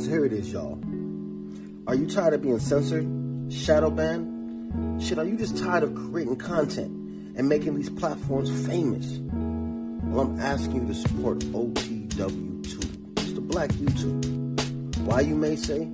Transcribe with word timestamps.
So 0.00 0.08
here 0.08 0.24
it 0.24 0.32
is, 0.32 0.50
y'all. 0.50 0.78
Are 1.86 1.94
you 1.94 2.06
tired 2.06 2.32
of 2.32 2.40
being 2.40 2.58
censored, 2.58 3.06
shadow 3.52 3.90
banned? 3.90 5.02
Shit, 5.02 5.18
are 5.18 5.26
you 5.26 5.36
just 5.36 5.58
tired 5.58 5.82
of 5.82 5.94
creating 5.94 6.36
content 6.36 6.90
and 7.36 7.46
making 7.46 7.74
these 7.74 7.90
platforms 7.90 8.48
famous? 8.66 9.18
Well, 10.04 10.20
I'm 10.22 10.40
asking 10.40 10.76
you 10.76 10.86
to 10.86 10.94
support 10.94 11.40
OTW 11.40 12.64
Tube. 12.64 13.18
It's 13.18 13.32
the 13.32 13.42
black 13.42 13.68
YouTube. 13.72 14.96
Why, 15.00 15.20
you 15.20 15.34
may 15.34 15.54
say? 15.54 15.84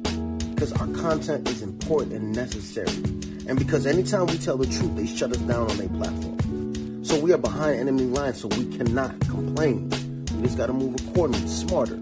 Because 0.55 0.73
our 0.75 0.87
content 0.87 1.49
is 1.49 1.63
important 1.63 2.13
and 2.13 2.33
necessary. 2.33 3.03
And 3.49 3.59
because 3.59 3.87
anytime 3.87 4.27
we 4.27 4.39
tell 4.39 4.57
the 4.57 4.67
truth, 4.67 4.95
they 4.95 5.07
shut 5.07 5.33
us 5.33 5.39
down 5.39 5.69
on 5.69 5.77
their 5.79 5.89
platform. 5.89 7.05
So 7.05 7.19
we 7.19 7.33
are 7.33 7.39
behind 7.39 7.81
enemy 7.81 8.05
lines, 8.05 8.41
so 8.41 8.47
we 8.47 8.67
cannot 8.77 9.19
complain. 9.23 9.91
We 10.37 10.43
just 10.43 10.57
gotta 10.57 10.75
move 10.75 10.95
accordingly, 10.95 11.49
smarter. 11.49 11.99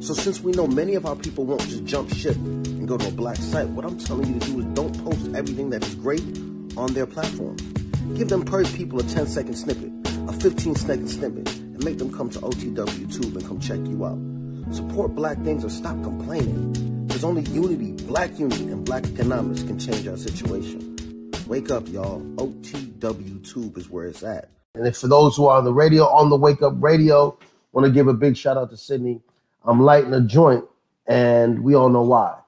So 0.00 0.14
since 0.14 0.40
we 0.40 0.52
know 0.52 0.66
many 0.66 0.94
of 0.94 1.04
our 1.04 1.14
people 1.14 1.44
won't 1.44 1.60
just 1.60 1.84
jump 1.84 2.08
ship 2.14 2.34
and 2.34 2.88
go 2.88 2.96
to 2.96 3.08
a 3.08 3.10
black 3.10 3.36
site, 3.36 3.68
what 3.68 3.84
I'm 3.84 3.98
telling 3.98 4.32
you 4.32 4.40
to 4.40 4.46
do 4.46 4.60
is 4.60 4.64
don't 4.66 5.04
post 5.04 5.34
everything 5.34 5.68
that 5.70 5.86
is 5.86 5.94
great 5.94 6.22
on 6.78 6.94
their 6.94 7.04
platform. 7.04 7.56
Give 8.16 8.30
them 8.30 8.42
per 8.42 8.64
people 8.64 8.98
a 8.98 9.02
10 9.02 9.26
second 9.26 9.56
snippet, 9.56 9.92
a 10.26 10.32
15 10.32 10.74
second 10.76 11.08
snippet, 11.08 11.54
and 11.54 11.84
make 11.84 11.98
them 11.98 12.10
come 12.16 12.30
to 12.30 12.38
OTW 12.38 13.14
Tube 13.14 13.36
and 13.36 13.46
come 13.46 13.60
check 13.60 13.78
you 13.80 14.06
out. 14.06 14.18
Support 14.74 15.14
black 15.14 15.36
things 15.42 15.66
or 15.66 15.68
stop 15.68 16.02
complaining. 16.02 17.06
There's 17.06 17.24
only 17.24 17.42
unity, 17.42 17.92
black 18.06 18.38
unity, 18.38 18.68
and 18.68 18.86
black 18.86 19.04
economics 19.04 19.62
can 19.64 19.78
change 19.78 20.08
our 20.08 20.16
situation. 20.16 21.30
Wake 21.46 21.70
up, 21.70 21.86
y'all. 21.88 22.22
OTW 22.36 23.52
Tube 23.52 23.76
is 23.76 23.90
where 23.90 24.06
it's 24.06 24.22
at. 24.22 24.48
And 24.74 24.96
for 24.96 25.08
those 25.08 25.36
who 25.36 25.46
are 25.48 25.58
on 25.58 25.64
the 25.64 25.74
radio, 25.74 26.06
on 26.06 26.30
the 26.30 26.36
Wake 26.36 26.62
Up 26.62 26.72
Radio, 26.78 27.38
want 27.72 27.86
to 27.86 27.92
give 27.92 28.08
a 28.08 28.14
big 28.14 28.34
shout 28.34 28.56
out 28.56 28.70
to 28.70 28.78
Sydney. 28.78 29.20
I'm 29.64 29.80
lighting 29.80 30.14
a 30.14 30.20
joint, 30.20 30.64
and 31.06 31.62
we 31.62 31.74
all 31.74 31.88
know 31.88 32.02
why. 32.02 32.38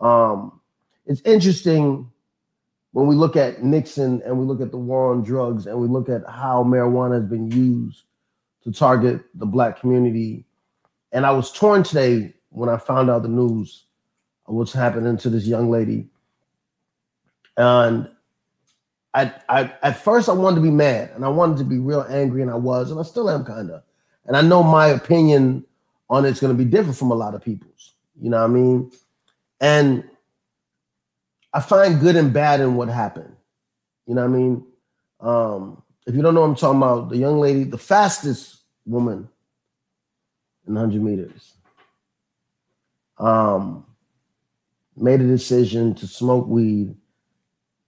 Um, 0.00 0.60
it's 1.06 1.20
interesting 1.22 2.10
when 2.96 3.06
we 3.06 3.14
look 3.14 3.36
at 3.36 3.62
Nixon 3.62 4.22
and 4.24 4.38
we 4.38 4.46
look 4.46 4.62
at 4.62 4.70
the 4.70 4.78
war 4.78 5.12
on 5.12 5.22
drugs 5.22 5.66
and 5.66 5.78
we 5.78 5.86
look 5.86 6.08
at 6.08 6.22
how 6.26 6.64
marijuana 6.64 7.20
has 7.20 7.24
been 7.24 7.50
used 7.50 8.04
to 8.64 8.72
target 8.72 9.20
the 9.34 9.44
black 9.44 9.78
community. 9.78 10.46
And 11.12 11.26
I 11.26 11.30
was 11.30 11.52
torn 11.52 11.82
today 11.82 12.32
when 12.48 12.70
I 12.70 12.78
found 12.78 13.10
out 13.10 13.20
the 13.20 13.28
news 13.28 13.84
of 14.46 14.54
what's 14.54 14.72
happening 14.72 15.18
to 15.18 15.28
this 15.28 15.46
young 15.46 15.70
lady. 15.70 16.08
And 17.58 18.08
I, 19.12 19.30
I 19.50 19.74
at 19.82 20.02
first 20.02 20.30
I 20.30 20.32
wanted 20.32 20.56
to 20.56 20.62
be 20.62 20.70
mad 20.70 21.10
and 21.14 21.22
I 21.22 21.28
wanted 21.28 21.58
to 21.58 21.64
be 21.64 21.78
real 21.78 22.06
angry, 22.08 22.40
and 22.40 22.50
I 22.50 22.56
was, 22.56 22.90
and 22.90 22.98
I 22.98 23.02
still 23.02 23.28
am 23.28 23.44
kind 23.44 23.70
of. 23.70 23.82
And 24.24 24.38
I 24.38 24.40
know 24.40 24.62
my 24.62 24.86
opinion 24.86 25.65
on 26.08 26.24
it's 26.24 26.40
going 26.40 26.56
to 26.56 26.64
be 26.64 26.68
different 26.68 26.96
from 26.96 27.10
a 27.10 27.14
lot 27.14 27.34
of 27.34 27.42
people's. 27.42 27.94
You 28.20 28.30
know 28.30 28.38
what 28.38 28.50
I 28.50 28.54
mean? 28.54 28.92
And 29.60 30.04
I 31.52 31.60
find 31.60 32.00
good 32.00 32.16
and 32.16 32.32
bad 32.32 32.60
in 32.60 32.76
what 32.76 32.88
happened. 32.88 33.34
You 34.06 34.14
know 34.14 34.22
what 34.22 34.34
I 34.34 34.38
mean? 34.38 34.66
Um, 35.20 35.82
if 36.06 36.14
you 36.14 36.22
don't 36.22 36.34
know 36.34 36.42
what 36.42 36.48
I'm 36.48 36.54
talking 36.54 36.78
about, 36.78 37.08
the 37.08 37.16
young 37.16 37.40
lady, 37.40 37.64
the 37.64 37.78
fastest 37.78 38.58
woman 38.84 39.28
in 40.66 40.74
100 40.74 41.02
meters, 41.02 41.54
um, 43.18 43.84
made 44.96 45.20
a 45.20 45.26
decision 45.26 45.94
to 45.94 46.06
smoke 46.06 46.46
weed 46.46 46.94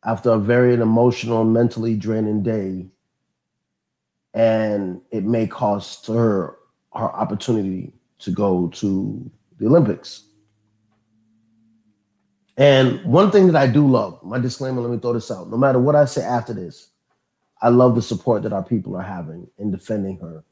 after 0.05 0.31
a 0.31 0.39
very 0.39 0.75
emotional, 0.75 1.45
mentally 1.45 1.95
draining 1.95 2.43
day. 2.43 2.87
And 4.35 5.01
it 5.11 5.25
may 5.25 5.47
cost 5.47 6.07
her 6.07 6.57
her 6.95 7.13
opportunity 7.15 7.93
to 8.21 8.31
go 8.31 8.69
to 8.69 9.31
the 9.59 9.67
Olympics. 9.67 10.25
And 12.57 13.03
one 13.05 13.31
thing 13.31 13.47
that 13.47 13.57
I 13.57 13.69
do 13.69 13.87
love, 13.87 14.23
my 14.25 14.39
disclaimer, 14.39 14.81
let 14.81 14.91
me 14.91 14.99
throw 14.99 15.13
this 15.13 15.31
out. 15.31 15.49
No 15.49 15.57
matter 15.57 15.79
what 15.79 15.95
I 15.95 16.05
say 16.07 16.23
after 16.25 16.53
this, 16.53 16.89
I 17.63 17.69
love 17.69 17.95
the 17.95 18.03
support 18.03 18.43
that 18.43 18.53
our 18.53 18.63
people 18.63 18.97
are 18.97 19.03
having 19.03 19.49
in 19.59 19.71
defending 19.71 20.19
her 20.19 20.43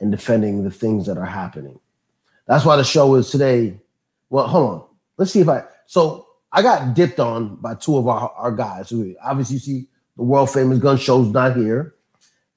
and 0.00 0.10
defending 0.10 0.62
the 0.62 0.70
things 0.70 1.06
that 1.06 1.16
are 1.16 1.24
happening. 1.26 1.78
That's 2.46 2.64
why 2.64 2.76
the 2.76 2.84
show 2.84 3.14
is 3.14 3.30
today. 3.30 3.80
Well, 4.30 4.46
hold 4.46 4.70
on. 4.70 4.84
Let's 5.16 5.32
see 5.32 5.40
if 5.40 5.48
I. 5.48 5.64
So 5.86 6.26
I 6.52 6.62
got 6.62 6.94
dipped 6.94 7.20
on 7.20 7.56
by 7.56 7.74
two 7.74 7.96
of 7.96 8.08
our, 8.08 8.30
our 8.30 8.52
guys. 8.52 8.92
Obviously 9.22 9.54
you 9.54 9.60
see 9.60 9.88
the 10.16 10.22
world 10.22 10.50
famous 10.50 10.78
gun 10.78 10.96
show's 10.96 11.28
not 11.28 11.56
here, 11.56 11.94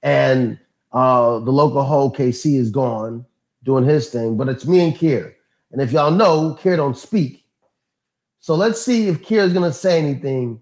and 0.03 0.59
uh, 0.91 1.39
the 1.39 1.51
local 1.51 1.83
hoe 1.83 2.11
KC 2.11 2.57
is 2.57 2.71
gone 2.71 3.25
doing 3.63 3.83
his 3.83 4.09
thing. 4.09 4.37
But 4.37 4.49
it's 4.49 4.65
me 4.65 4.81
and 4.81 4.95
Kier. 4.95 5.33
And 5.71 5.81
if 5.81 5.91
y'all 5.91 6.11
know, 6.11 6.57
Kier 6.61 6.77
don't 6.77 6.97
speak. 6.97 7.45
So 8.39 8.55
let's 8.55 8.81
see 8.81 9.07
if 9.07 9.21
Kier 9.21 9.43
is 9.43 9.53
gonna 9.53 9.71
say 9.71 9.99
anything. 9.99 10.59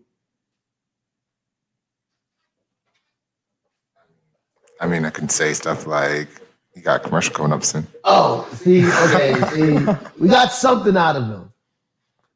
I 4.82 4.88
mean, 4.88 5.06
I 5.06 5.10
can 5.10 5.30
say 5.30 5.54
stuff 5.54 5.88
like, 5.88 6.30
"You 6.76 6.82
got 6.82 7.02
a 7.02 7.04
commercial 7.04 7.34
coming 7.34 7.54
up 7.54 7.64
soon." 7.64 7.88
Oh, 8.04 8.48
see, 8.54 8.86
okay, 8.86 9.36
see, 9.54 9.78
we 10.20 10.28
got 10.30 10.52
something 10.52 10.96
out 10.96 11.16
of 11.16 11.24
him. 11.24 11.52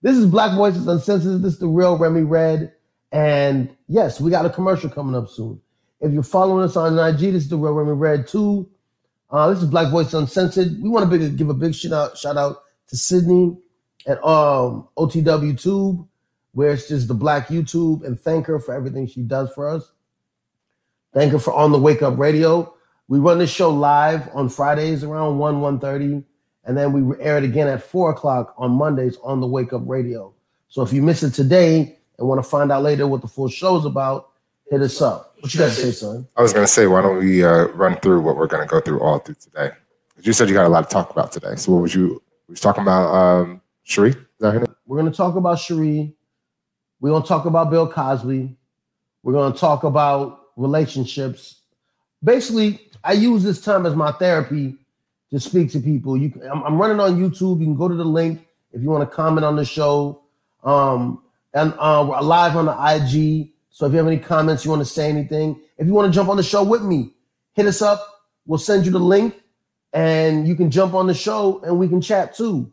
This 0.01 0.17
is 0.17 0.25
Black 0.25 0.55
Voices 0.55 0.87
Uncensored. 0.87 1.41
This 1.41 1.53
is 1.53 1.59
the 1.59 1.67
real 1.67 1.97
Remy 1.97 2.23
Red, 2.23 2.73
and 3.11 3.69
yes, 3.87 4.19
we 4.19 4.31
got 4.31 4.45
a 4.45 4.49
commercial 4.49 4.89
coming 4.89 5.15
up 5.15 5.29
soon. 5.29 5.61
If 6.01 6.11
you're 6.11 6.23
following 6.23 6.65
us 6.65 6.75
on 6.75 6.99
IG, 6.99 7.31
this 7.31 7.43
is 7.43 7.49
the 7.49 7.57
real 7.57 7.73
Remy 7.73 7.93
Red 7.93 8.27
too. 8.27 8.69
Uh, 9.33 9.51
this 9.51 9.63
is 9.63 9.67
Black 9.67 9.89
Voice 9.89 10.13
Uncensored. 10.13 10.79
We 10.79 10.89
want 10.89 11.09
to 11.09 11.29
give 11.29 11.49
a 11.49 11.55
big 11.55 11.73
shout 11.73 11.91
out, 11.91 12.15
shout 12.15 12.37
out 12.37 12.65
to 12.89 12.95
Sydney 12.95 13.57
at 14.05 14.23
um, 14.23 14.87
OTW 14.95 15.59
Tube, 15.59 16.07
where 16.51 16.73
it's 16.73 16.87
just 16.87 17.07
the 17.07 17.15
Black 17.15 17.47
YouTube, 17.47 18.05
and 18.05 18.19
thank 18.19 18.45
her 18.45 18.59
for 18.59 18.75
everything 18.75 19.07
she 19.07 19.23
does 19.23 19.51
for 19.53 19.67
us. 19.67 19.91
Thank 21.15 21.31
her 21.31 21.39
for 21.39 21.51
on 21.51 21.71
the 21.71 21.79
Wake 21.79 22.03
Up 22.03 22.19
Radio. 22.19 22.75
We 23.07 23.17
run 23.17 23.39
this 23.39 23.49
show 23.49 23.71
live 23.71 24.29
on 24.35 24.49
Fridays 24.49 25.03
around 25.03 25.39
1, 25.39 25.79
1.30, 25.79 26.23
and 26.65 26.77
then 26.77 26.93
we 26.93 27.19
air 27.19 27.39
it 27.39 27.43
again 27.43 27.67
at 27.67 27.81
4 27.81 28.11
o'clock 28.11 28.53
on 28.55 28.69
Mondays 28.69 29.17
on 29.23 29.41
the 29.41 29.47
Wake 29.47 29.73
Up 29.73 29.81
Radio. 29.87 30.31
So 30.67 30.83
if 30.83 30.93
you 30.93 31.01
miss 31.01 31.23
it 31.23 31.31
today 31.31 31.97
and 32.19 32.27
want 32.27 32.37
to 32.37 32.47
find 32.47 32.71
out 32.71 32.83
later 32.83 33.07
what 33.07 33.21
the 33.21 33.27
full 33.27 33.49
show 33.49 33.77
is 33.79 33.85
about, 33.85 34.29
hit 34.73 34.81
us 34.81 35.01
up. 35.01 35.35
What 35.39 35.53
you 35.53 35.59
got 35.59 35.67
to 35.67 35.71
say, 35.71 35.91
son? 35.91 36.27
I 36.35 36.41
was 36.41 36.51
going 36.51 36.65
to 36.65 36.71
say, 36.71 36.87
why 36.87 37.01
don't 37.01 37.19
we 37.19 37.43
uh, 37.43 37.67
run 37.69 37.97
through 37.99 38.21
what 38.21 38.35
we're 38.37 38.47
going 38.47 38.67
to 38.67 38.69
go 38.69 38.79
through 38.81 38.99
all 39.01 39.19
through 39.19 39.35
today? 39.35 39.69
'Cause 40.15 40.25
You 40.25 40.33
said 40.33 40.47
you 40.49 40.53
got 40.55 40.65
a 40.65 40.69
lot 40.69 40.89
to 40.89 40.93
talk 40.93 41.11
about 41.11 41.31
today. 41.31 41.55
So 41.55 41.71
what 41.73 41.81
was 41.83 41.93
you? 41.95 42.21
We 42.47 42.53
was 42.53 42.59
talking 42.59 42.81
about 42.81 43.13
um, 43.13 43.61
Cherie. 43.83 44.09
Is 44.11 44.17
that? 44.39 44.67
We're 44.85 44.97
going 44.99 45.11
to 45.11 45.15
talk 45.15 45.35
about 45.35 45.59
Cherie. 45.59 46.13
We're 46.99 47.11
going 47.11 47.21
to 47.23 47.27
talk 47.27 47.45
about 47.45 47.69
Bill 47.69 47.87
Cosby. 47.87 48.55
We're 49.23 49.33
going 49.33 49.53
to 49.53 49.59
talk 49.59 49.83
about 49.83 50.47
relationships. 50.55 51.61
Basically, 52.23 52.89
I 53.03 53.13
use 53.13 53.43
this 53.43 53.61
time 53.61 53.85
as 53.85 53.95
my 53.95 54.11
therapy 54.13 54.75
to 55.31 55.39
speak 55.39 55.71
to 55.71 55.79
people. 55.79 56.17
You, 56.17 56.29
can, 56.29 56.43
I'm, 56.49 56.63
I'm 56.63 56.77
running 56.77 56.99
on 56.99 57.19
YouTube. 57.19 57.59
You 57.59 57.65
can 57.65 57.75
go 57.75 57.87
to 57.87 57.95
the 57.95 58.05
link 58.05 58.47
if 58.71 58.81
you 58.81 58.89
want 58.89 59.07
to 59.09 59.15
comment 59.15 59.45
on 59.45 59.55
the 59.55 59.65
show. 59.65 60.21
Um, 60.63 61.21
and 61.53 61.73
uh, 61.77 62.05
we're 62.09 62.19
live 62.21 62.55
on 62.55 62.65
the 62.65 62.71
IG. 62.73 63.52
So 63.73 63.87
if 63.87 63.91
you 63.91 63.97
have 63.97 64.05
any 64.05 64.19
comments, 64.19 64.63
you 64.63 64.69
want 64.69 64.83
to 64.83 64.85
say 64.85 65.09
anything, 65.09 65.59
if 65.79 65.87
you 65.87 65.93
want 65.93 66.13
to 66.13 66.15
jump 66.15 66.29
on 66.29 66.37
the 66.37 66.43
show 66.43 66.63
with 66.63 66.83
me, 66.83 67.15
hit 67.53 67.65
us 67.65 67.81
up. 67.81 68.07
We'll 68.45 68.59
send 68.59 68.85
you 68.85 68.91
the 68.91 68.99
link, 68.99 69.41
and 69.93 70.47
you 70.47 70.55
can 70.55 70.69
jump 70.69 70.93
on 70.93 71.07
the 71.07 71.13
show, 71.15 71.59
and 71.63 71.79
we 71.79 71.87
can 71.87 71.99
chat 71.99 72.35
too. 72.35 72.71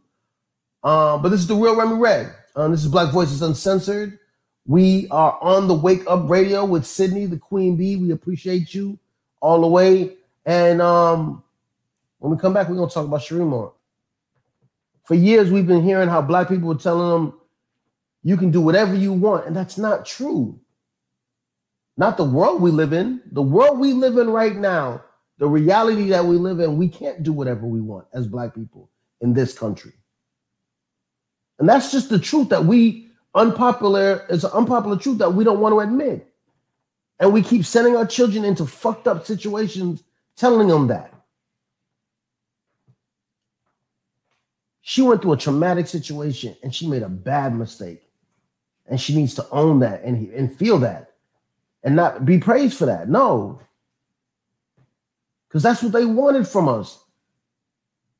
Um, 0.85 1.23
but 1.23 1.31
this 1.31 1.41
is 1.41 1.47
the 1.47 1.55
real 1.55 1.75
Remy 1.75 1.95
Red. 1.95 2.35
Um, 2.55 2.71
this 2.71 2.85
is 2.85 2.91
Black 2.91 3.13
Voices 3.15 3.41
Uncensored. 3.41 4.19
We 4.67 5.09
are 5.11 5.39
on 5.41 5.69
the 5.69 5.75
Wake 5.75 6.03
Up 6.07 6.29
Radio 6.29 6.67
with 6.67 6.85
Sydney, 6.85 7.25
the 7.25 7.39
Queen 7.39 7.77
Bee. 7.77 7.97
We 7.97 8.11
appreciate 8.11 8.75
you 8.75 8.99
all 9.41 9.63
the 9.63 9.69
way. 9.69 10.17
And 10.45 10.83
um, 10.83 11.43
when 12.19 12.31
we 12.31 12.39
come 12.39 12.53
back, 12.53 12.69
we're 12.69 12.77
gonna 12.77 12.91
talk 12.91 13.07
about 13.07 13.23
Cherie 13.23 13.41
more. 13.47 13.73
For 15.05 15.15
years, 15.15 15.51
we've 15.51 15.67
been 15.67 15.83
hearing 15.83 16.11
how 16.11 16.21
black 16.21 16.49
people 16.49 16.69
were 16.69 16.75
telling 16.75 17.09
them 17.09 17.41
you 18.23 18.37
can 18.37 18.51
do 18.51 18.61
whatever 18.61 18.95
you 18.95 19.15
want, 19.15 19.47
and 19.47 19.57
that's 19.57 19.79
not 19.79 20.05
true. 20.05 20.61
Not 22.01 22.17
the 22.17 22.25
world 22.25 22.63
we 22.63 22.71
live 22.71 22.95
in. 22.95 23.21
The 23.31 23.43
world 23.43 23.79
we 23.79 23.93
live 23.93 24.17
in 24.17 24.31
right 24.31 24.57
now, 24.57 25.05
the 25.37 25.47
reality 25.47 26.09
that 26.09 26.25
we 26.25 26.37
live 26.37 26.59
in, 26.59 26.79
we 26.79 26.89
can't 26.89 27.23
do 27.23 27.31
whatever 27.31 27.67
we 27.67 27.83
want 27.83 28.07
as 28.15 28.27
black 28.27 28.55
people 28.55 28.89
in 29.21 29.35
this 29.35 29.53
country. 29.53 29.93
And 31.59 31.69
that's 31.69 31.93
just 31.93 32.09
the 32.09 32.19
truth 32.19 32.49
that 32.49 32.65
we 32.65 33.11
unpopular 33.35 34.25
is 34.31 34.45
an 34.45 34.51
unpopular 34.53 34.97
truth 34.97 35.19
that 35.19 35.35
we 35.35 35.45
don't 35.45 35.61
want 35.61 35.75
to 35.75 35.81
admit. 35.81 36.27
And 37.19 37.35
we 37.35 37.43
keep 37.43 37.67
sending 37.67 37.97
our 37.97 38.07
children 38.07 38.47
into 38.47 38.65
fucked 38.65 39.07
up 39.07 39.27
situations, 39.27 40.03
telling 40.37 40.69
them 40.69 40.87
that. 40.87 41.13
She 44.81 45.03
went 45.03 45.21
through 45.21 45.35
a 45.35 45.37
traumatic 45.37 45.87
situation 45.87 46.57
and 46.63 46.75
she 46.75 46.89
made 46.89 47.03
a 47.03 47.11
bad 47.11 47.55
mistake. 47.55 48.01
And 48.87 48.99
she 48.99 49.15
needs 49.15 49.35
to 49.35 49.47
own 49.51 49.81
that 49.81 50.03
and, 50.03 50.33
and 50.33 50.57
feel 50.57 50.79
that 50.79 51.10
and 51.83 51.97
not 51.97 52.25
be 52.25 52.39
praised 52.39 52.77
for 52.77 52.87
that. 52.87 53.09
No. 53.09 53.61
Because 55.49 55.63
that's 55.63 55.83
what 55.83 55.93
they 55.93 56.05
wanted 56.05 56.47
from 56.47 56.69
us. 56.69 57.03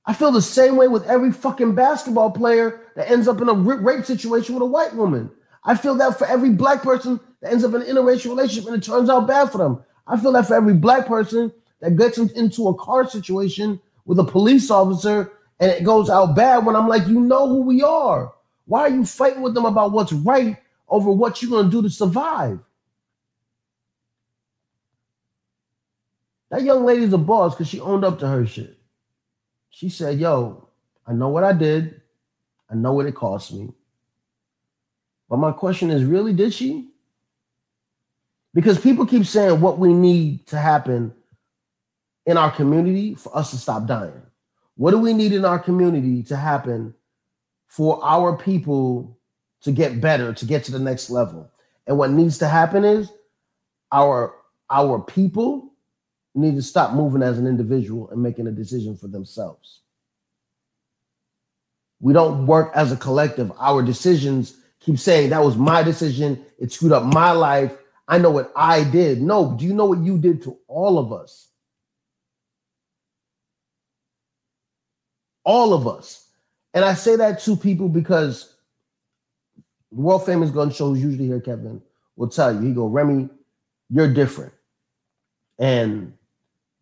I 0.07 0.15
feel 0.15 0.33
the 0.33 0.43
same 0.43 0.77
way 0.77 0.89
with 0.89 1.07
every 1.07 1.31
fucking 1.31 1.75
basketball 1.75 2.31
player 2.31 2.81
that 2.97 3.11
ends 3.11 3.29
up 3.29 3.41
in 3.41 3.49
a 3.49 3.55
rape 3.55 4.05
situation 4.05 4.55
with 4.55 4.63
a 4.63 4.67
white 4.67 4.95
woman. 4.95 5.31
I 5.65 5.77
feel 5.77 5.95
that 5.97 6.19
for 6.19 6.27
every 6.27 6.51
black 6.51 6.83
person 6.83 7.21
that 7.41 7.53
ends 7.53 7.65
up 7.65 7.75
in 7.75 7.83
an 7.83 7.87
interracial 7.87 8.31
relationship 8.31 8.67
and 8.67 8.83
it 8.83 8.85
turns 8.85 9.11
out 9.11 9.29
bad 9.29 9.53
for 9.53 9.59
them. 9.59 9.85
I 10.07 10.19
feel 10.19 10.33
that 10.33 10.47
for 10.47 10.55
every 10.55 10.75
black 10.75 11.07
person 11.07 11.53
that 11.81 11.97
gets 11.97 12.19
into 12.19 12.69
a 12.69 12.75
car 12.75 13.09
situation 13.09 13.81
with 14.07 14.19
a 14.19 14.25
police 14.25 14.71
officer 14.71 15.33
and 15.61 15.71
it 15.71 15.85
goes 15.85 16.09
out 16.09 16.35
bad 16.35 16.65
when 16.65 16.75
I'm 16.75 16.89
like, 16.89 17.07
you 17.07 17.21
know 17.21 17.47
who 17.47 17.61
we 17.61 17.83
are. 17.83 18.33
Why 18.67 18.83
are 18.83 18.89
you 18.89 19.05
fighting 19.05 19.43
with 19.43 19.55
them 19.55 19.67
about 19.67 19.93
what's 19.93 20.13
right 20.13 20.57
over 20.89 21.13
what 21.13 21.43
you're 21.43 21.51
going 21.51 21.67
to 21.67 21.71
do 21.71 21.83
to 21.83 21.91
survive? 21.91 22.59
That 26.51 26.63
young 26.63 26.85
lady's 26.85 27.13
a 27.13 27.19
boss 27.19 27.55
because 27.55 27.69
she 27.69 27.81
owned 27.81 28.05
up 28.05 28.19
to 28.21 28.29
her 28.29 28.47
shit. 28.47 28.77
She 29.71 29.89
said, 29.89 30.19
Yo, 30.19 30.69
I 31.07 31.13
know 31.13 31.29
what 31.29 31.45
I 31.45 31.53
did. 31.53 32.01
I 32.71 32.75
know 32.75 32.93
what 32.93 33.07
it 33.07 33.15
cost 33.15 33.53
me. 33.53 33.73
But 35.29 35.39
my 35.39 35.53
question 35.53 35.91
is 35.91 36.05
really, 36.05 36.33
did 36.33 36.53
she? 36.53 36.89
Because 38.53 38.81
people 38.81 39.07
keep 39.07 39.27
saying 39.27 39.61
what 39.61 39.79
we 39.79 39.93
need 39.93 40.47
to 40.49 40.59
happen 40.59 41.15
in 42.27 42.37
our 42.37 42.51
community 42.51 43.15
for 43.15 43.37
us 43.37 43.51
to 43.53 43.57
stop 43.57 43.87
dying. 43.87 44.23
What 44.77 44.91
do 44.91 44.99
we 44.99 45.13
need 45.13 45.33
in 45.33 45.45
our 45.45 45.59
community 45.59 46.23
to 46.25 46.37
happen 46.37 46.95
for 47.69 48.05
our 48.05 48.37
people 48.37 49.19
to 49.63 49.71
get 49.71 50.01
better, 50.01 50.33
to 50.33 50.45
get 50.45 50.65
to 50.65 50.73
the 50.73 50.79
next 50.81 51.11
level? 51.11 51.49
And 51.87 51.97
what 51.97 52.11
needs 52.11 52.39
to 52.39 52.49
happen 52.49 52.85
is 52.85 53.11
our 53.93 54.35
our 54.69 55.01
people 55.01 55.70
need 56.35 56.57
to 56.57 56.63
stop 56.63 56.95
moving 56.95 57.23
as 57.23 57.39
an 57.39 57.47
individual 57.47 58.09
and 58.11 58.23
making 58.23 58.47
a 58.47 58.53
decision 58.53 58.97
for 58.97 59.09
themselves. 59.09 59.81
We 62.01 62.13
don't 62.13 62.47
work 62.47 62.73
as 62.75 62.93
a 62.93 62.97
collective. 62.97 63.53
Our 63.59 63.83
decisions 63.83 64.57
keep 64.81 64.99
saying 64.99 65.31
that 65.31 65.43
was 65.43 65.57
my 65.57 65.83
decision. 65.83 66.45
It 66.59 66.73
screwed 66.73 66.93
up 66.93 67.05
my 67.05 67.33
life. 67.33 67.77
I 68.09 68.19
know 68.19 68.31
what 68.31 68.53
I 68.57 68.85
did. 68.85 69.21
No, 69.23 69.57
do 69.59 69.65
you 69.65 69.75
know 69.75 69.85
what 69.85 70.01
you 70.01 70.19
did 70.19 70.43
to 70.43 70.59
all 70.67 70.99
of 70.99 71.13
us? 71.13 71.49
All 75.45 75.75
of 75.75 75.87
us. 75.87 76.29
And 76.75 76.85
I 76.85 76.95
say 76.95 77.17
that 77.17 77.41
to 77.41 77.57
people 77.57 77.89
because 77.89 78.55
the 79.93 80.01
world 80.01 80.25
famous 80.25 80.51
gun 80.51 80.71
shows 80.71 81.01
usually 81.01 81.27
here, 81.27 81.41
Kevin, 81.41 81.83
will 82.17 82.29
tell 82.29 82.55
you, 82.55 82.61
he 82.61 82.73
go, 82.73 82.87
Remy, 82.87 83.29
you're 83.91 84.13
different. 84.13 84.53
And 85.59 86.15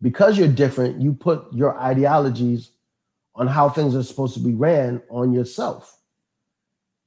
because 0.01 0.37
you're 0.37 0.47
different, 0.47 1.01
you 1.01 1.13
put 1.13 1.51
your 1.53 1.77
ideologies 1.77 2.71
on 3.35 3.47
how 3.47 3.69
things 3.69 3.95
are 3.95 4.03
supposed 4.03 4.33
to 4.33 4.39
be 4.39 4.53
ran 4.53 5.01
on 5.09 5.33
yourself. 5.33 5.97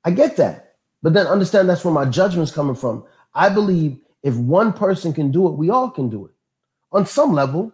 I 0.05 0.11
get 0.11 0.37
that. 0.37 0.77
But 1.03 1.15
then 1.15 1.27
understand 1.27 1.69
that's 1.69 1.85
where 1.85 1.95
my 1.95 2.05
judgment's 2.05 2.53
coming 2.53 2.77
from. 2.77 3.05
I 3.35 3.49
believe 3.49 3.99
if 4.23 4.37
one 4.37 4.73
person 4.73 5.13
can 5.13 5.31
do 5.31 5.49
it, 5.49 5.53
we 5.53 5.71
all 5.71 5.91
can 5.91 6.09
do 6.09 6.27
it. 6.27 6.33
On 6.93 7.07
some 7.07 7.33
level, 7.33 7.73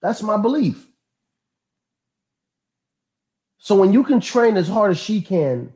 that's 0.00 0.22
my 0.22 0.36
belief. 0.36 0.86
So 3.58 3.74
when 3.74 3.92
you 3.92 4.04
can 4.04 4.20
train 4.20 4.56
as 4.56 4.68
hard 4.68 4.92
as 4.92 4.98
she 4.98 5.20
can 5.20 5.72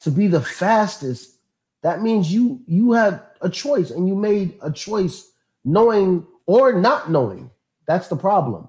to 0.00 0.10
be 0.10 0.26
the 0.26 0.40
fastest, 0.40 1.36
that 1.82 2.02
means 2.02 2.32
you 2.32 2.60
you 2.66 2.92
had 2.92 3.22
a 3.40 3.48
choice 3.48 3.90
and 3.90 4.06
you 4.06 4.14
made 4.14 4.58
a 4.62 4.70
choice 4.70 5.30
knowing 5.64 6.26
or 6.50 6.72
not 6.72 7.08
knowing. 7.08 7.48
That's 7.86 8.08
the 8.08 8.16
problem. 8.16 8.68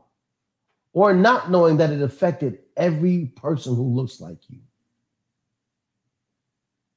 Or 0.94 1.16
not 1.16 1.50
knowing 1.50 1.78
that 1.78 1.90
it 1.90 2.04
affected 2.04 2.60
every 2.78 3.34
person 3.36 3.76
who 3.76 3.96
looks 3.96 4.22
like 4.22 4.38
you. 4.50 4.60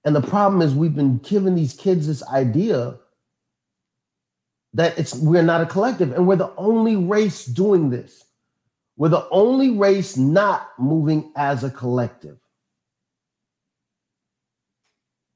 And 0.04 0.14
the 0.14 0.20
problem 0.20 0.60
is 0.60 0.75
we've 0.75 0.94
been 0.94 1.16
giving 1.19 1.54
these 1.54 1.72
kids 1.72 2.06
this 2.06 2.22
idea 2.25 2.98
that 4.75 4.98
it's 4.98 5.14
we're 5.14 5.42
not 5.42 5.62
a 5.62 5.66
collective 5.66 6.12
and 6.12 6.26
we're 6.26 6.36
the 6.36 6.52
only 6.58 6.96
race 6.96 7.46
doing 7.46 7.88
this. 7.88 8.22
We're 8.98 9.08
the 9.08 9.26
only 9.31 9.70
race 9.70 10.19
not 10.19 10.69
moving 10.78 11.32
as 11.34 11.64
a 11.64 11.70
collective. 11.70 12.36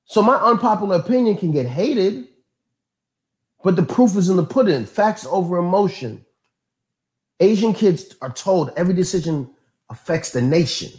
So 0.05 0.21
my 0.21 0.37
unpopular 0.37 0.97
opinion 0.97 1.39
can 1.39 1.53
get 1.53 1.65
hated, 1.65 2.28
but 3.63 3.77
the 3.77 3.83
proof 3.83 4.17
is 4.17 4.29
in 4.29 4.37
the 4.37 4.45
pudding. 4.45 4.87
Facts 4.87 5.27
over 5.27 5.59
emotion. 5.59 6.25
Asian 7.41 7.75
kids 7.75 8.15
are 8.23 8.33
told 8.33 8.73
every 8.77 8.95
decision 8.95 9.51
affects 9.91 10.33
the 10.33 10.43
nation. 10.43 10.91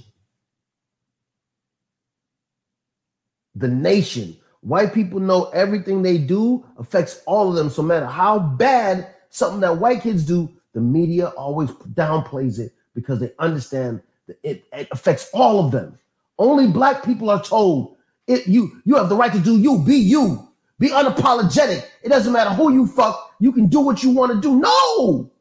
The 3.56 3.68
nation. 3.68 4.38
White 4.62 4.94
people 4.94 5.20
know 5.20 5.46
everything 5.50 6.02
they 6.02 6.18
do 6.18 6.66
affects 6.78 7.22
all 7.26 7.50
of 7.50 7.56
them. 7.56 7.70
So, 7.70 7.82
no 7.82 7.88
matter 7.90 8.06
how 8.06 8.40
bad 8.40 9.08
something 9.30 9.62
that 9.62 9.78
white 9.78 10.02
kids 10.02 10.26
do, 10.26 10.50
the 10.74 10.82
media 10.82 11.28
always 11.30 11.70
downplays 11.72 12.60
it 12.60 12.74
because 12.94 13.20
they 13.20 13.32
understand 13.40 14.02
that 14.28 14.38
it, 14.44 14.66
it 14.74 14.88
affects 14.92 15.30
all 15.34 15.66
of 15.66 15.72
them. 15.72 15.98
Only 16.38 16.68
black 16.68 17.04
people 17.04 17.30
are 17.30 17.44
told 17.44 17.98
it, 18.28 18.48
you 18.48 18.82
you 18.86 18.96
have 18.96 19.10
the 19.10 19.16
right 19.16 19.34
to 19.34 19.40
do 19.40 19.58
you, 19.58 19.80
be 19.80 19.96
you. 19.96 20.49
Be 20.80 20.90
unapologetic. 20.90 21.86
It 22.02 22.10
doesn't 22.10 22.32
matter 22.32 22.52
who 22.52 22.74
you 22.74 22.88
fuck. 22.88 23.34
You 23.40 23.52
can 23.52 23.68
do 23.68 23.82
what 23.82 24.02
you 24.02 24.12
want 24.12 24.32
to 24.32 24.40
do. 24.40 24.56
No, 24.60 25.32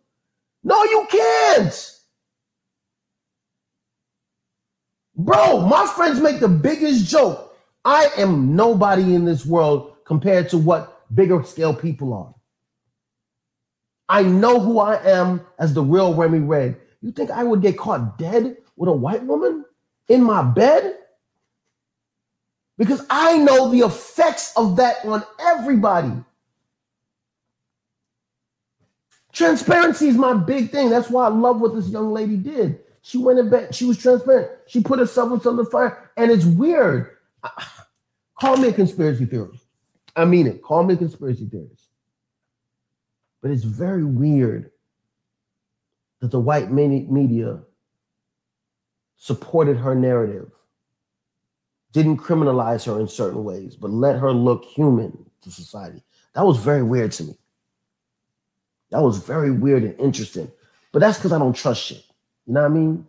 no, 0.64 0.84
you 0.84 1.06
can't. 1.08 1.94
Bro, 5.16 5.62
my 5.62 5.86
friends 5.86 6.20
make 6.20 6.40
the 6.40 6.48
biggest 6.48 7.06
joke. 7.06 7.56
I 7.84 8.10
am 8.16 8.54
nobody 8.54 9.14
in 9.14 9.24
this 9.24 9.46
world 9.46 9.96
compared 10.04 10.48
to 10.50 10.58
what 10.58 11.06
bigger 11.14 11.42
scale 11.44 11.74
people 11.74 12.12
are. 12.12 12.34
I 14.08 14.22
know 14.22 14.58
who 14.58 14.78
I 14.78 15.02
am 15.04 15.44
as 15.58 15.74
the 15.74 15.82
real 15.82 16.14
Remy 16.14 16.40
Red. 16.40 16.76
You 17.00 17.12
think 17.12 17.30
I 17.30 17.44
would 17.44 17.62
get 17.62 17.78
caught 17.78 18.18
dead 18.18 18.56
with 18.76 18.88
a 18.88 18.92
white 18.92 19.22
woman 19.22 19.64
in 20.08 20.22
my 20.22 20.42
bed? 20.42 20.96
Because 22.78 23.04
I 23.10 23.36
know 23.36 23.70
the 23.70 23.80
effects 23.80 24.52
of 24.56 24.76
that 24.76 25.04
on 25.04 25.22
everybody. 25.38 26.12
Transparency 29.32 30.08
is 30.08 30.16
my 30.16 30.32
big 30.34 30.70
thing. 30.70 30.88
That's 30.88 31.10
why 31.10 31.26
I 31.26 31.28
love 31.28 31.60
what 31.60 31.74
this 31.74 31.88
young 31.88 32.12
lady 32.12 32.36
did. 32.36 32.80
She 33.02 33.18
went 33.18 33.38
in 33.38 33.50
bed, 33.50 33.74
she 33.74 33.84
was 33.84 33.98
transparent. 33.98 34.50
She 34.66 34.80
put 34.80 34.98
herself 34.98 35.46
on 35.46 35.56
the 35.56 35.64
fire, 35.64 36.10
and 36.16 36.30
it's 36.30 36.44
weird. 36.44 37.16
Call 38.40 38.56
me 38.56 38.68
a 38.68 38.72
conspiracy 38.72 39.26
theorist. 39.26 39.64
I 40.14 40.24
mean 40.24 40.46
it. 40.46 40.62
Call 40.62 40.84
me 40.84 40.94
a 40.94 40.96
conspiracy 40.96 41.46
theorist. 41.46 41.88
But 43.40 43.50
it's 43.50 43.64
very 43.64 44.04
weird 44.04 44.70
that 46.20 46.30
the 46.30 46.40
white 46.40 46.70
media 46.72 47.60
supported 49.16 49.76
her 49.76 49.94
narrative 49.94 50.52
didn't 51.92 52.18
criminalize 52.18 52.84
her 52.86 53.00
in 53.00 53.08
certain 53.08 53.44
ways, 53.44 53.76
but 53.76 53.90
let 53.90 54.16
her 54.16 54.32
look 54.32 54.64
human 54.64 55.26
to 55.42 55.50
society. 55.50 56.02
That 56.34 56.44
was 56.44 56.58
very 56.58 56.82
weird 56.82 57.12
to 57.12 57.24
me. 57.24 57.38
That 58.90 59.02
was 59.02 59.18
very 59.18 59.50
weird 59.50 59.82
and 59.82 59.98
interesting. 59.98 60.50
But 60.92 61.00
that's 61.00 61.18
because 61.18 61.32
I 61.32 61.38
don't 61.38 61.56
trust 61.56 61.82
shit. 61.82 62.04
You 62.46 62.54
know 62.54 62.62
what 62.62 62.70
I 62.70 62.74
mean? 62.74 63.06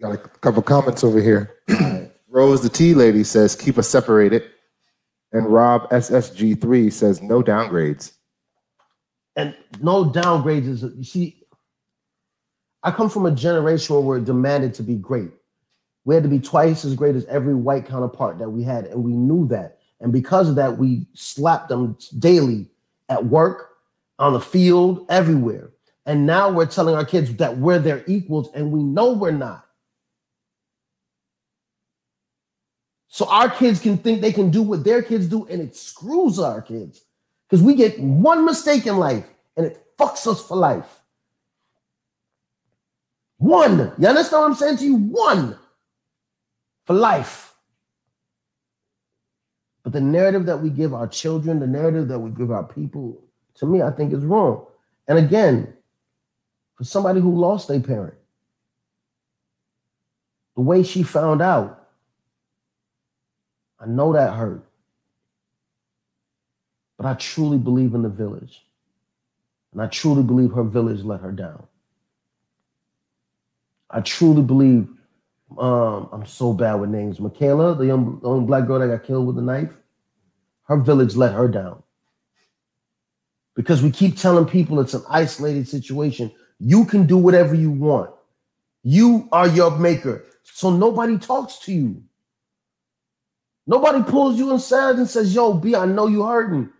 Got 0.00 0.14
a 0.14 0.18
couple 0.18 0.62
comments 0.62 1.04
over 1.04 1.20
here. 1.20 1.56
Rose 2.28 2.62
the 2.62 2.68
Tea 2.68 2.94
Lady 2.94 3.24
says, 3.24 3.56
keep 3.56 3.76
us 3.76 3.88
separated. 3.88 4.44
And 5.32 5.46
Rob 5.46 5.88
SSG3 5.90 6.92
says, 6.92 7.20
no 7.20 7.42
downgrades. 7.42 8.12
And 9.36 9.54
no 9.80 10.04
downgrades 10.04 10.68
is, 10.68 10.82
you 10.82 11.04
see, 11.04 11.42
I 12.82 12.90
come 12.90 13.10
from 13.10 13.26
a 13.26 13.30
generation 13.30 13.94
where 13.94 14.04
we're 14.04 14.20
demanded 14.20 14.74
to 14.74 14.82
be 14.82 14.94
great. 14.94 15.30
We 16.04 16.14
had 16.14 16.24
to 16.24 16.28
be 16.30 16.40
twice 16.40 16.84
as 16.84 16.94
great 16.94 17.14
as 17.14 17.26
every 17.26 17.54
white 17.54 17.86
counterpart 17.86 18.38
that 18.38 18.50
we 18.50 18.62
had, 18.62 18.86
and 18.86 19.04
we 19.04 19.12
knew 19.12 19.46
that. 19.48 19.78
And 20.00 20.12
because 20.12 20.48
of 20.48 20.54
that, 20.56 20.78
we 20.78 21.06
slapped 21.14 21.68
them 21.68 21.98
daily 22.18 22.68
at 23.08 23.24
work, 23.24 23.68
on 24.18 24.32
the 24.32 24.40
field, 24.40 25.06
everywhere. 25.08 25.70
And 26.06 26.26
now 26.26 26.50
we're 26.50 26.66
telling 26.66 26.94
our 26.94 27.04
kids 27.04 27.34
that 27.36 27.58
we're 27.58 27.78
their 27.78 28.02
equals, 28.06 28.50
and 28.54 28.72
we 28.72 28.82
know 28.82 29.12
we're 29.12 29.30
not. 29.30 29.66
So 33.08 33.28
our 33.28 33.50
kids 33.50 33.80
can 33.80 33.98
think 33.98 34.20
they 34.20 34.32
can 34.32 34.50
do 34.50 34.62
what 34.62 34.84
their 34.84 35.02
kids 35.02 35.26
do, 35.26 35.46
and 35.46 35.60
it 35.60 35.76
screws 35.76 36.38
our 36.38 36.62
kids 36.62 37.04
because 37.48 37.62
we 37.62 37.74
get 37.74 37.98
one 38.00 38.44
mistake 38.46 38.86
in 38.86 38.96
life 38.96 39.28
and 39.56 39.66
it 39.66 39.84
fucks 39.98 40.26
us 40.26 40.46
for 40.46 40.56
life. 40.56 41.00
One. 43.38 43.92
You 43.98 44.06
understand 44.06 44.42
what 44.42 44.50
I'm 44.50 44.54
saying 44.54 44.76
to 44.78 44.84
you? 44.84 44.94
One 44.94 45.58
for 46.90 46.94
life. 46.94 47.54
But 49.84 49.92
the 49.92 50.00
narrative 50.00 50.46
that 50.46 50.60
we 50.60 50.70
give 50.70 50.92
our 50.92 51.06
children, 51.06 51.60
the 51.60 51.66
narrative 51.68 52.08
that 52.08 52.18
we 52.18 52.32
give 52.32 52.50
our 52.50 52.64
people, 52.64 53.22
to 53.58 53.66
me, 53.66 53.80
I 53.80 53.92
think 53.92 54.12
is 54.12 54.24
wrong. 54.24 54.66
And 55.06 55.16
again, 55.16 55.72
for 56.74 56.82
somebody 56.82 57.20
who 57.20 57.36
lost 57.36 57.70
a 57.70 57.78
parent, 57.78 58.14
the 60.56 60.62
way 60.62 60.82
she 60.82 61.04
found 61.04 61.40
out, 61.40 61.86
I 63.78 63.86
know 63.86 64.12
that 64.12 64.34
hurt. 64.34 64.66
But 66.96 67.06
I 67.06 67.14
truly 67.14 67.58
believe 67.58 67.94
in 67.94 68.02
the 68.02 68.08
village. 68.08 68.66
And 69.72 69.80
I 69.80 69.86
truly 69.86 70.24
believe 70.24 70.50
her 70.54 70.64
village 70.64 71.04
let 71.04 71.20
her 71.20 71.30
down. 71.30 71.68
I 73.88 74.00
truly 74.00 74.42
believe 74.42 74.88
um, 75.58 76.08
I'm 76.12 76.26
so 76.26 76.52
bad 76.52 76.74
with 76.74 76.90
names. 76.90 77.20
Michaela, 77.20 77.74
the 77.74 77.86
young, 77.86 78.20
young 78.22 78.46
black 78.46 78.66
girl 78.66 78.78
that 78.78 78.88
got 78.88 79.06
killed 79.06 79.26
with 79.26 79.38
a 79.38 79.42
knife, 79.42 79.76
her 80.64 80.76
village 80.76 81.16
let 81.16 81.32
her 81.32 81.48
down. 81.48 81.82
Because 83.56 83.82
we 83.82 83.90
keep 83.90 84.16
telling 84.16 84.46
people 84.46 84.80
it's 84.80 84.94
an 84.94 85.02
isolated 85.08 85.68
situation. 85.68 86.32
You 86.60 86.84
can 86.84 87.06
do 87.06 87.16
whatever 87.16 87.54
you 87.54 87.70
want. 87.70 88.10
You 88.82 89.28
are 89.32 89.48
your 89.48 89.76
maker. 89.76 90.24
So 90.44 90.70
nobody 90.70 91.18
talks 91.18 91.58
to 91.60 91.72
you. 91.72 92.02
Nobody 93.66 94.02
pulls 94.02 94.38
you 94.38 94.52
inside 94.52 94.96
and 94.96 95.08
says, 95.08 95.34
Yo, 95.34 95.52
B, 95.54 95.74
I 95.74 95.86
know 95.86 96.06
you 96.06 96.24
hurting. 96.24 96.70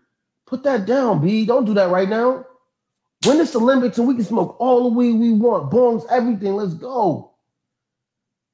Put 0.45 0.63
that 0.63 0.85
down, 0.85 1.21
B. 1.21 1.45
Don't 1.45 1.65
do 1.65 1.73
that 1.75 1.89
right 1.89 2.09
now. 2.09 2.45
When 3.25 3.39
it's 3.39 3.55
Olympics 3.55 3.97
and 3.97 4.07
we 4.07 4.15
can 4.15 4.23
smoke 4.23 4.57
all 4.59 4.89
the 4.89 4.95
weed 4.95 5.13
we 5.13 5.31
want, 5.31 5.71
bongs, 5.71 6.05
everything, 6.09 6.55
let's 6.55 6.73
go. 6.73 7.30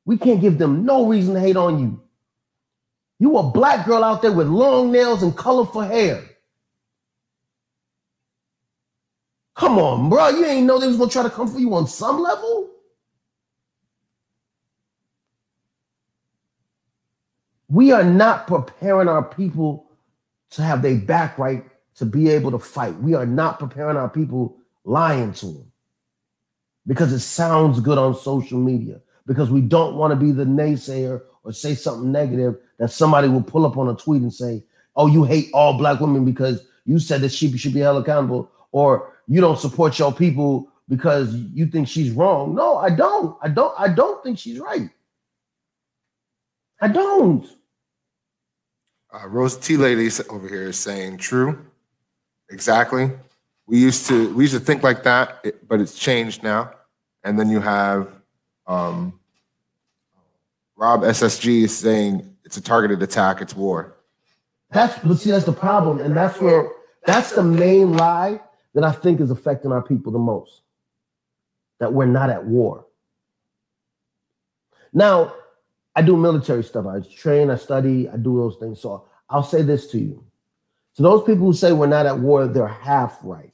We 0.07 0.17
can't 0.17 0.39
give 0.39 0.57
them 0.57 0.85
no 0.85 1.05
reason 1.05 1.33
to 1.33 1.39
hate 1.41 1.57
on 1.57 1.79
you. 1.79 2.01
You 3.19 3.37
a 3.37 3.43
black 3.43 3.85
girl 3.85 4.05
out 4.05 4.21
there 4.21 4.31
with 4.31 4.47
long 4.47 4.89
nails 4.89 5.21
and 5.21 5.35
colorful 5.35 5.81
hair. 5.81 6.23
Come 9.53 9.77
on, 9.77 10.09
bro. 10.09 10.29
You 10.29 10.45
ain't 10.45 10.65
know 10.65 10.79
they 10.79 10.87
was 10.87 10.95
gonna 10.95 11.11
try 11.11 11.23
to 11.23 11.29
come 11.29 11.49
for 11.49 11.59
you 11.59 11.73
on 11.73 11.87
some 11.87 12.21
level. 12.21 12.69
We 17.67 17.91
are 17.91 18.03
not 18.05 18.47
preparing 18.47 19.09
our 19.09 19.23
people 19.23 19.91
to 20.51 20.61
have 20.61 20.81
their 20.81 20.95
back 20.95 21.37
right 21.37 21.65
to 21.95 22.05
be 22.05 22.29
able 22.29 22.51
to 22.51 22.59
fight. 22.59 22.95
We 23.01 23.13
are 23.13 23.25
not 23.25 23.59
preparing 23.59 23.97
our 23.97 24.09
people 24.09 24.55
lying 24.85 25.33
to 25.33 25.47
them 25.47 25.71
because 26.85 27.11
it 27.11 27.19
sounds 27.19 27.81
good 27.81 27.97
on 27.97 28.15
social 28.15 28.57
media, 28.57 29.01
because 29.27 29.51
we 29.51 29.61
don't 29.61 29.95
want 29.95 30.11
to 30.11 30.15
be 30.15 30.31
the 30.31 30.45
naysayer 30.45 31.21
or 31.43 31.53
say 31.53 31.75
something 31.75 32.11
negative 32.11 32.57
that 32.79 32.89
somebody 32.89 33.27
will 33.27 33.43
pull 33.43 33.65
up 33.65 33.77
on 33.77 33.89
a 33.89 33.95
tweet 33.95 34.21
and 34.21 34.33
say, 34.33 34.63
Oh, 34.95 35.05
you 35.05 35.23
hate 35.23 35.51
all 35.53 35.77
black 35.77 35.99
women 35.99 36.25
because 36.25 36.65
you 36.85 36.97
said 36.97 37.21
that 37.21 37.31
she 37.31 37.55
should 37.55 37.73
be 37.73 37.81
held 37.81 38.01
accountable, 38.01 38.49
or 38.71 39.13
you 39.27 39.41
don't 39.41 39.59
support 39.59 39.99
your 39.99 40.11
people 40.11 40.71
because 40.89 41.35
you 41.53 41.67
think 41.67 41.87
she's 41.87 42.11
wrong. 42.11 42.55
No, 42.55 42.77
I 42.77 42.89
don't. 42.89 43.37
I 43.43 43.49
don't. 43.49 43.73
I 43.77 43.89
don't 43.89 44.23
think 44.23 44.39
she's 44.39 44.57
right. 44.57 44.89
I 46.81 46.87
don't. 46.87 47.45
Uh, 49.13 49.27
Rose 49.27 49.57
T 49.57 49.77
Lady 49.77 50.09
over 50.29 50.47
here 50.47 50.69
is 50.69 50.79
saying 50.79 51.17
true. 51.17 51.63
Exactly. 52.49 53.11
We 53.67 53.77
used 53.79 54.07
to 54.07 54.33
we 54.33 54.45
used 54.45 54.53
to 54.53 54.59
think 54.59 54.81
like 54.81 55.03
that, 55.03 55.45
but 55.67 55.81
it's 55.81 55.97
changed 55.97 56.41
now. 56.41 56.71
And 57.23 57.37
then 57.37 57.49
you 57.49 57.59
have 57.59 58.16
um, 58.67 59.19
Rob 60.75 61.01
SSG 61.01 61.63
is 61.63 61.75
saying 61.75 62.35
it's 62.43 62.57
a 62.57 62.61
targeted 62.61 63.01
attack. 63.01 63.41
It's 63.41 63.55
war. 63.55 63.95
That's 64.71 64.97
but 64.99 65.15
see 65.15 65.31
that's 65.31 65.45
the 65.45 65.53
problem, 65.53 65.99
and 65.99 66.15
that's 66.15 66.39
where 66.39 66.69
that's 67.05 67.31
the 67.31 67.43
main 67.43 67.95
lie 67.95 68.39
that 68.73 68.83
I 68.83 68.91
think 68.91 69.21
is 69.21 69.31
affecting 69.31 69.71
our 69.71 69.81
people 69.81 70.11
the 70.11 70.19
most. 70.19 70.61
That 71.79 71.93
we're 71.93 72.05
not 72.05 72.29
at 72.29 72.45
war. 72.45 72.85
Now, 74.93 75.33
I 75.95 76.01
do 76.01 76.17
military 76.17 76.63
stuff. 76.63 76.85
I 76.85 76.99
train, 76.99 77.49
I 77.49 77.55
study, 77.55 78.09
I 78.09 78.17
do 78.17 78.35
those 78.37 78.57
things. 78.57 78.81
So 78.81 79.05
I'll 79.29 79.43
say 79.43 79.61
this 79.61 79.87
to 79.91 79.99
you. 79.99 80.23
To 80.95 81.03
those 81.03 81.23
people 81.23 81.45
who 81.45 81.53
say 81.53 81.71
we're 81.71 81.87
not 81.87 82.05
at 82.05 82.19
war, 82.19 82.47
they're 82.47 82.67
half 82.67 83.19
right. 83.23 83.53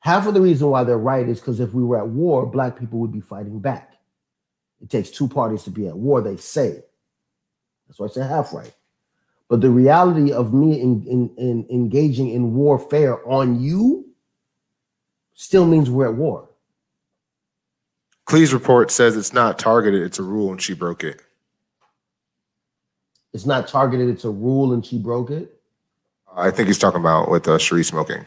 Half 0.00 0.26
of 0.26 0.34
the 0.34 0.40
reason 0.40 0.68
why 0.68 0.84
they're 0.84 0.98
right 0.98 1.28
is 1.28 1.40
because 1.40 1.60
if 1.60 1.72
we 1.72 1.82
were 1.82 1.98
at 1.98 2.08
war, 2.08 2.46
black 2.46 2.78
people 2.78 2.98
would 3.00 3.12
be 3.12 3.20
fighting 3.20 3.60
back. 3.60 3.94
It 4.80 4.90
takes 4.90 5.10
two 5.10 5.28
parties 5.28 5.64
to 5.64 5.70
be 5.70 5.88
at 5.88 5.96
war, 5.96 6.20
they 6.20 6.36
say. 6.36 6.82
That's 7.86 7.98
why 7.98 8.06
I 8.06 8.10
say 8.10 8.22
half 8.22 8.52
right. 8.52 8.72
But 9.48 9.60
the 9.60 9.70
reality 9.70 10.30
of 10.30 10.52
me 10.52 10.80
in, 10.80 11.04
in, 11.06 11.34
in 11.38 11.66
engaging 11.70 12.30
in 12.30 12.54
warfare 12.54 13.26
on 13.28 13.60
you 13.60 14.06
still 15.34 15.66
means 15.66 15.88
we're 15.90 16.08
at 16.08 16.14
war. 16.14 16.48
Clee's 18.26 18.52
report 18.52 18.90
says 18.90 19.16
it's 19.16 19.32
not 19.32 19.58
targeted, 19.58 20.02
it's 20.02 20.18
a 20.18 20.22
rule, 20.22 20.50
and 20.52 20.60
she 20.60 20.74
broke 20.74 21.02
it. 21.02 21.22
It's 23.32 23.46
not 23.46 23.68
targeted, 23.68 24.10
it's 24.10 24.24
a 24.24 24.30
rule, 24.30 24.74
and 24.74 24.84
she 24.84 24.98
broke 24.98 25.30
it. 25.30 25.58
I 26.36 26.50
think 26.50 26.68
he's 26.68 26.78
talking 26.78 27.00
about 27.00 27.30
with 27.30 27.48
uh, 27.48 27.56
Cherie 27.56 27.84
smoking. 27.84 28.26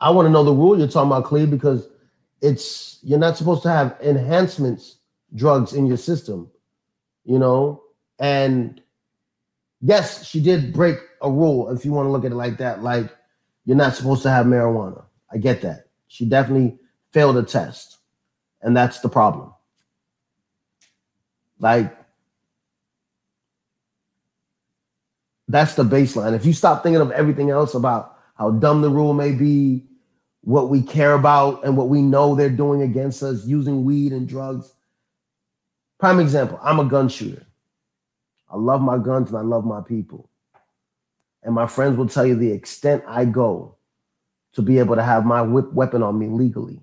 I 0.00 0.10
want 0.10 0.26
to 0.26 0.30
know 0.30 0.44
the 0.44 0.52
rule 0.52 0.78
you're 0.78 0.88
talking 0.88 1.10
about, 1.10 1.24
Clee, 1.24 1.46
because 1.46 1.88
it's 2.40 2.98
you're 3.02 3.18
not 3.18 3.36
supposed 3.36 3.62
to 3.62 3.70
have 3.70 3.96
enhancements 4.02 4.98
drugs 5.34 5.72
in 5.72 5.86
your 5.86 5.96
system, 5.96 6.50
you 7.24 7.38
know. 7.38 7.82
And 8.18 8.80
yes, 9.80 10.26
she 10.26 10.40
did 10.40 10.72
break 10.72 10.98
a 11.22 11.30
rule. 11.30 11.70
If 11.70 11.84
you 11.84 11.92
want 11.92 12.06
to 12.06 12.10
look 12.10 12.24
at 12.24 12.32
it 12.32 12.36
like 12.36 12.58
that, 12.58 12.82
like 12.82 13.10
you're 13.64 13.76
not 13.76 13.94
supposed 13.94 14.22
to 14.24 14.30
have 14.30 14.46
marijuana. 14.46 15.04
I 15.32 15.38
get 15.38 15.62
that. 15.62 15.86
She 16.08 16.26
definitely 16.26 16.78
failed 17.12 17.36
a 17.36 17.42
test, 17.42 17.98
and 18.62 18.76
that's 18.76 19.00
the 19.00 19.08
problem. 19.08 19.52
Like, 21.58 21.96
that's 25.48 25.74
the 25.74 25.84
baseline. 25.84 26.34
If 26.34 26.44
you 26.44 26.52
stop 26.52 26.82
thinking 26.82 27.00
of 27.00 27.10
everything 27.12 27.50
else 27.50 27.74
about 27.74 28.13
how 28.34 28.50
dumb 28.50 28.82
the 28.82 28.90
rule 28.90 29.14
may 29.14 29.32
be, 29.32 29.84
what 30.42 30.68
we 30.68 30.82
care 30.82 31.14
about, 31.14 31.64
and 31.64 31.76
what 31.76 31.88
we 31.88 32.02
know 32.02 32.34
they're 32.34 32.50
doing 32.50 32.82
against 32.82 33.22
us 33.22 33.46
using 33.46 33.84
weed 33.84 34.12
and 34.12 34.28
drugs. 34.28 34.74
Prime 35.98 36.20
example 36.20 36.58
I'm 36.62 36.80
a 36.80 36.84
gun 36.84 37.08
shooter. 37.08 37.46
I 38.50 38.56
love 38.56 38.80
my 38.80 38.98
guns 38.98 39.30
and 39.30 39.38
I 39.38 39.42
love 39.42 39.64
my 39.64 39.80
people. 39.80 40.28
And 41.42 41.54
my 41.54 41.66
friends 41.66 41.96
will 41.96 42.08
tell 42.08 42.26
you 42.26 42.36
the 42.36 42.52
extent 42.52 43.04
I 43.06 43.24
go 43.24 43.76
to 44.54 44.62
be 44.62 44.78
able 44.78 44.96
to 44.96 45.02
have 45.02 45.26
my 45.26 45.42
whip 45.42 45.72
weapon 45.72 46.02
on 46.02 46.18
me 46.18 46.28
legally, 46.28 46.80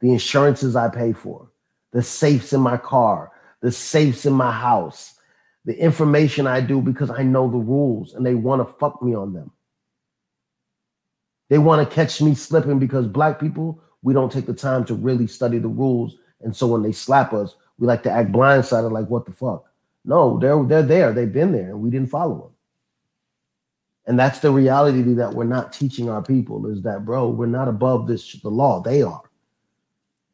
the 0.00 0.12
insurances 0.12 0.76
I 0.76 0.88
pay 0.88 1.12
for, 1.12 1.50
the 1.92 2.02
safes 2.02 2.52
in 2.52 2.60
my 2.60 2.76
car, 2.76 3.32
the 3.62 3.72
safes 3.72 4.26
in 4.26 4.32
my 4.32 4.52
house, 4.52 5.14
the 5.64 5.78
information 5.78 6.46
I 6.46 6.60
do 6.60 6.80
because 6.80 7.10
I 7.10 7.22
know 7.22 7.50
the 7.50 7.58
rules 7.58 8.14
and 8.14 8.26
they 8.26 8.34
want 8.34 8.66
to 8.66 8.74
fuck 8.74 9.02
me 9.02 9.14
on 9.14 9.32
them. 9.32 9.50
They 11.48 11.58
want 11.58 11.88
to 11.88 11.94
catch 11.94 12.20
me 12.20 12.34
slipping 12.34 12.78
because 12.78 13.06
black 13.06 13.38
people, 13.38 13.80
we 14.02 14.12
don't 14.12 14.32
take 14.32 14.46
the 14.46 14.54
time 14.54 14.84
to 14.86 14.94
really 14.94 15.26
study 15.26 15.58
the 15.58 15.68
rules. 15.68 16.16
And 16.40 16.54
so 16.54 16.66
when 16.66 16.82
they 16.82 16.92
slap 16.92 17.32
us, 17.32 17.56
we 17.78 17.86
like 17.86 18.02
to 18.04 18.10
act 18.10 18.32
blindsided 18.32 18.90
like, 18.90 19.08
what 19.08 19.26
the 19.26 19.32
fuck? 19.32 19.64
No, 20.04 20.38
they're 20.38 20.62
they're 20.62 20.82
there. 20.82 21.12
They've 21.12 21.32
been 21.32 21.52
there, 21.52 21.70
and 21.70 21.80
we 21.80 21.90
didn't 21.90 22.10
follow 22.10 22.36
them. 22.38 22.50
And 24.06 24.18
that's 24.18 24.38
the 24.38 24.52
reality 24.52 25.02
that 25.14 25.34
we're 25.34 25.44
not 25.44 25.72
teaching 25.72 26.08
our 26.08 26.22
people 26.22 26.66
is 26.68 26.82
that, 26.82 27.04
bro, 27.04 27.28
we're 27.28 27.46
not 27.46 27.66
above 27.66 28.06
this 28.06 28.32
the 28.40 28.48
law. 28.48 28.80
They 28.80 29.02
are. 29.02 29.22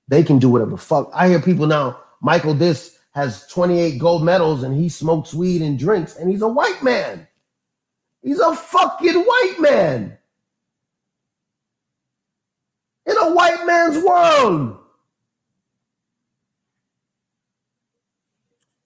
They 0.08 0.22
can 0.22 0.38
do 0.38 0.50
whatever 0.50 0.76
fuck. 0.76 1.10
I 1.14 1.28
hear 1.28 1.40
people 1.40 1.66
now. 1.66 1.98
Michael 2.20 2.54
this 2.54 2.98
has 3.12 3.46
28 3.46 3.98
gold 3.98 4.24
medals 4.24 4.62
and 4.62 4.76
he 4.76 4.88
smokes 4.88 5.32
weed 5.32 5.62
and 5.62 5.78
drinks, 5.78 6.16
and 6.16 6.30
he's 6.30 6.42
a 6.42 6.48
white 6.48 6.82
man. 6.82 7.26
He's 8.22 8.38
a 8.38 8.54
fucking 8.54 9.20
white 9.20 9.56
man. 9.58 10.18
In 13.06 13.11
a 13.22 13.32
white 13.32 13.64
man's 13.66 14.04
world. 14.04 14.78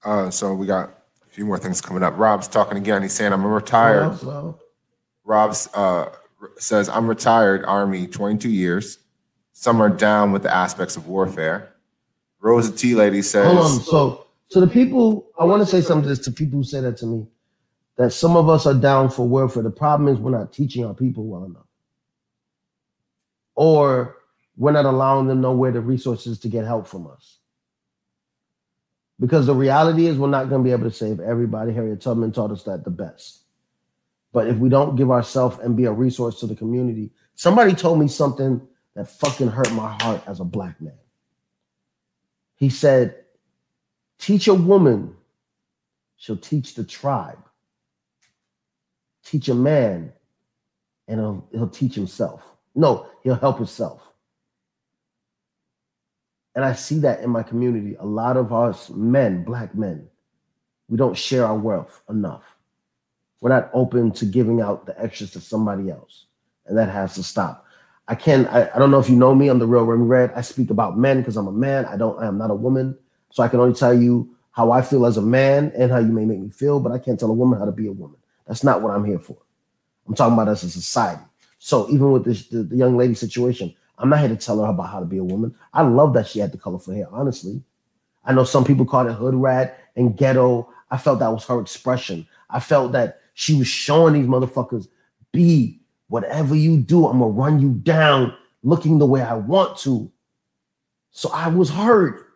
Uh, 0.05 0.31
so 0.31 0.55
we 0.55 0.67
got 0.67 0.91
a 1.27 1.29
few 1.31 1.45
more 1.45 1.59
things 1.59 1.81
coming 1.81 2.03
up. 2.03 2.17
Rob's 2.17 2.47
talking 2.47 2.79
again. 2.79 3.03
He's 3.03 3.13
saying, 3.13 3.33
I'm 3.33 3.45
retired. 3.45 4.19
Rob's 5.25 5.69
uh, 5.75 6.11
says, 6.59 6.89
I'm 6.89 7.09
retired 7.09 7.65
Army 7.65 8.07
22 8.07 8.49
years. 8.49 9.01
Some 9.53 9.81
are 9.81 9.89
down 9.89 10.33
with 10.33 10.43
the 10.43 10.55
aspects 10.55 10.97
of 10.97 11.09
warfare. 11.09 11.73
Rosa 12.41 12.71
T 12.71 12.95
Lady 12.95 13.23
says, 13.23 13.47
Hold 13.47 13.59
on. 13.59 13.81
So, 13.81 14.27
so 14.49 14.61
the 14.61 14.69
people, 14.69 15.27
I 15.39 15.45
want 15.45 15.63
to 15.63 15.67
say 15.67 15.81
something 15.81 16.15
to 16.15 16.31
people 16.31 16.59
who 16.59 16.65
say 16.65 16.81
that 16.81 16.97
to 16.99 17.07
me, 17.07 17.27
that 17.97 18.13
some 18.13 18.37
of 18.37 18.49
us 18.49 18.67
are 18.67 18.75
down 18.75 19.09
for 19.11 19.27
warfare. 19.27 19.63
The 19.63 19.71
problem 19.71 20.09
is 20.09 20.21
we're 20.21 20.31
not 20.31 20.53
teaching 20.53 20.85
our 20.85 20.95
people 20.95 21.27
well 21.27 21.45
enough. 21.45 21.67
Or 23.57 24.17
we're 24.57 24.73
not 24.73 24.85
allowing 24.85 25.27
them 25.27 25.41
know 25.41 25.53
where 25.53 25.73
the 25.73 25.81
resources 25.81 26.39
to 26.41 26.49
get 26.49 26.65
help 26.65 26.87
from 26.87 27.07
us. 27.07 27.39
Because 29.19 29.47
the 29.47 29.55
reality 29.55 30.07
is, 30.07 30.19
we're 30.19 30.29
not 30.29 30.49
going 30.49 30.63
to 30.63 30.65
be 30.65 30.73
able 30.73 30.91
to 30.91 30.95
save 30.95 31.21
everybody. 31.21 31.73
Harriet 31.73 32.01
Tubman 32.01 32.33
taught 32.33 32.51
us 32.51 32.65
that 32.65 32.85
the 32.85 32.91
best. 32.91 33.43
But 34.33 34.49
if 34.49 34.59
we 34.59 34.69
don't 34.69 34.97
give 34.97 35.11
ourselves 35.11 35.59
and 35.61 35.77
be 35.77 35.87
a 35.87 35.93
resource 35.93 36.41
to 36.41 36.47
the 36.47 36.55
community, 36.55 37.11
somebody 37.35 37.75
told 37.75 37.99
me 37.99 38.09
something 38.09 38.61
that 38.95 39.09
fucking 39.09 39.49
hurt 39.49 39.73
my 39.73 39.97
heart 40.03 40.23
as 40.27 40.41
a 40.41 40.45
black 40.45 40.81
man. 40.81 40.99
He 42.57 42.69
said, 42.69 43.15
Teach 44.19 44.49
a 44.49 44.55
woman, 44.55 45.15
she'll 46.17 46.37
teach 46.37 46.75
the 46.75 46.85
tribe. 46.85 47.39
Teach 49.25 49.49
a 49.49 49.55
man, 49.55 50.13
and 51.09 51.21
he'll, 51.21 51.49
he'll 51.53 51.69
teach 51.69 51.95
himself. 51.95 52.43
No, 52.75 53.07
he'll 53.23 53.35
help 53.35 53.59
himself. 53.59 54.06
And 56.57 56.65
I 56.65 56.73
see 56.73 56.99
that 57.01 57.21
in 57.21 57.29
my 57.29 57.43
community. 57.43 57.97
A 58.01 58.07
lot 58.07 58.39
of 58.39 58.53
us 58.53 58.89
men, 58.91 59.45
black 59.45 59.75
men, 59.75 60.09
we 60.89 60.97
don't 60.97 61.17
share 61.17 61.45
our 61.45 61.57
wealth 61.57 62.03
enough. 62.09 62.43
We're 63.41 63.51
not 63.51 63.71
open 63.75 64.11
to 64.13 64.25
giving 64.25 64.63
out 64.63 64.87
the 64.87 64.99
extras 65.01 65.33
to 65.33 65.41
somebody 65.41 65.91
else. 65.91 66.25
And 66.67 66.77
that 66.79 66.89
has 66.89 67.15
to 67.17 67.23
stop. 67.23 67.67
I 68.09 68.15
can 68.15 68.47
I, 68.47 68.71
I 68.75 68.79
don't 68.79 68.91
know 68.91 68.99
if 68.99 69.11
you 69.11 69.17
know 69.17 69.35
me, 69.35 69.49
I'm 69.49 69.59
the 69.59 69.67
real 69.67 69.85
Red. 69.85 70.33
I 70.35 70.41
speak 70.41 70.71
about 70.71 70.99
men 70.99 71.19
because 71.19 71.37
I'm 71.37 71.47
a 71.47 71.53
man. 71.53 71.85
I 71.85 71.97
don't 71.97 72.19
I 72.23 72.27
am 72.27 72.39
not 72.39 72.51
a 72.51 72.55
woman. 72.55 72.97
So 73.31 73.43
I 73.43 73.49
can 73.49 73.61
only 73.61 73.75
tell 73.75 73.93
you 73.93 74.35
how 74.53 74.71
I 74.71 74.81
feel 74.81 75.05
as 75.05 75.19
a 75.19 75.23
man 75.23 75.71
and 75.77 75.93
how 75.93 75.99
you 75.99 76.13
may 76.13 76.25
make 76.25 76.39
me 76.39 76.49
feel, 76.49 76.81
but 76.81 76.91
I 76.91 76.99
can't 76.99 77.21
tell 77.21 77.31
a 77.31 77.35
woman 77.35 77.59
how 77.59 77.67
to 77.67 77.73
be 77.73 77.87
a 77.87 77.93
woman. 77.93 78.17
That's 78.47 78.65
not 78.65 78.81
what 78.81 78.93
I'm 78.95 79.05
here 79.05 79.19
for. 79.19 79.37
I'm 80.09 80.15
talking 80.15 80.33
about 80.33 80.49
us 80.49 80.65
as 80.65 80.71
a 80.71 80.81
society. 80.81 81.23
So 81.59 81.91
even 81.91 82.13
with 82.13 82.25
this 82.25 82.49
the, 82.49 82.63
the 82.63 82.77
young 82.77 82.97
lady 82.97 83.13
situation, 83.15 83.75
I'm 83.99 84.09
not 84.09 84.21
here 84.21 84.29
to 84.29 84.37
tell 84.37 84.63
her 84.63 84.71
about 84.71 84.91
how 84.91 85.01
to 85.01 85.07
be 85.07 85.19
a 85.19 85.25
woman. 85.25 85.55
I 85.73 85.83
love 85.83 86.13
that 86.15 86.27
she 86.27 86.39
had 86.39 86.53
the 86.53 86.59
colorful 86.59 86.95
hair, 86.95 87.09
honestly. 87.11 87.63
I 88.25 88.33
know 88.33 88.45
some 88.45 88.65
people 88.65 88.85
called 88.85 89.07
it 89.07 89.15
hood 89.15 89.35
rat 89.35 89.79
and 89.97 90.17
ghetto. 90.17 90.69
I 90.91 90.99
felt 90.99 91.21
that 91.21 91.33
was 91.33 91.45
her 91.47 91.61
expression. 91.61 92.27
I 92.51 92.61
felt 92.61 92.93
that 92.93 93.21
she 93.35 93.55
was 93.55 93.69
showing 93.69 94.15
these 94.15 94.27
motherfuckers, 94.27 94.89
be 95.33 95.81
whatever 96.09 96.55
you 96.55 96.79
do, 96.79 97.07
I'm 97.07 97.19
gonna 97.19 97.31
run 97.31 97.61
you 97.61 97.73
down 97.73 98.35
looking 98.63 98.99
the 98.99 99.07
way 99.07 99.23
I 99.23 99.35
want 99.35 99.77
to. 99.79 100.11
So 101.11 101.31
I 101.33 101.49
was 101.49 101.71
hurt 101.71 102.27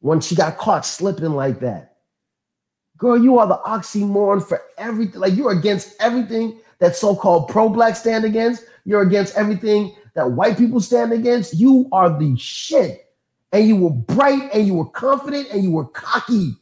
when 0.00 0.20
she 0.20 0.34
got 0.34 0.58
caught 0.58 0.86
slipping 0.86 1.32
like 1.32 1.60
that. 1.60 1.96
Girl, 2.96 3.16
you 3.16 3.38
are 3.38 3.46
the 3.46 3.58
oxymoron 3.58 4.46
for 4.46 4.62
everything. 4.76 5.20
Like 5.20 5.36
you're 5.36 5.52
against 5.52 5.94
everything 6.00 6.60
that 6.78 6.96
so-called 6.96 7.48
pro-black 7.48 7.96
stand 7.96 8.24
against. 8.24 8.64
You're 8.84 9.02
against 9.02 9.36
everything 9.36 9.94
that 10.14 10.30
white 10.30 10.58
people 10.58 10.80
stand 10.80 11.12
against. 11.12 11.54
You 11.54 11.88
are 11.92 12.18
the 12.18 12.36
shit. 12.36 13.06
And 13.52 13.66
you 13.66 13.76
were 13.76 13.90
bright 13.90 14.50
and 14.52 14.66
you 14.66 14.74
were 14.74 14.88
confident 14.90 15.48
and 15.50 15.62
you 15.64 15.70
were 15.70 15.86
cocky. 15.86 16.54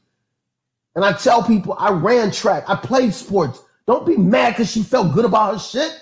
And 0.95 1.05
I 1.05 1.13
tell 1.13 1.43
people 1.43 1.77
I 1.79 1.91
ran 1.91 2.31
track, 2.31 2.65
I 2.69 2.77
played 2.77 3.13
sports. 3.13 3.63
Don't 3.87 4.07
be 4.07 4.17
mad 4.17 4.51
because 4.51 4.71
she 4.71 4.83
felt 4.83 5.15
good 5.15 5.25
about 5.25 5.55
her 5.55 5.59
shit. 5.59 5.93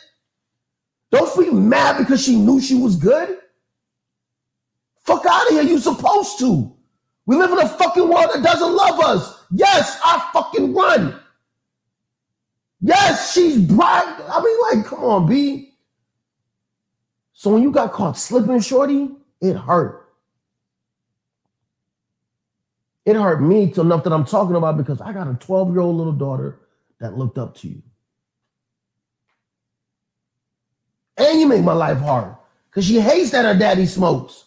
Don't 1.10 1.38
be 1.38 1.50
mad 1.50 1.98
because 1.98 2.24
she 2.24 2.36
knew 2.36 2.60
she 2.60 2.74
was 2.74 2.96
good. 2.96 3.38
Fuck 5.04 5.24
out 5.26 5.46
of 5.46 5.52
here. 5.52 5.62
You 5.62 5.78
supposed 5.78 6.38
to. 6.40 6.74
We 7.26 7.36
live 7.36 7.52
in 7.52 7.58
a 7.58 7.68
fucking 7.68 8.08
world 8.08 8.30
that 8.32 8.42
doesn't 8.42 8.74
love 8.74 9.00
us. 9.00 9.44
Yes, 9.50 9.98
I 10.04 10.30
fucking 10.32 10.74
run. 10.74 11.20
Yes, 12.80 13.32
she's 13.32 13.58
bright. 13.58 14.20
I 14.28 14.42
mean, 14.42 14.58
like, 14.82 14.86
come 14.86 15.04
on, 15.04 15.26
B. 15.26 15.73
So 17.44 17.50
when 17.50 17.62
you 17.62 17.70
got 17.70 17.92
caught 17.92 18.16
slipping, 18.16 18.58
shorty, 18.58 19.10
it 19.42 19.52
hurt. 19.52 20.08
It 23.04 23.16
hurt 23.16 23.42
me 23.42 23.70
to 23.72 23.82
enough 23.82 24.02
that 24.04 24.14
I'm 24.14 24.24
talking 24.24 24.56
about 24.56 24.78
because 24.78 24.98
I 25.02 25.12
got 25.12 25.28
a 25.28 25.34
12 25.34 25.72
year 25.72 25.80
old 25.80 25.94
little 25.94 26.14
daughter 26.14 26.60
that 27.00 27.18
looked 27.18 27.36
up 27.36 27.54
to 27.56 27.68
you. 27.68 27.82
And 31.18 31.38
you 31.38 31.46
make 31.46 31.62
my 31.62 31.74
life 31.74 31.98
hard 31.98 32.34
because 32.70 32.86
she 32.86 32.98
hates 32.98 33.32
that 33.32 33.44
her 33.44 33.58
daddy 33.58 33.84
smokes. 33.84 34.46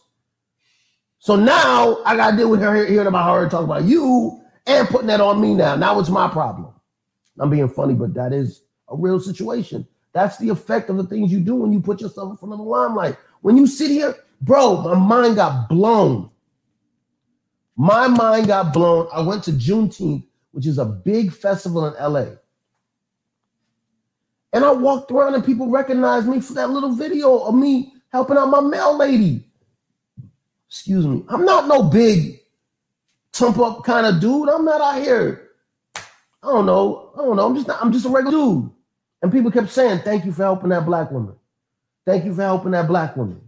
So 1.20 1.36
now 1.36 2.00
I 2.04 2.16
got 2.16 2.32
to 2.32 2.38
deal 2.38 2.50
with 2.50 2.62
her 2.62 2.84
hearing 2.84 3.06
about 3.06 3.32
her 3.32 3.48
talking 3.48 3.66
about 3.66 3.84
you 3.84 4.42
and 4.66 4.88
putting 4.88 5.06
that 5.06 5.22
on 5.22 5.40
me 5.40 5.54
now. 5.54 5.76
Now 5.76 6.00
it's 6.00 6.10
my 6.10 6.28
problem. 6.30 6.74
I'm 7.38 7.52
being 7.52 7.70
funny, 7.70 7.94
but 7.94 8.16
that 8.16 8.34
is 8.34 8.64
a 8.90 8.96
real 8.96 9.20
situation. 9.20 9.88
That's 10.18 10.40
the 10.40 10.50
effect 10.50 10.90
of 10.90 10.98
the 10.98 11.04
things 11.04 11.32
you 11.32 11.40
do 11.40 11.54
when 11.54 11.72
you 11.72 11.80
put 11.80 12.02
yourself 12.02 12.32
in 12.32 12.38
front 12.38 12.52
of 12.52 12.58
the 12.58 12.64
limelight. 12.64 13.18
When 13.42 13.56
you 13.56 13.68
sit 13.68 13.92
here, 13.92 14.16
bro, 14.42 14.82
my 14.82 14.96
mind 14.96 15.36
got 15.36 15.70
blown. 15.70 16.32
My 17.76 18.08
mind 18.08 18.48
got 18.48 18.74
blown. 18.74 19.08
I 19.14 19.22
went 19.22 19.44
to 19.44 19.52
Juneteenth, 19.52 20.26
which 20.54 20.66
is 20.66 20.80
a 20.80 20.86
big 20.86 21.32
festival 21.32 21.86
in 21.86 21.94
LA. 22.04 22.30
And 24.54 24.66
I 24.66 24.72
walked 24.72 25.12
around 25.12 25.36
and 25.36 25.46
people 25.46 25.70
recognized 25.70 26.28
me 26.28 26.40
for 26.40 26.54
that 26.54 26.72
little 26.72 26.94
video 26.94 27.38
of 27.38 27.54
me 27.54 27.94
helping 28.10 28.38
out 28.38 28.48
my 28.48 28.62
mail 28.62 28.98
lady. 28.98 29.46
Excuse 30.68 31.06
me. 31.06 31.26
I'm 31.30 31.46
not 31.46 31.68
no 31.68 31.84
big 31.84 32.40
tump 33.34 33.60
up 33.60 33.84
kind 33.84 34.08
of 34.08 34.20
dude. 34.20 34.50
I'm 34.50 34.66
not 34.66 34.82
out 34.82 35.00
here. 35.00 35.52
I 35.96 36.48
don't 36.48 36.66
know. 36.66 37.12
I 37.14 37.20
don't 37.20 37.36
know. 37.36 37.46
I'm 37.46 37.54
just 37.54 37.68
not, 37.68 37.84
I'm 37.84 37.92
just 37.92 38.08
a 38.08 38.10
regular 38.10 38.32
dude. 38.36 38.72
And 39.22 39.32
people 39.32 39.52
kept 39.52 39.70
saying, 39.70 40.00
Thank 40.00 40.26
you 40.26 40.32
for 40.32 40.44
helping 40.44 40.70
that 40.70 40.86
black 40.86 41.12
woman. 41.12 41.36
Thank 42.06 42.26
you 42.26 42.34
for 42.34 42.42
helping 42.42 42.72
that 42.72 42.88
black 42.88 43.18
woman. 43.18 43.42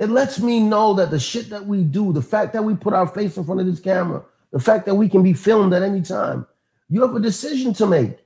It 0.00 0.10
lets 0.10 0.40
me 0.40 0.58
know 0.60 0.94
that 0.94 1.10
the 1.10 1.20
shit 1.20 1.50
that 1.50 1.64
we 1.64 1.84
do, 1.84 2.12
the 2.12 2.22
fact 2.22 2.52
that 2.54 2.64
we 2.64 2.74
put 2.74 2.94
our 2.94 3.06
face 3.06 3.36
in 3.36 3.44
front 3.44 3.60
of 3.60 3.66
this 3.66 3.78
camera, 3.78 4.24
the 4.50 4.58
fact 4.58 4.86
that 4.86 4.94
we 4.96 5.08
can 5.08 5.22
be 5.22 5.32
filmed 5.32 5.72
at 5.72 5.82
any 5.82 6.02
time, 6.02 6.46
you 6.88 7.02
have 7.02 7.14
a 7.14 7.20
decision 7.20 7.72
to 7.74 7.86
make. 7.86 8.18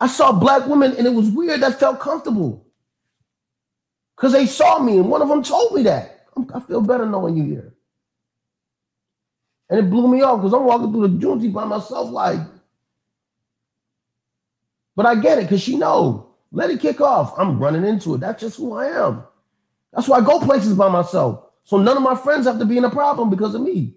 I 0.00 0.06
saw 0.06 0.32
black 0.32 0.66
women 0.66 0.94
and 0.96 1.06
it 1.06 1.12
was 1.12 1.28
weird. 1.30 1.60
That 1.60 1.78
felt 1.78 2.00
comfortable 2.00 2.66
because 4.16 4.32
they 4.32 4.46
saw 4.46 4.78
me 4.78 4.98
and 4.98 5.10
one 5.10 5.22
of 5.22 5.28
them 5.28 5.42
told 5.42 5.74
me 5.74 5.82
that. 5.82 6.26
I 6.54 6.60
feel 6.60 6.80
better 6.80 7.06
knowing 7.06 7.36
you 7.36 7.44
here. 7.44 7.74
And 9.70 9.78
it 9.78 9.90
blew 9.90 10.08
me 10.08 10.22
off 10.22 10.40
because 10.40 10.52
I'm 10.52 10.64
walking 10.64 10.92
through 10.92 11.08
the 11.08 11.26
Juneteenth 11.26 11.52
by 11.52 11.64
myself, 11.64 12.10
like, 12.10 12.40
but 14.96 15.06
I 15.06 15.14
get 15.16 15.38
it 15.38 15.42
because 15.42 15.62
she 15.62 15.76
know. 15.76 16.30
Let 16.52 16.70
it 16.70 16.80
kick 16.80 17.00
off. 17.00 17.34
I'm 17.36 17.58
running 17.58 17.84
into 17.84 18.14
it. 18.14 18.20
That's 18.20 18.40
just 18.40 18.56
who 18.56 18.74
I 18.74 18.86
am. 18.86 19.24
That's 19.92 20.08
why 20.08 20.18
I 20.18 20.20
go 20.20 20.38
places 20.40 20.74
by 20.74 20.88
myself. 20.88 21.46
So 21.64 21.78
none 21.78 21.96
of 21.96 22.02
my 22.02 22.14
friends 22.14 22.46
have 22.46 22.58
to 22.58 22.64
be 22.64 22.78
in 22.78 22.84
a 22.84 22.90
problem 22.90 23.30
because 23.30 23.54
of 23.54 23.62
me. 23.62 23.94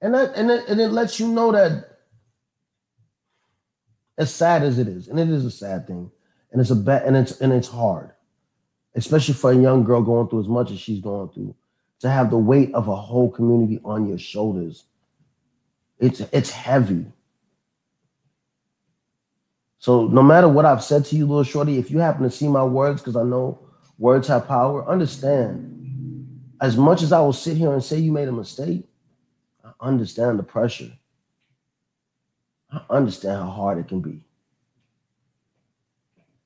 And 0.00 0.14
that 0.14 0.34
and 0.34 0.50
it, 0.50 0.68
and 0.68 0.80
it 0.80 0.88
lets 0.88 1.18
you 1.18 1.28
know 1.28 1.52
that 1.52 1.98
as 4.18 4.32
sad 4.32 4.62
as 4.62 4.78
it 4.78 4.88
is, 4.88 5.08
and 5.08 5.18
it 5.18 5.28
is 5.28 5.44
a 5.44 5.50
sad 5.50 5.86
thing, 5.86 6.10
and 6.52 6.60
it's 6.60 6.70
a 6.70 6.76
bad 6.76 7.04
and 7.04 7.16
it's 7.16 7.40
and 7.40 7.52
it's 7.52 7.68
hard, 7.68 8.12
especially 8.94 9.34
for 9.34 9.52
a 9.52 9.56
young 9.56 9.84
girl 9.84 10.02
going 10.02 10.28
through 10.28 10.40
as 10.40 10.48
much 10.48 10.70
as 10.70 10.78
she's 10.78 11.00
going 11.00 11.30
through, 11.30 11.54
to 12.00 12.10
have 12.10 12.30
the 12.30 12.38
weight 12.38 12.74
of 12.74 12.88
a 12.88 12.96
whole 12.96 13.30
community 13.30 13.80
on 13.84 14.06
your 14.06 14.18
shoulders. 14.18 14.84
It's 15.98 16.20
it's 16.20 16.50
heavy. 16.50 17.06
So 19.78 20.06
no 20.08 20.22
matter 20.22 20.48
what 20.48 20.64
I've 20.64 20.82
said 20.82 21.04
to 21.06 21.16
you, 21.16 21.26
little 21.26 21.44
shorty, 21.44 21.78
if 21.78 21.90
you 21.90 21.98
happen 21.98 22.24
to 22.24 22.30
see 22.30 22.48
my 22.48 22.64
words, 22.64 23.00
because 23.00 23.16
I 23.16 23.22
know 23.22 23.58
words 23.98 24.28
have 24.28 24.48
power, 24.48 24.88
understand. 24.88 25.72
As 26.60 26.76
much 26.76 27.02
as 27.02 27.12
I 27.12 27.20
will 27.20 27.32
sit 27.32 27.56
here 27.56 27.72
and 27.72 27.84
say 27.84 27.98
you 27.98 28.10
made 28.10 28.28
a 28.28 28.32
mistake, 28.32 28.88
I 29.64 29.72
understand 29.80 30.38
the 30.38 30.42
pressure. 30.42 30.90
I 32.70 32.80
understand 32.90 33.38
how 33.42 33.50
hard 33.50 33.78
it 33.78 33.88
can 33.88 34.00
be. 34.00 34.22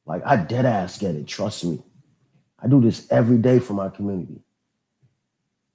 Like 0.05 0.23
I 0.27 0.37
dead 0.37 0.67
ass 0.67 0.99
get 0.99 1.15
it. 1.15 1.27
Trust 1.27 1.65
me. 1.65 1.83
I 2.63 2.69
do 2.69 2.81
this 2.81 3.07
every 3.11 3.39
day 3.39 3.59
for 3.59 3.73
my 3.73 3.89
community. 3.89 4.43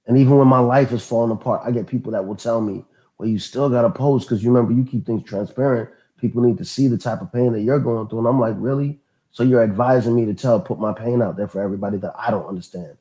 And 0.06 0.16
even 0.18 0.36
when 0.36 0.46
my 0.46 0.60
life 0.60 0.92
is 0.92 1.04
falling 1.04 1.32
apart, 1.32 1.62
I 1.64 1.72
get 1.72 1.86
people 1.86 2.12
that 2.12 2.24
will 2.24 2.36
tell 2.36 2.60
me, 2.60 2.84
well, 3.18 3.28
you 3.28 3.38
still 3.38 3.70
got 3.70 3.82
to 3.82 3.90
post 3.90 4.28
because 4.28 4.42
you 4.42 4.50
remember 4.50 4.72
you 4.72 4.84
keep 4.84 5.06
things 5.06 5.22
transparent. 5.22 5.88
People 6.18 6.42
need 6.42 6.58
to 6.58 6.64
see 6.64 6.88
the 6.88 6.98
type 6.98 7.20
of 7.20 7.32
pain 7.32 7.52
that 7.52 7.62
you're 7.62 7.78
going 7.78 8.08
through. 8.08 8.20
And 8.20 8.28
I'm 8.28 8.40
like, 8.40 8.54
really? 8.58 9.00
So 9.30 9.42
you're 9.42 9.62
advising 9.62 10.14
me 10.14 10.24
to 10.26 10.34
tell, 10.34 10.60
put 10.60 10.78
my 10.78 10.92
pain 10.92 11.22
out 11.22 11.36
there 11.36 11.48
for 11.48 11.62
everybody 11.62 11.98
that 11.98 12.14
I 12.18 12.30
don't 12.30 12.46
understand. 12.46 12.96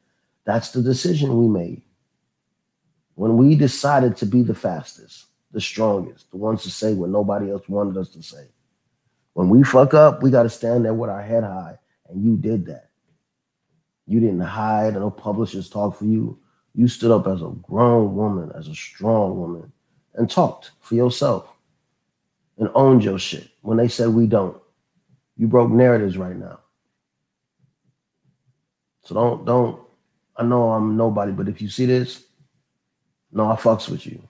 That's 0.45 0.71
the 0.71 0.81
decision 0.81 1.37
we 1.37 1.47
made 1.47 1.81
when 3.15 3.37
we 3.37 3.55
decided 3.55 4.17
to 4.17 4.25
be 4.25 4.41
the 4.41 4.53
fastest, 4.53 5.25
the 5.51 5.61
strongest, 5.61 6.29
the 6.31 6.37
ones 6.37 6.63
to 6.63 6.69
say 6.69 6.93
what 6.93 7.09
nobody 7.09 7.49
else 7.49 7.67
wanted 7.67 7.97
us 7.97 8.09
to 8.09 8.21
say. 8.21 8.47
When 9.33 9.49
we 9.49 9.63
fuck 9.63 9.93
up, 9.93 10.21
we 10.21 10.31
got 10.31 10.43
to 10.43 10.49
stand 10.49 10.85
there 10.85 10.93
with 10.93 11.09
our 11.09 11.21
head 11.21 11.43
high. 11.43 11.77
And 12.09 12.23
you 12.23 12.37
did 12.37 12.65
that. 12.67 12.89
You 14.05 14.19
didn't 14.19 14.41
hide 14.41 14.93
no 14.93 15.09
publishers 15.09 15.69
talk 15.69 15.97
for 15.97 16.05
you. 16.05 16.37
You 16.73 16.87
stood 16.87 17.11
up 17.11 17.27
as 17.27 17.41
a 17.41 17.53
grown 17.63 18.15
woman, 18.15 18.51
as 18.55 18.67
a 18.67 18.75
strong 18.75 19.37
woman, 19.37 19.71
and 20.15 20.29
talked 20.29 20.71
for 20.79 20.95
yourself 20.95 21.49
and 22.57 22.69
owned 22.73 23.03
your 23.03 23.19
shit 23.19 23.49
when 23.61 23.77
they 23.77 23.87
said 23.87 24.09
we 24.09 24.27
don't. 24.27 24.57
You 25.37 25.47
broke 25.47 25.69
narratives 25.69 26.17
right 26.17 26.35
now. 26.35 26.59
So 29.03 29.13
don't, 29.13 29.45
don't, 29.45 29.81
I 30.37 30.43
know 30.43 30.71
I'm 30.71 30.97
nobody, 30.97 31.31
but 31.31 31.47
if 31.47 31.61
you 31.61 31.69
see 31.69 31.85
this, 31.85 32.23
no, 33.31 33.51
I 33.51 33.55
fucks 33.55 33.89
with 33.89 34.05
you. 34.05 34.21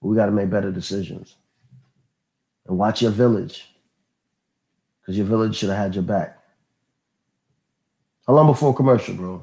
We 0.00 0.16
got 0.16 0.26
to 0.26 0.32
make 0.32 0.50
better 0.50 0.72
decisions. 0.72 1.36
And 2.66 2.76
watch 2.76 3.02
your 3.02 3.12
village. 3.12 3.68
Because 5.00 5.16
your 5.16 5.26
village 5.26 5.56
should 5.56 5.68
have 5.68 5.78
had 5.78 5.94
your 5.94 6.04
back. 6.04 6.38
How 8.26 8.34
long 8.34 8.46
before 8.46 8.74
commercial, 8.74 9.14
bro? 9.14 9.42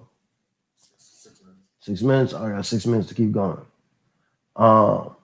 Six 0.78 1.42
minutes. 1.42 1.62
Six 1.80 2.02
minutes? 2.02 2.34
I 2.34 2.50
got 2.50 2.66
six 2.66 2.86
minutes 2.86 3.08
to 3.10 3.16
keep 3.16 3.32
going. 3.32 3.66
Um, 4.56 5.16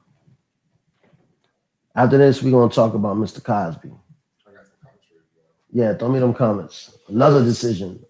after 1.95 2.17
this, 2.17 2.43
we're 2.43 2.51
going 2.51 2.69
to 2.69 2.75
talk 2.75 2.93
about 2.93 3.15
Mr. 3.17 3.43
Cosby. 3.43 3.89
I 4.47 4.51
got 4.51 4.65
some 4.65 4.75
comments. 4.81 5.05
Yeah, 5.71 5.93
throw 5.93 6.09
me 6.09 6.19
them 6.19 6.33
comments. 6.33 6.97
Another 7.07 7.43
decision 7.43 8.03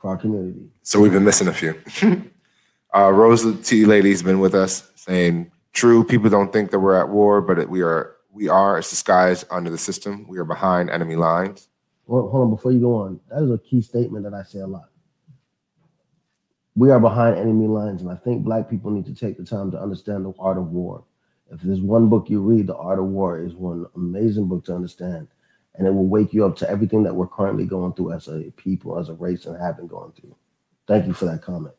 for 0.00 0.10
our 0.10 0.16
community. 0.16 0.68
So 0.82 1.00
we've 1.00 1.12
been 1.12 1.24
missing 1.24 1.48
a 1.48 1.52
few. 1.52 1.80
uh, 2.94 3.10
Rose 3.12 3.44
T. 3.68 3.84
Lady's 3.84 4.22
been 4.22 4.40
with 4.40 4.54
us 4.54 4.90
saying, 4.94 5.50
"True, 5.72 6.04
people 6.04 6.30
don't 6.30 6.52
think 6.52 6.70
that 6.70 6.78
we're 6.78 6.98
at 6.98 7.08
war, 7.08 7.40
but 7.40 7.58
it, 7.58 7.68
we 7.68 7.82
are. 7.82 8.16
We 8.32 8.48
are. 8.48 8.78
It's 8.78 8.90
disguised 8.90 9.44
under 9.50 9.70
the 9.70 9.78
system. 9.78 10.26
We 10.26 10.38
are 10.38 10.44
behind 10.44 10.90
enemy 10.90 11.16
lines." 11.16 11.68
Well, 12.06 12.28
hold 12.28 12.44
on, 12.44 12.50
before 12.50 12.72
you 12.72 12.80
go 12.80 12.96
on, 12.96 13.20
that 13.30 13.42
is 13.42 13.50
a 13.50 13.58
key 13.58 13.80
statement 13.80 14.24
that 14.24 14.34
I 14.34 14.42
say 14.42 14.58
a 14.58 14.66
lot. 14.66 14.90
We 16.76 16.90
are 16.90 17.00
behind 17.00 17.38
enemy 17.38 17.66
lines, 17.66 18.02
and 18.02 18.10
I 18.10 18.16
think 18.16 18.44
black 18.44 18.68
people 18.68 18.90
need 18.90 19.06
to 19.06 19.14
take 19.14 19.38
the 19.38 19.44
time 19.44 19.70
to 19.70 19.80
understand 19.80 20.24
the 20.24 20.34
art 20.38 20.58
of 20.58 20.70
war. 20.70 21.04
If 21.54 21.60
there's 21.62 21.80
one 21.80 22.08
book 22.08 22.28
you 22.28 22.40
read, 22.40 22.66
The 22.66 22.76
Art 22.76 22.98
of 22.98 23.04
War 23.04 23.38
is 23.38 23.54
one 23.54 23.86
amazing 23.94 24.48
book 24.48 24.64
to 24.64 24.74
understand, 24.74 25.28
and 25.76 25.86
it 25.86 25.94
will 25.94 26.08
wake 26.08 26.34
you 26.34 26.44
up 26.44 26.56
to 26.56 26.68
everything 26.68 27.04
that 27.04 27.14
we're 27.14 27.28
currently 27.28 27.64
going 27.64 27.92
through 27.92 28.12
as 28.12 28.26
a 28.26 28.50
people, 28.56 28.98
as 28.98 29.08
a 29.08 29.14
race, 29.14 29.46
and 29.46 29.56
have 29.60 29.76
been 29.76 29.86
going 29.86 30.10
through. 30.12 30.34
Thank 30.88 31.06
you 31.06 31.12
for 31.12 31.26
that 31.26 31.42
comment. 31.42 31.74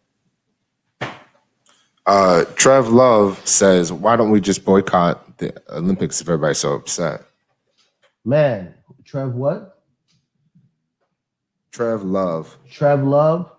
Uh, 2.06 2.46
Trev 2.56 2.88
Love 2.88 3.46
says, 3.46 3.92
"Why 3.92 4.16
don't 4.16 4.32
we 4.32 4.40
just 4.40 4.64
boycott 4.64 5.40
the 5.40 5.54
Olympics 5.70 6.22
if 6.22 6.30
everybody's 6.30 6.60
so 6.60 6.74
upset?" 6.74 7.24
Man, 8.24 8.74
Trev, 9.04 9.34
what? 9.34 9.84
Trev 11.72 12.04
Love. 12.04 12.58
Trev 12.70 13.04
Love, 13.04 13.52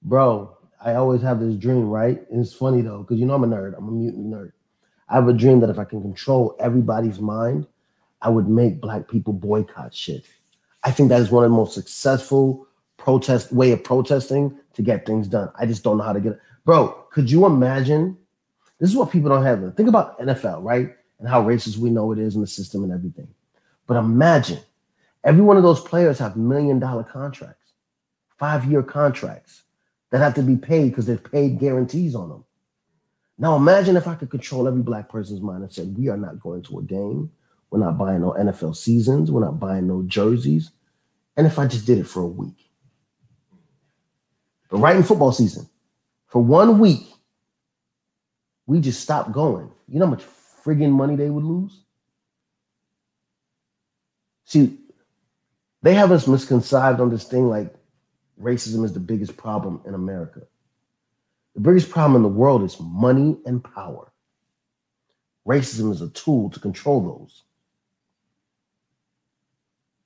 bro, 0.00 0.56
I 0.82 0.94
always 0.94 1.20
have 1.20 1.40
this 1.40 1.56
dream, 1.56 1.90
right? 1.90 2.26
And 2.30 2.40
it's 2.40 2.54
funny 2.54 2.80
though, 2.80 3.02
because 3.02 3.18
you 3.18 3.26
know 3.26 3.34
I'm 3.34 3.44
a 3.44 3.46
nerd. 3.46 3.76
I'm 3.76 3.88
a 3.88 3.92
mutant 3.92 4.32
nerd. 4.32 4.52
I 5.12 5.16
have 5.16 5.28
a 5.28 5.34
dream 5.34 5.60
that 5.60 5.68
if 5.68 5.78
I 5.78 5.84
can 5.84 6.00
control 6.00 6.56
everybody's 6.58 7.20
mind, 7.20 7.66
I 8.22 8.30
would 8.30 8.48
make 8.48 8.80
black 8.80 9.08
people 9.08 9.34
boycott 9.34 9.94
shit. 9.94 10.24
I 10.84 10.90
think 10.90 11.10
that 11.10 11.20
is 11.20 11.30
one 11.30 11.44
of 11.44 11.50
the 11.50 11.56
most 11.56 11.74
successful 11.74 12.66
protest 12.96 13.52
way 13.52 13.72
of 13.72 13.84
protesting 13.84 14.58
to 14.72 14.80
get 14.80 15.04
things 15.04 15.28
done. 15.28 15.52
I 15.58 15.66
just 15.66 15.84
don't 15.84 15.98
know 15.98 16.04
how 16.04 16.14
to 16.14 16.20
get 16.20 16.32
it. 16.32 16.40
Bro, 16.64 17.08
could 17.12 17.30
you 17.30 17.44
imagine? 17.44 18.16
This 18.80 18.88
is 18.88 18.96
what 18.96 19.12
people 19.12 19.28
don't 19.28 19.44
have. 19.44 19.76
Think 19.76 19.90
about 19.90 20.18
NFL, 20.18 20.64
right? 20.64 20.96
And 21.18 21.28
how 21.28 21.42
racist 21.44 21.76
we 21.76 21.90
know 21.90 22.10
it 22.12 22.18
is 22.18 22.34
in 22.34 22.40
the 22.40 22.46
system 22.46 22.82
and 22.82 22.92
everything. 22.92 23.28
But 23.86 23.98
imagine 23.98 24.60
every 25.24 25.42
one 25.42 25.58
of 25.58 25.62
those 25.62 25.80
players 25.80 26.18
have 26.20 26.36
million 26.36 26.78
dollar 26.78 27.04
contracts, 27.04 27.72
five 28.38 28.64
year 28.64 28.82
contracts 28.82 29.64
that 30.10 30.20
have 30.20 30.34
to 30.36 30.42
be 30.42 30.56
paid 30.56 30.88
because 30.88 31.04
they're 31.04 31.18
paid 31.18 31.58
guarantees 31.58 32.14
on 32.14 32.30
them. 32.30 32.44
Now 33.42 33.56
imagine 33.56 33.96
if 33.96 34.06
I 34.06 34.14
could 34.14 34.30
control 34.30 34.68
every 34.68 34.82
black 34.82 35.08
person's 35.08 35.40
mind 35.40 35.64
and 35.64 35.72
said, 35.72 35.98
we 35.98 36.08
are 36.08 36.16
not 36.16 36.38
going 36.38 36.62
to 36.62 36.78
a 36.78 36.82
game. 36.82 37.28
We're 37.70 37.80
not 37.80 37.98
buying 37.98 38.20
no 38.20 38.36
NFL 38.38 38.76
seasons. 38.76 39.32
We're 39.32 39.44
not 39.44 39.58
buying 39.58 39.88
no 39.88 40.04
jerseys. 40.04 40.70
And 41.36 41.44
if 41.44 41.58
I 41.58 41.66
just 41.66 41.84
did 41.84 41.98
it 41.98 42.06
for 42.06 42.22
a 42.22 42.26
week. 42.26 42.70
But 44.70 44.78
right 44.78 44.94
in 44.94 45.02
football 45.02 45.32
season, 45.32 45.68
for 46.28 46.40
one 46.40 46.78
week, 46.78 47.02
we 48.66 48.78
just 48.78 49.00
stopped 49.00 49.32
going. 49.32 49.72
You 49.88 49.98
know 49.98 50.06
how 50.06 50.12
much 50.12 50.24
friggin' 50.64 50.92
money 50.92 51.16
they 51.16 51.28
would 51.28 51.42
lose? 51.42 51.80
See, 54.44 54.78
they 55.82 55.94
have 55.94 56.12
us 56.12 56.28
misconceived 56.28 57.00
on 57.00 57.10
this 57.10 57.24
thing 57.24 57.48
like 57.48 57.74
racism 58.40 58.84
is 58.84 58.92
the 58.92 59.00
biggest 59.00 59.36
problem 59.36 59.80
in 59.84 59.94
America. 59.94 60.42
The 61.54 61.60
biggest 61.60 61.90
problem 61.90 62.16
in 62.16 62.22
the 62.22 62.28
world 62.28 62.62
is 62.62 62.78
money 62.80 63.36
and 63.44 63.62
power. 63.62 64.10
Racism 65.46 65.90
is 65.92 66.00
a 66.00 66.08
tool 66.10 66.50
to 66.50 66.60
control 66.60 67.00
those. 67.00 67.42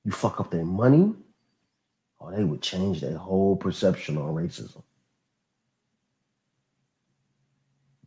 You 0.05 0.13
fuck 0.13 0.41
up 0.41 0.51
their 0.51 0.65
money, 0.65 1.15
or 2.19 2.33
they 2.33 2.45
would 2.45 2.63
change 2.63 3.01
their 3.01 3.17
whole 3.17 3.57
perception 3.57 4.17
on 4.17 4.35
racism. 4.35 4.83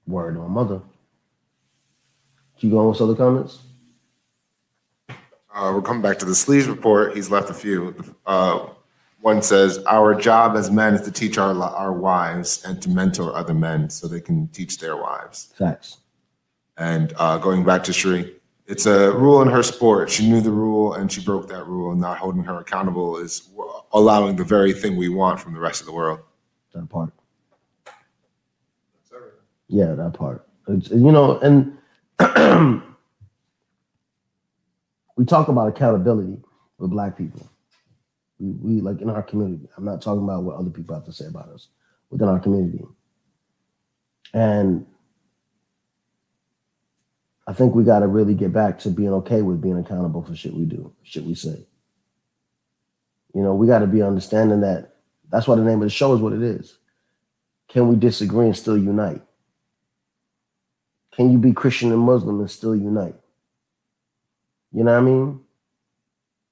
Word 0.07 0.37
on 0.37 0.51
mother. 0.51 0.81
Keep 2.57 2.71
going 2.71 2.89
with 2.89 3.01
other 3.01 3.15
comments. 3.15 3.59
Uh, 5.53 5.71
we're 5.73 5.81
coming 5.81 6.01
back 6.01 6.19
to 6.19 6.25
the 6.25 6.35
Sleeves 6.35 6.67
report. 6.67 7.15
He's 7.15 7.29
left 7.29 7.49
a 7.49 7.53
few. 7.53 7.95
Uh, 8.25 8.69
one 9.21 9.41
says, 9.41 9.83
"Our 9.85 10.15
job 10.15 10.55
as 10.55 10.71
men 10.71 10.93
is 10.93 11.01
to 11.01 11.11
teach 11.11 11.37
our 11.37 11.53
our 11.61 11.93
wives 11.93 12.63
and 12.65 12.81
to 12.81 12.89
mentor 12.89 13.35
other 13.35 13.53
men 13.53 13.89
so 13.89 14.07
they 14.07 14.21
can 14.21 14.47
teach 14.49 14.77
their 14.77 14.97
wives." 14.97 15.53
Facts. 15.57 15.97
And 16.77 17.13
uh, 17.17 17.37
going 17.37 17.65
back 17.65 17.83
to 17.85 17.93
Shri, 17.93 18.35
it's 18.65 18.85
a 18.85 19.11
rule 19.11 19.41
in 19.41 19.49
her 19.49 19.63
sport. 19.63 20.09
She 20.09 20.29
knew 20.29 20.41
the 20.41 20.51
rule 20.51 20.93
and 20.93 21.11
she 21.11 21.21
broke 21.21 21.49
that 21.49 21.65
rule. 21.65 21.95
Not 21.95 22.19
holding 22.19 22.43
her 22.43 22.59
accountable 22.59 23.17
is 23.17 23.49
allowing 23.91 24.35
the 24.35 24.43
very 24.43 24.71
thing 24.73 24.95
we 24.95 25.09
want 25.09 25.39
from 25.39 25.53
the 25.53 25.59
rest 25.59 25.81
of 25.81 25.87
the 25.87 25.93
world. 25.93 26.19
That 26.73 26.87
part. 26.87 27.11
Yeah, 29.67 29.93
that 29.93 30.13
part. 30.13 30.47
It's, 30.67 30.89
you 30.89 31.11
know, 31.11 31.39
and 31.39 31.77
we 35.15 35.25
talk 35.25 35.47
about 35.47 35.67
accountability 35.67 36.37
with 36.77 36.91
black 36.91 37.17
people. 37.17 37.47
We, 38.39 38.51
we 38.51 38.81
like 38.81 39.01
in 39.01 39.09
our 39.09 39.23
community. 39.23 39.67
I'm 39.77 39.85
not 39.85 40.01
talking 40.01 40.23
about 40.23 40.43
what 40.43 40.55
other 40.55 40.69
people 40.69 40.95
have 40.95 41.05
to 41.05 41.13
say 41.13 41.25
about 41.25 41.49
us 41.49 41.67
within 42.09 42.27
our 42.27 42.39
community. 42.39 42.83
And 44.33 44.85
I 47.47 47.53
think 47.53 47.73
we 47.73 47.83
got 47.83 47.99
to 47.99 48.07
really 48.07 48.35
get 48.35 48.53
back 48.53 48.77
to 48.79 48.89
being 48.89 49.13
okay 49.13 49.41
with 49.41 49.61
being 49.61 49.79
accountable 49.79 50.23
for 50.23 50.35
shit 50.35 50.53
we 50.53 50.65
do, 50.65 50.93
shit 51.03 51.23
we 51.23 51.33
say. 51.33 51.65
You 53.33 53.41
know, 53.41 53.55
we 53.55 53.67
got 53.67 53.79
to 53.79 53.87
be 53.87 54.01
understanding 54.01 54.61
that 54.61 54.93
that's 55.29 55.47
why 55.47 55.55
the 55.55 55.63
name 55.63 55.81
of 55.81 55.81
the 55.81 55.89
show 55.89 56.13
is 56.13 56.21
what 56.21 56.33
it 56.33 56.41
is. 56.41 56.77
Can 57.69 57.87
we 57.87 57.95
disagree 57.95 58.45
and 58.45 58.57
still 58.57 58.77
unite? 58.77 59.21
Can 61.13 61.31
you 61.31 61.37
be 61.37 61.51
Christian 61.51 61.91
and 61.91 62.01
Muslim 62.01 62.39
and 62.39 62.49
still 62.49 62.75
unite? 62.75 63.15
You 64.71 64.83
know 64.83 64.93
what 64.93 64.99
I 64.99 65.01
mean? 65.01 65.41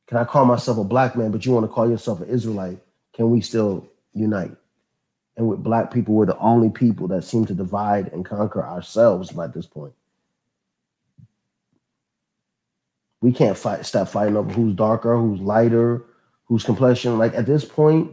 Can 0.07 0.17
I 0.17 0.23
call 0.23 0.45
myself 0.45 0.77
a 0.77 0.83
black 0.85 1.15
man, 1.15 1.31
but 1.31 1.45
you 1.45 1.51
want 1.51 1.65
to 1.65 1.71
call 1.71 1.89
yourself 1.89 2.21
an 2.21 2.29
Israelite? 2.29 2.79
Can 3.13 3.29
we 3.29 3.41
still 3.41 3.87
unite? 4.13 4.55
And 5.35 5.47
with 5.47 5.61
black 5.61 5.93
people, 5.93 6.15
we're 6.15 6.25
the 6.25 6.37
only 6.39 6.69
people 6.69 7.07
that 7.09 7.23
seem 7.23 7.45
to 7.45 7.53
divide 7.53 8.11
and 8.13 8.25
conquer 8.25 8.65
ourselves 8.65 9.31
by 9.31 9.47
this 9.47 9.65
point. 9.67 9.93
We 13.21 13.33
can't 13.33 13.57
fight, 13.57 13.85
stop 13.85 14.07
fighting 14.07 14.37
over 14.37 14.51
who's 14.51 14.73
darker, 14.73 15.17
who's 15.17 15.41
lighter, 15.41 16.05
whose 16.45 16.63
complexion. 16.63 17.17
Like 17.17 17.35
at 17.35 17.45
this 17.45 17.65
point, 17.65 18.11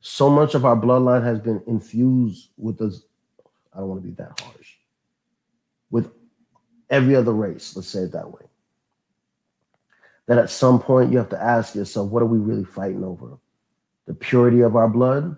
so 0.00 0.28
much 0.28 0.54
of 0.54 0.64
our 0.64 0.76
bloodline 0.76 1.22
has 1.22 1.38
been 1.38 1.62
infused 1.66 2.50
with 2.56 2.80
us. 2.80 3.02
I 3.72 3.78
don't 3.78 3.88
want 3.88 4.02
to 4.02 4.08
be 4.08 4.14
that 4.14 4.40
harsh. 4.40 4.74
With 5.90 6.10
every 6.90 7.14
other 7.14 7.32
race, 7.32 7.76
let's 7.76 7.88
say 7.88 8.00
it 8.00 8.12
that 8.12 8.30
way 8.30 8.46
that 10.26 10.38
at 10.38 10.50
some 10.50 10.80
point 10.80 11.12
you 11.12 11.18
have 11.18 11.28
to 11.30 11.42
ask 11.42 11.74
yourself, 11.74 12.10
what 12.10 12.22
are 12.22 12.26
we 12.26 12.38
really 12.38 12.64
fighting 12.64 13.04
over? 13.04 13.38
The 14.06 14.14
purity 14.14 14.60
of 14.60 14.76
our 14.76 14.88
blood, 14.88 15.36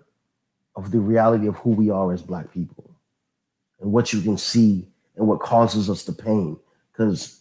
of 0.76 0.90
the 0.90 1.00
reality 1.00 1.46
of 1.46 1.56
who 1.56 1.70
we 1.70 1.90
are 1.90 2.12
as 2.12 2.22
Black 2.22 2.52
people, 2.52 2.90
and 3.80 3.92
what 3.92 4.12
you 4.12 4.20
can 4.20 4.36
see 4.36 4.86
and 5.16 5.26
what 5.26 5.40
causes 5.40 5.88
us 5.90 6.04
the 6.04 6.12
pain. 6.12 6.58
Because 6.92 7.40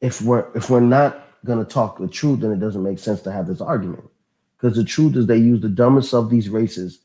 if 0.00 0.20
we're 0.22 0.46
if 0.54 0.70
we're 0.70 0.80
not 0.80 1.26
gonna 1.44 1.64
talk 1.64 1.98
the 1.98 2.08
truth, 2.08 2.40
then 2.40 2.52
it 2.52 2.60
doesn't 2.60 2.82
make 2.82 2.98
sense 2.98 3.22
to 3.22 3.32
have 3.32 3.46
this 3.46 3.60
argument. 3.60 4.04
Because 4.56 4.76
the 4.76 4.84
truth 4.84 5.16
is 5.16 5.26
they 5.26 5.38
use 5.38 5.60
the 5.60 5.68
dumbest 5.68 6.14
of 6.14 6.30
these 6.30 6.48
races 6.48 7.00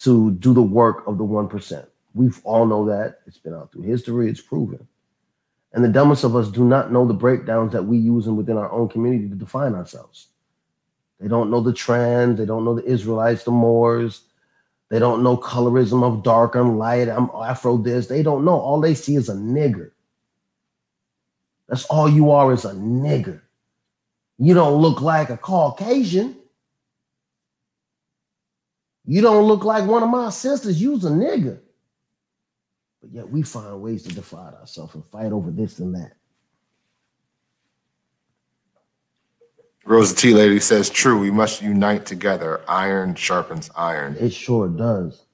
to 0.00 0.32
do 0.32 0.52
the 0.52 0.62
work 0.62 1.06
of 1.06 1.18
the 1.18 1.24
one 1.24 1.48
percent. 1.48 1.86
We've 2.14 2.40
all 2.44 2.66
know 2.66 2.86
that. 2.86 3.20
It's 3.26 3.38
been 3.38 3.54
out 3.54 3.72
through 3.72 3.82
history, 3.82 4.28
it's 4.28 4.40
proven. 4.40 4.86
And 5.72 5.84
the 5.84 5.88
dumbest 5.88 6.24
of 6.24 6.34
us 6.34 6.48
do 6.48 6.64
not 6.64 6.92
know 6.92 7.06
the 7.06 7.14
breakdowns 7.14 7.72
that 7.72 7.84
we 7.84 7.96
use 7.96 8.26
within 8.26 8.56
our 8.56 8.70
own 8.72 8.88
community 8.88 9.28
to 9.28 9.36
define 9.36 9.74
ourselves. 9.74 10.28
They 11.20 11.28
don't 11.28 11.50
know 11.50 11.60
the 11.60 11.72
trans, 11.72 12.38
they 12.38 12.46
don't 12.46 12.64
know 12.64 12.74
the 12.74 12.84
Israelites, 12.84 13.44
the 13.44 13.50
Moors, 13.50 14.22
they 14.90 14.98
don't 14.98 15.22
know 15.22 15.36
colorism 15.36 16.02
of 16.02 16.24
dark 16.24 16.56
and 16.56 16.78
light. 16.78 17.08
I'm 17.08 17.30
Afro 17.30 17.76
this. 17.76 18.08
They 18.08 18.24
don't 18.24 18.44
know. 18.44 18.58
All 18.58 18.80
they 18.80 18.94
see 18.94 19.14
is 19.14 19.28
a 19.28 19.34
nigger. 19.34 19.92
That's 21.68 21.84
all 21.84 22.08
you 22.08 22.32
are 22.32 22.52
is 22.52 22.64
a 22.64 22.74
nigger. 22.74 23.40
You 24.38 24.54
don't 24.54 24.82
look 24.82 25.00
like 25.00 25.30
a 25.30 25.36
Caucasian. 25.36 26.36
You 29.06 29.20
don't 29.20 29.44
look 29.44 29.64
like 29.64 29.86
one 29.86 30.02
of 30.02 30.08
my 30.08 30.30
sisters. 30.30 30.82
You's 30.82 31.04
a 31.04 31.10
nigger. 31.10 31.60
But 33.00 33.12
yet 33.12 33.28
we 33.30 33.42
find 33.42 33.80
ways 33.80 34.02
to 34.04 34.14
divide 34.14 34.54
ourselves 34.54 34.94
and 34.94 35.04
fight 35.06 35.32
over 35.32 35.50
this 35.50 35.78
and 35.78 35.94
that. 35.94 36.12
Rosa 39.86 40.14
T 40.14 40.34
Lady 40.34 40.60
says, 40.60 40.90
true, 40.90 41.18
we 41.18 41.30
must 41.30 41.62
unite 41.62 42.04
together. 42.04 42.60
Iron 42.68 43.14
sharpens 43.14 43.70
iron. 43.74 44.16
It 44.20 44.32
sure 44.32 44.68
does. 44.68 45.24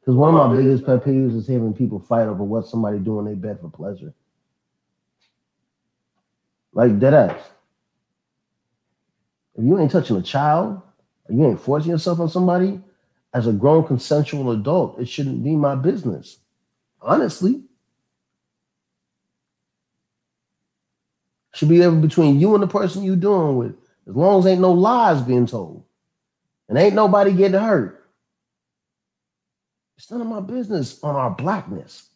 Because 0.00 0.14
one 0.14 0.34
of 0.34 0.50
my 0.50 0.56
biggest 0.56 0.84
pet 0.84 1.02
peeves 1.02 1.36
is 1.36 1.46
hearing 1.46 1.74
people 1.74 1.98
fight 1.98 2.26
over 2.26 2.44
what 2.44 2.66
somebody 2.66 2.98
do 2.98 3.18
in 3.18 3.24
their 3.24 3.36
bed 3.36 3.58
for 3.60 3.70
pleasure. 3.70 4.12
Like 6.72 6.98
dead 6.98 7.14
ass. 7.14 7.40
If 9.56 9.64
you 9.64 9.78
ain't 9.78 9.90
touching 9.90 10.16
a 10.16 10.22
child, 10.22 10.80
or 11.28 11.34
you 11.34 11.46
ain't 11.46 11.60
forcing 11.60 11.90
yourself 11.90 12.20
on 12.20 12.28
somebody, 12.28 12.80
as 13.34 13.46
a 13.46 13.52
grown 13.52 13.86
consensual 13.86 14.52
adult, 14.52 15.00
it 15.00 15.08
shouldn't 15.08 15.42
be 15.42 15.56
my 15.56 15.74
business. 15.74 16.38
Honestly. 17.00 17.62
Should 21.52 21.68
be 21.68 21.82
ever 21.82 21.96
between 21.96 22.40
you 22.40 22.54
and 22.54 22.62
the 22.62 22.68
person 22.68 23.02
you 23.02 23.16
doing 23.16 23.56
with, 23.56 23.76
as 24.08 24.14
long 24.14 24.38
as 24.38 24.46
ain't 24.46 24.60
no 24.60 24.72
lies 24.72 25.20
being 25.20 25.46
told. 25.46 25.84
And 26.68 26.78
ain't 26.78 26.94
nobody 26.94 27.32
getting 27.32 27.60
hurt. 27.60 28.08
It's 29.96 30.10
none 30.10 30.20
of 30.20 30.26
my 30.28 30.40
business 30.40 31.02
on 31.02 31.16
our 31.16 31.30
blackness. 31.30 32.08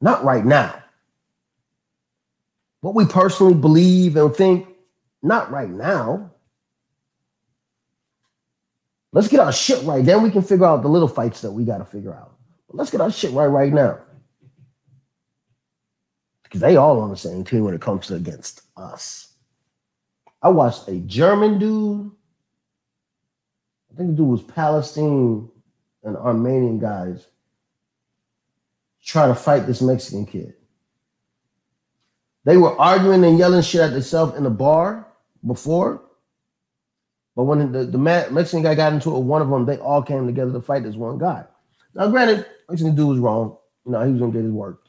Not 0.00 0.24
right 0.24 0.44
now. 0.44 0.82
What 2.80 2.94
we 2.94 3.06
personally 3.06 3.54
believe 3.54 4.16
and 4.16 4.34
think, 4.34 4.66
not 5.22 5.50
right 5.52 5.70
now. 5.70 6.32
Let's 9.12 9.28
get 9.28 9.40
our 9.40 9.52
shit 9.52 9.84
right. 9.84 10.04
Then 10.04 10.22
we 10.22 10.30
can 10.30 10.42
figure 10.42 10.66
out 10.66 10.82
the 10.82 10.88
little 10.88 11.08
fights 11.08 11.42
that 11.42 11.52
we 11.52 11.64
got 11.64 11.78
to 11.78 11.84
figure 11.84 12.12
out. 12.12 12.31
Let's 12.72 12.90
get 12.90 13.00
our 13.00 13.10
shit 13.10 13.32
right 13.32 13.46
right 13.46 13.72
now. 13.72 13.98
Because 16.42 16.60
they 16.60 16.76
all 16.76 17.00
on 17.00 17.10
the 17.10 17.16
same 17.16 17.44
team 17.44 17.64
when 17.64 17.74
it 17.74 17.80
comes 17.80 18.06
to 18.06 18.14
against 18.14 18.62
us. 18.76 19.34
I 20.42 20.48
watched 20.48 20.88
a 20.88 20.98
German 21.00 21.58
dude. 21.58 22.10
I 23.92 23.96
think 23.96 24.10
the 24.10 24.16
dude 24.16 24.28
was 24.28 24.42
Palestine 24.42 25.48
and 26.02 26.16
Armenian 26.16 26.78
guys 26.78 27.26
try 29.04 29.26
to 29.26 29.34
fight 29.34 29.66
this 29.66 29.82
Mexican 29.82 30.26
kid. 30.26 30.54
They 32.44 32.56
were 32.56 32.78
arguing 32.80 33.24
and 33.24 33.38
yelling 33.38 33.62
shit 33.62 33.80
at 33.80 33.92
themselves 33.92 34.36
in 34.36 34.44
the 34.44 34.50
bar 34.50 35.06
before. 35.46 36.02
But 37.36 37.44
when 37.44 37.72
the, 37.72 37.84
the 37.84 37.98
Mexican 37.98 38.62
guy 38.62 38.74
got 38.74 38.92
into 38.92 39.14
it 39.14 39.20
one 39.20 39.42
of 39.42 39.48
them, 39.48 39.64
they 39.64 39.78
all 39.78 40.02
came 40.02 40.26
together 40.26 40.52
to 40.52 40.60
fight 40.60 40.82
this 40.82 40.96
one 40.96 41.18
guy. 41.18 41.44
Now, 41.94 42.08
granted, 42.08 42.46
Mexican 42.68 42.94
dude 42.94 43.08
was 43.08 43.18
wrong. 43.18 43.56
You 43.84 43.92
know, 43.92 44.04
he 44.04 44.12
was 44.12 44.20
gonna 44.20 44.32
get 44.32 44.44
his 44.44 44.52
work. 44.52 44.82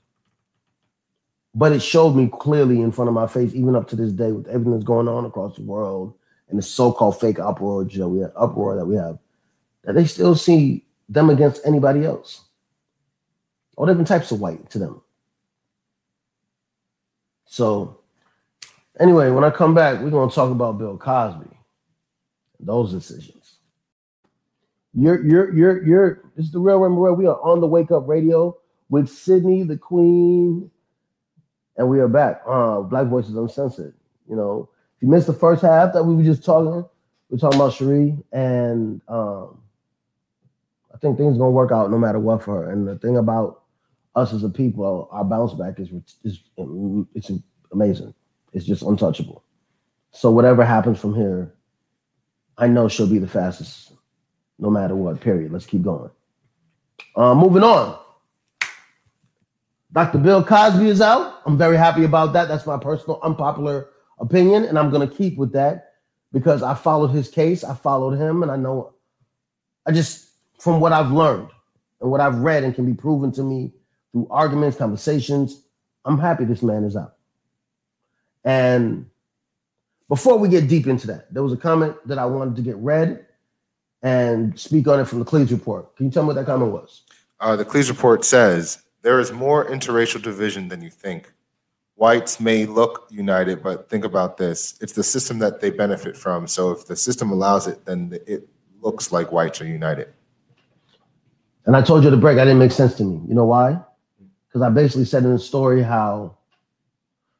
But 1.55 1.71
it 1.71 1.81
showed 1.81 2.15
me 2.15 2.29
clearly 2.31 2.81
in 2.81 2.91
front 2.91 3.09
of 3.09 3.13
my 3.13 3.27
face, 3.27 3.53
even 3.53 3.75
up 3.75 3.87
to 3.89 3.95
this 3.95 4.11
day, 4.11 4.31
with 4.31 4.47
everything 4.47 4.73
that's 4.73 4.83
going 4.83 5.07
on 5.07 5.25
across 5.25 5.55
the 5.55 5.63
world 5.63 6.15
and 6.49 6.57
the 6.57 6.63
so-called 6.63 7.19
fake 7.19 7.39
uproar 7.39 7.83
that 7.83 8.07
we 8.07 8.21
have, 8.21 8.31
uproar 8.35 8.75
that 8.75 8.85
we 8.85 8.95
have, 8.95 9.19
that 9.83 9.93
they 9.93 10.05
still 10.05 10.35
see 10.35 10.85
them 11.09 11.29
against 11.29 11.65
anybody 11.65 12.05
else. 12.05 12.45
All 13.75 13.85
different 13.85 14.07
types 14.07 14.31
of 14.31 14.39
white 14.39 14.69
to 14.71 14.79
them. 14.79 15.01
So, 17.45 17.99
anyway, 18.99 19.29
when 19.29 19.43
I 19.43 19.49
come 19.51 19.75
back, 19.75 20.01
we're 20.01 20.09
gonna 20.09 20.31
talk 20.31 20.51
about 20.51 20.79
Bill 20.79 20.97
Cosby, 20.97 21.55
those 22.59 22.91
decisions. 22.91 23.42
You're 24.93 25.25
you're 25.25 25.53
you're 25.53 25.83
you're 25.83 26.21
this 26.35 26.45
is 26.45 26.51
the 26.51 26.59
real 26.59 26.77
Remy 26.77 26.95
Red 26.97 27.17
We 27.17 27.25
are 27.25 27.41
on 27.41 27.61
the 27.61 27.67
Wake 27.67 27.91
Up 27.91 28.07
Radio 28.07 28.57
with 28.89 29.09
Sydney 29.09 29.63
the 29.63 29.77
Queen, 29.77 30.69
and 31.77 31.89
we 31.89 31.99
are 31.99 32.07
back. 32.07 32.41
Uh, 32.47 32.81
Black 32.81 33.07
Voices 33.07 33.35
Uncensored. 33.35 33.95
You 34.29 34.35
know, 34.35 34.69
if 34.95 35.01
you 35.01 35.07
missed 35.07 35.27
the 35.27 35.33
first 35.33 35.63
half 35.63 35.93
that 35.93 36.03
we 36.03 36.15
were 36.15 36.23
just 36.23 36.45
talking, 36.45 36.85
we 37.29 37.37
are 37.37 37.39
talking 37.39 37.59
about 37.59 37.73
Cherie, 37.73 38.15
and 38.31 39.01
um, 39.07 39.59
I 40.93 40.97
think 40.99 41.17
things 41.17 41.37
gonna 41.39 41.49
work 41.49 41.71
out 41.71 41.89
no 41.89 41.97
matter 41.97 42.19
what 42.19 42.43
for 42.43 42.63
her. 42.63 42.71
And 42.71 42.87
the 42.87 42.97
thing 42.99 43.17
about 43.17 43.63
us 44.15 44.31
as 44.31 44.43
a 44.43 44.49
people, 44.49 45.07
our 45.11 45.23
bounce 45.25 45.53
back 45.53 45.79
is 45.79 45.89
is 46.23 46.39
it's 47.15 47.31
amazing. 47.71 48.13
It's 48.53 48.65
just 48.65 48.83
untouchable. 48.83 49.43
So 50.11 50.29
whatever 50.29 50.63
happens 50.63 50.99
from 50.99 51.15
here, 51.15 51.51
I 52.59 52.67
know 52.67 52.87
she'll 52.87 53.07
be 53.07 53.17
the 53.17 53.27
fastest, 53.27 53.93
no 54.63 54.69
matter 54.69 54.95
what. 54.95 55.19
Period. 55.19 55.51
Let's 55.51 55.65
keep 55.65 55.83
going. 55.83 56.09
Uh, 57.15 57.35
moving 57.35 57.63
on. 57.63 57.99
Dr. 59.91 60.17
Bill 60.17 60.43
Cosby 60.43 60.87
is 60.87 61.01
out. 61.01 61.41
I'm 61.45 61.57
very 61.57 61.77
happy 61.77 62.05
about 62.05 62.33
that. 62.33 62.47
That's 62.47 62.65
my 62.65 62.77
personal 62.77 63.19
unpopular 63.21 63.89
opinion, 64.19 64.63
and 64.63 64.79
I'm 64.79 64.89
going 64.89 65.07
to 65.07 65.15
keep 65.15 65.37
with 65.37 65.51
that 65.51 65.95
because 66.31 66.63
I 66.63 66.73
followed 66.73 67.09
his 67.09 67.29
case. 67.29 67.63
I 67.63 67.75
followed 67.75 68.17
him, 68.17 68.41
and 68.41 68.51
I 68.51 68.55
know. 68.55 68.93
I 69.85 69.91
just 69.91 70.29
from 70.59 70.79
what 70.79 70.93
I've 70.93 71.11
learned 71.11 71.49
and 71.99 72.09
what 72.09 72.21
I've 72.21 72.37
read 72.37 72.63
and 72.63 72.73
can 72.73 72.85
be 72.85 72.93
proven 72.93 73.33
to 73.33 73.43
me 73.43 73.73
through 74.13 74.27
arguments, 74.31 74.77
conversations. 74.77 75.61
I'm 76.05 76.17
happy 76.17 76.45
this 76.45 76.63
man 76.63 76.85
is 76.85 76.95
out. 76.95 77.15
And 78.45 79.07
before 80.07 80.37
we 80.37 80.47
get 80.47 80.69
deep 80.69 80.87
into 80.87 81.07
that, 81.07 81.33
there 81.33 81.43
was 81.43 81.51
a 81.51 81.57
comment 81.57 81.95
that 82.07 82.17
I 82.17 82.25
wanted 82.25 82.55
to 82.55 82.61
get 82.61 82.77
read 82.77 83.25
and 84.03 84.57
speak 84.59 84.87
on 84.87 84.99
it 84.99 85.05
from 85.05 85.19
the 85.19 85.25
Cleves 85.25 85.51
report. 85.51 85.95
Can 85.95 86.05
you 86.05 86.11
tell 86.11 86.23
me 86.23 86.27
what 86.27 86.35
that 86.35 86.45
comment 86.45 86.71
was? 86.71 87.03
Uh, 87.39 87.55
the 87.55 87.65
Cleves 87.65 87.89
report 87.89 88.23
says 88.23 88.83
there 89.01 89.19
is 89.19 89.31
more 89.31 89.65
interracial 89.65 90.21
division 90.21 90.67
than 90.67 90.81
you 90.81 90.89
think. 90.89 91.31
Whites 91.95 92.39
may 92.39 92.65
look 92.65 93.07
united, 93.09 93.63
but 93.63 93.89
think 93.89 94.05
about 94.05 94.37
this 94.37 94.77
it's 94.81 94.93
the 94.93 95.03
system 95.03 95.39
that 95.39 95.61
they 95.61 95.69
benefit 95.69 96.15
from. 96.15 96.47
So 96.47 96.71
if 96.71 96.85
the 96.85 96.95
system 96.95 97.31
allows 97.31 97.67
it, 97.67 97.85
then 97.85 98.17
it 98.27 98.47
looks 98.81 99.11
like 99.11 99.31
whites 99.31 99.61
are 99.61 99.67
united. 99.67 100.09
And 101.65 101.75
I 101.75 101.81
told 101.81 102.03
you 102.03 102.09
the 102.09 102.17
break, 102.17 102.35
that 102.35 102.43
didn't 102.43 102.59
make 102.59 102.73
sense 102.73 102.95
to 102.95 103.03
me. 103.03 103.21
You 103.27 103.35
know 103.35 103.45
why? 103.45 103.79
because 104.53 104.63
I 104.63 104.69
basically 104.69 105.05
said 105.05 105.23
in 105.23 105.31
the 105.31 105.39
story 105.39 105.81
how. 105.81 106.37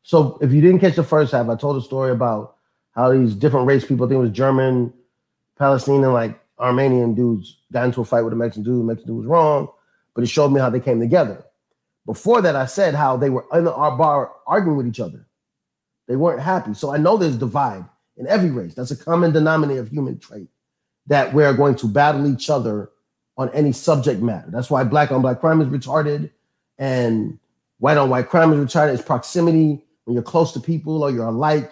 So 0.01 0.37
if 0.41 0.51
you 0.51 0.59
didn't 0.61 0.79
catch 0.79 0.95
the 0.95 1.03
first 1.03 1.31
half, 1.31 1.47
I 1.47 1.55
told 1.55 1.77
a 1.77 1.81
story 1.81 2.11
about 2.11 2.55
how 2.91 3.11
these 3.11 3.35
different 3.35 3.67
race 3.67 3.85
people, 3.85 4.05
I 4.05 4.09
think 4.09 4.17
it 4.17 4.21
was 4.21 4.31
German, 4.31 4.91
Palestinian, 5.57 6.11
like 6.11 6.39
Armenian 6.59 7.15
dudes, 7.15 7.59
got 7.71 7.85
into 7.85 8.01
a 8.01 8.05
fight 8.05 8.21
with 8.21 8.33
a 8.33 8.35
Mexican 8.35 8.63
dude. 8.63 8.79
The 8.79 8.83
Mexican 8.83 9.13
dude 9.13 9.17
was 9.17 9.27
wrong, 9.27 9.67
but 10.13 10.23
it 10.23 10.27
showed 10.27 10.49
me 10.49 10.59
how 10.59 10.69
they 10.69 10.79
came 10.79 10.99
together. 10.99 11.43
Before 12.05 12.41
that, 12.41 12.55
I 12.55 12.65
said 12.65 12.95
how 12.95 13.17
they 13.17 13.29
were 13.29 13.45
in 13.53 13.67
our 13.67 13.97
bar 13.97 14.31
arguing 14.45 14.77
with 14.77 14.87
each 14.87 14.99
other. 14.99 15.25
They 16.07 16.15
weren't 16.15 16.41
happy. 16.41 16.73
So 16.73 16.93
I 16.93 16.97
know 16.97 17.17
there's 17.17 17.37
divide 17.37 17.85
in 18.17 18.27
every 18.27 18.51
race. 18.51 18.73
That's 18.75 18.91
a 18.91 18.95
common 18.95 19.31
denominator 19.31 19.81
of 19.81 19.89
human 19.89 20.19
trait 20.19 20.47
that 21.07 21.33
we're 21.33 21.53
going 21.53 21.75
to 21.75 21.87
battle 21.87 22.27
each 22.27 22.49
other 22.49 22.89
on 23.37 23.49
any 23.49 23.71
subject 23.71 24.21
matter. 24.21 24.47
That's 24.49 24.69
why 24.69 24.83
black 24.83 25.11
on 25.11 25.21
black 25.21 25.39
crime 25.39 25.61
is 25.61 25.67
retarded 25.67 26.29
and 26.77 27.39
white 27.79 27.97
on 27.97 28.09
white 28.09 28.29
crime 28.29 28.53
is 28.53 28.59
retarded. 28.59 28.93
It's 28.93 29.01
proximity 29.01 29.83
when 30.03 30.13
you're 30.13 30.23
close 30.23 30.51
to 30.53 30.59
people 30.59 31.03
or 31.03 31.11
you're 31.11 31.25
alike. 31.25 31.71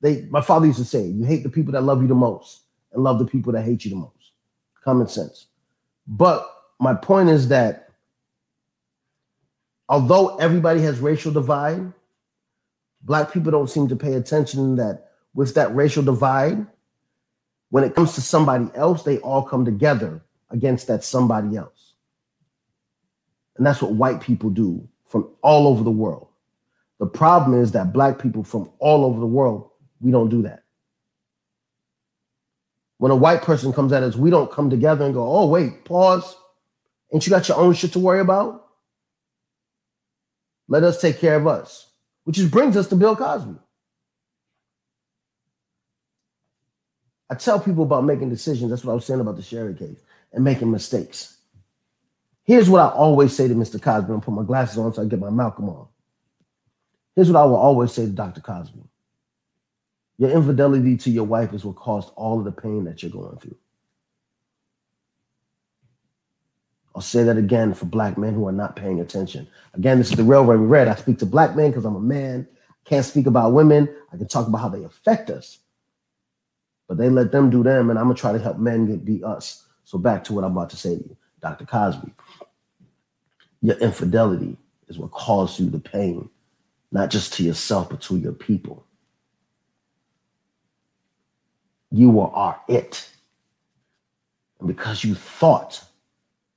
They, 0.00 0.22
my 0.30 0.40
father 0.40 0.66
used 0.66 0.78
to 0.80 0.84
say, 0.84 1.04
you 1.04 1.24
hate 1.24 1.44
the 1.44 1.48
people 1.48 1.72
that 1.72 1.82
love 1.82 2.02
you 2.02 2.08
the 2.08 2.14
most 2.14 2.62
and 2.92 3.04
love 3.04 3.18
the 3.18 3.26
people 3.26 3.52
that 3.52 3.62
hate 3.62 3.84
you 3.84 3.90
the 3.90 3.96
most. 3.96 4.32
Common 4.84 5.08
sense. 5.08 5.46
But 6.06 6.46
my 6.80 6.94
point 6.94 7.28
is 7.28 7.48
that 7.48 7.88
although 9.88 10.36
everybody 10.36 10.80
has 10.82 10.98
racial 10.98 11.32
divide, 11.32 11.92
black 13.02 13.32
people 13.32 13.52
don't 13.52 13.70
seem 13.70 13.88
to 13.88 13.96
pay 13.96 14.14
attention 14.14 14.76
that 14.76 15.10
with 15.34 15.54
that 15.54 15.74
racial 15.74 16.02
divide, 16.02 16.66
when 17.70 17.84
it 17.84 17.94
comes 17.94 18.14
to 18.14 18.20
somebody 18.20 18.68
else, 18.74 19.02
they 19.02 19.18
all 19.18 19.42
come 19.42 19.64
together 19.64 20.22
against 20.50 20.86
that 20.88 21.04
somebody 21.04 21.56
else. 21.56 21.94
And 23.56 23.66
that's 23.66 23.80
what 23.80 23.92
white 23.92 24.20
people 24.20 24.50
do 24.50 24.86
from 25.06 25.28
all 25.42 25.66
over 25.66 25.84
the 25.84 25.90
world. 25.90 26.28
The 26.98 27.06
problem 27.06 27.60
is 27.60 27.72
that 27.72 27.92
black 27.92 28.18
people 28.18 28.44
from 28.44 28.70
all 28.78 29.04
over 29.04 29.18
the 29.18 29.26
world, 29.26 29.70
we 30.00 30.10
don't 30.10 30.28
do 30.28 30.42
that. 30.42 30.61
When 33.02 33.10
a 33.10 33.16
white 33.16 33.42
person 33.42 33.72
comes 33.72 33.92
at 33.92 34.04
us, 34.04 34.14
we 34.14 34.30
don't 34.30 34.52
come 34.52 34.70
together 34.70 35.04
and 35.04 35.12
go, 35.12 35.28
oh, 35.28 35.48
wait, 35.48 35.84
pause. 35.84 36.36
Ain't 37.12 37.26
you 37.26 37.30
got 37.30 37.48
your 37.48 37.58
own 37.58 37.74
shit 37.74 37.94
to 37.94 37.98
worry 37.98 38.20
about? 38.20 38.64
Let 40.68 40.84
us 40.84 41.00
take 41.00 41.18
care 41.18 41.34
of 41.34 41.48
us, 41.48 41.90
which 42.22 42.36
just 42.36 42.52
brings 42.52 42.76
us 42.76 42.86
to 42.90 42.94
Bill 42.94 43.16
Cosby. 43.16 43.56
I 47.28 47.34
tell 47.34 47.58
people 47.58 47.82
about 47.82 48.04
making 48.04 48.30
decisions. 48.30 48.70
That's 48.70 48.84
what 48.84 48.92
I 48.92 48.94
was 48.94 49.04
saying 49.04 49.18
about 49.18 49.34
the 49.34 49.42
Sherry 49.42 49.74
case 49.74 49.98
and 50.32 50.44
making 50.44 50.70
mistakes. 50.70 51.38
Here's 52.44 52.70
what 52.70 52.82
I 52.82 52.88
always 52.90 53.34
say 53.34 53.48
to 53.48 53.54
Mr. 53.56 53.82
Cosby. 53.82 54.12
and 54.12 54.22
put 54.22 54.32
my 54.32 54.44
glasses 54.44 54.78
on 54.78 54.94
so 54.94 55.02
I 55.02 55.06
get 55.06 55.18
my 55.18 55.28
Malcolm 55.28 55.68
on. 55.70 55.88
Here's 57.16 57.32
what 57.32 57.40
I 57.40 57.46
will 57.46 57.56
always 57.56 57.90
say 57.90 58.06
to 58.06 58.12
Dr. 58.12 58.40
Cosby. 58.40 58.84
Your 60.22 60.30
infidelity 60.30 60.96
to 60.98 61.10
your 61.10 61.24
wife 61.24 61.52
is 61.52 61.64
what 61.64 61.74
caused 61.74 62.12
all 62.14 62.38
of 62.38 62.44
the 62.44 62.52
pain 62.52 62.84
that 62.84 63.02
you're 63.02 63.10
going 63.10 63.38
through. 63.38 63.56
I'll 66.94 67.02
say 67.02 67.24
that 67.24 67.36
again 67.36 67.74
for 67.74 67.86
black 67.86 68.16
men 68.16 68.32
who 68.32 68.46
are 68.46 68.52
not 68.52 68.76
paying 68.76 69.00
attention. 69.00 69.48
Again, 69.74 69.98
this 69.98 70.12
is 70.12 70.16
the 70.16 70.22
real 70.22 70.44
Remy 70.44 70.66
Red. 70.66 70.86
I 70.86 70.94
speak 70.94 71.18
to 71.18 71.26
black 71.26 71.56
men 71.56 71.72
because 71.72 71.84
I'm 71.84 71.96
a 71.96 72.00
man. 72.00 72.46
Can't 72.84 73.04
speak 73.04 73.26
about 73.26 73.52
women. 73.52 73.92
I 74.12 74.16
can 74.16 74.28
talk 74.28 74.46
about 74.46 74.58
how 74.58 74.68
they 74.68 74.84
affect 74.84 75.28
us. 75.28 75.58
But 76.86 76.98
they 76.98 77.08
let 77.08 77.32
them 77.32 77.50
do 77.50 77.64
them, 77.64 77.90
and 77.90 77.98
I'm 77.98 78.04
gonna 78.04 78.14
try 78.14 78.30
to 78.30 78.38
help 78.38 78.58
men 78.58 78.86
get 78.86 79.04
be 79.04 79.24
us. 79.24 79.66
So 79.82 79.98
back 79.98 80.22
to 80.26 80.34
what 80.34 80.44
I'm 80.44 80.52
about 80.52 80.70
to 80.70 80.76
say 80.76 80.98
to 80.98 81.02
you, 81.02 81.16
Dr. 81.40 81.66
Cosby. 81.66 82.14
Your 83.60 83.76
infidelity 83.78 84.56
is 84.86 84.98
what 84.98 85.10
caused 85.10 85.58
you 85.58 85.68
the 85.68 85.80
pain, 85.80 86.30
not 86.92 87.10
just 87.10 87.32
to 87.32 87.42
yourself, 87.42 87.90
but 87.90 88.00
to 88.02 88.18
your 88.18 88.34
people. 88.34 88.86
You 91.92 92.20
are 92.20 92.60
it. 92.68 93.08
And 94.58 94.66
because 94.66 95.04
you 95.04 95.14
thought 95.14 95.84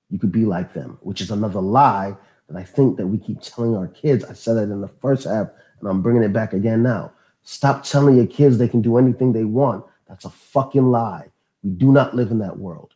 you 0.10 0.18
could 0.18 0.32
be 0.32 0.46
like 0.46 0.74
them, 0.74 0.98
which 1.02 1.22
is 1.22 1.32
another 1.32 1.62
lie 1.62 2.16
that 2.48 2.58
I 2.58 2.64
think 2.64 2.98
that 2.98 3.08
we 3.08 3.18
keep 3.18 3.42
telling 3.42 3.76
our 3.76 3.88
kids. 3.88 4.24
I 4.24 4.34
said 4.34 4.56
that 4.56 4.72
in 4.72 4.82
the 4.82 4.88
first 4.88 5.26
half, 5.26 5.50
and 5.80 5.90
I'm 5.90 6.02
bringing 6.02 6.24
it 6.24 6.34
back 6.34 6.54
again 6.54 6.84
now. 6.84 7.12
Stop 7.44 7.84
telling 7.84 8.16
your 8.16 8.28
kids 8.28 8.58
they 8.58 8.68
can 8.68 8.82
do 8.82 8.98
anything 8.98 9.34
they 9.34 9.44
want. 9.44 9.86
That's 10.08 10.26
a 10.26 10.30
fucking 10.30 10.92
lie. 10.92 11.28
We 11.64 11.72
do 11.72 11.92
not 11.92 12.16
live 12.16 12.32
in 12.32 12.40
that 12.40 12.58
world. 12.58 12.94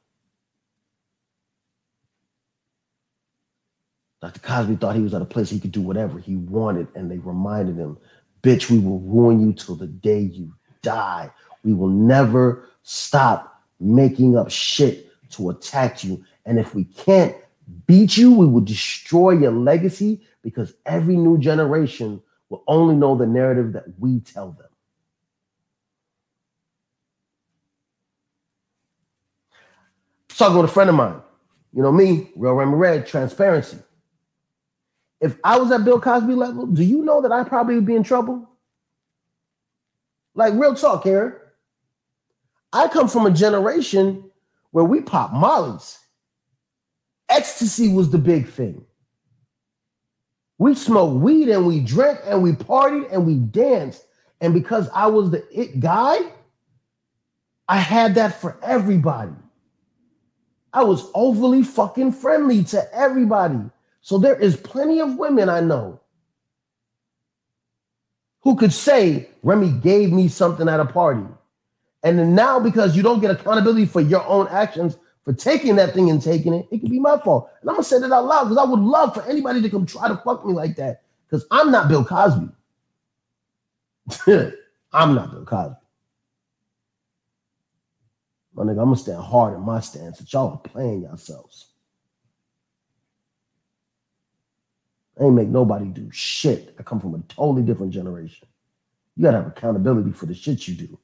Dr. 4.21 4.39
Cosby 4.41 4.75
thought 4.75 4.95
he 4.95 5.01
was 5.01 5.13
at 5.13 5.21
a 5.21 5.25
place 5.25 5.49
he 5.49 5.59
could 5.59 5.71
do 5.71 5.81
whatever 5.81 6.19
he 6.19 6.35
wanted, 6.35 6.87
and 6.93 7.09
they 7.09 7.17
reminded 7.17 7.77
him, 7.77 7.97
bitch, 8.43 8.69
we 8.69 8.79
will 8.79 8.99
ruin 8.99 9.39
you 9.39 9.53
till 9.53 9.75
the 9.75 9.87
day 9.87 10.19
you 10.19 10.53
die. 10.81 11.31
We 11.63 11.73
will 11.73 11.89
never 11.89 12.65
stop 12.83 13.63
making 13.79 14.37
up 14.37 14.49
shit 14.49 15.11
to 15.31 15.49
attack 15.49 16.03
you. 16.03 16.23
And 16.45 16.59
if 16.59 16.73
we 16.73 16.85
can't 16.85 17.35
beat 17.85 18.17
you, 18.17 18.33
we 18.33 18.45
will 18.45 18.61
destroy 18.61 19.31
your 19.31 19.51
legacy 19.51 20.21
because 20.41 20.73
every 20.85 21.15
new 21.15 21.37
generation 21.37 22.21
will 22.49 22.63
only 22.67 22.95
know 22.95 23.15
the 23.15 23.27
narrative 23.27 23.73
that 23.73 23.85
we 23.99 24.19
tell 24.21 24.51
them. 24.51 24.65
talking 30.39 30.57
with 30.57 30.69
a 30.69 30.73
friend 30.73 30.89
of 30.89 30.95
mine. 30.95 31.21
You 31.73 31.83
know 31.83 31.91
me, 31.91 32.29
real 32.35 32.55
Red, 32.55 33.05
transparency. 33.05 33.77
If 35.21 35.37
I 35.43 35.59
was 35.59 35.69
at 35.71 35.83
Bill 35.83 35.99
Cosby 35.99 36.33
level, 36.33 36.65
do 36.65 36.81
you 36.81 37.03
know 37.03 37.21
that 37.21 37.31
I 37.31 37.43
probably 37.43 37.79
be 37.81 37.93
in 37.93 38.03
trouble? 38.03 38.49
Like 40.33 40.53
real 40.53 40.73
talk 40.73 41.03
here. 41.03 41.48
I 42.71 42.87
come 42.87 43.07
from 43.07 43.25
a 43.25 43.31
generation 43.31 44.29
where 44.71 44.85
we 44.85 45.01
pop 45.01 45.33
mollies. 45.33 45.97
Ecstasy 47.29 47.89
was 47.89 48.09
the 48.09 48.17
big 48.17 48.47
thing. 48.47 48.85
We 50.57 50.75
smoked 50.75 51.21
weed 51.21 51.49
and 51.49 51.65
we 51.65 51.79
drank 51.79 52.19
and 52.25 52.43
we 52.43 52.51
partied 52.51 53.11
and 53.11 53.25
we 53.25 53.35
danced. 53.35 54.05
And 54.41 54.53
because 54.53 54.89
I 54.93 55.07
was 55.07 55.31
the 55.31 55.45
it 55.51 55.79
guy, 55.79 56.17
I 57.67 57.77
had 57.77 58.15
that 58.15 58.39
for 58.41 58.59
everybody. 58.61 59.31
I 60.73 60.83
was 60.83 61.09
overly 61.13 61.63
fucking 61.63 62.11
friendly 62.11 62.63
to 62.65 62.95
everybody. 62.95 63.59
So 64.01 64.17
there 64.17 64.39
is 64.39 64.57
plenty 64.57 64.99
of 64.99 65.17
women 65.17 65.49
I 65.49 65.61
know 65.61 65.99
who 68.41 68.55
could 68.55 68.73
say 68.73 69.29
Remy 69.43 69.71
gave 69.81 70.11
me 70.11 70.27
something 70.27 70.67
at 70.69 70.79
a 70.79 70.85
party. 70.85 71.25
And 72.03 72.17
then 72.17 72.33
now, 72.33 72.59
because 72.59 72.95
you 72.95 73.03
don't 73.03 73.19
get 73.19 73.31
accountability 73.31 73.85
for 73.85 74.01
your 74.01 74.25
own 74.25 74.47
actions 74.47 74.97
for 75.25 75.33
taking 75.33 75.75
that 75.75 75.93
thing 75.93 76.09
and 76.09 76.21
taking 76.21 76.53
it, 76.53 76.67
it 76.71 76.79
could 76.79 76.89
be 76.89 76.99
my 76.99 77.17
fault. 77.17 77.49
And 77.61 77.69
I'm 77.69 77.75
gonna 77.75 77.83
say 77.83 77.99
that 77.99 78.11
out 78.11 78.25
loud 78.25 78.45
because 78.45 78.57
I 78.57 78.63
would 78.63 78.79
love 78.79 79.13
for 79.13 79.23
anybody 79.23 79.61
to 79.61 79.69
come 79.69 79.85
try 79.85 80.07
to 80.07 80.17
fuck 80.17 80.45
me 80.45 80.53
like 80.53 80.75
that. 80.77 81.03
Because 81.27 81.45
I'm 81.51 81.71
not 81.71 81.89
Bill 81.89 82.05
Cosby. 82.05 82.49
I'm 84.93 85.15
not 85.15 85.31
Bill 85.31 85.45
Cosby. 85.45 85.75
My 88.53 88.63
nigga, 88.63 88.79
I'm 88.79 88.85
gonna 88.85 88.95
stand 88.95 89.21
hard 89.21 89.53
in 89.53 89.61
my 89.61 89.79
stance 89.79 90.19
that 90.19 90.31
y'all 90.33 90.51
are 90.51 90.57
playing 90.57 91.03
yourselves. 91.03 91.67
I 95.19 95.25
ain't 95.25 95.35
make 95.35 95.49
nobody 95.49 95.85
do 95.85 96.09
shit. 96.11 96.75
I 96.79 96.83
come 96.83 96.99
from 96.99 97.15
a 97.15 97.19
totally 97.33 97.61
different 97.61 97.93
generation. 97.93 98.47
You 99.15 99.23
gotta 99.23 99.37
have 99.37 99.47
accountability 99.47 100.11
for 100.11 100.25
the 100.25 100.33
shit 100.33 100.67
you 100.67 100.75
do. 100.75 100.99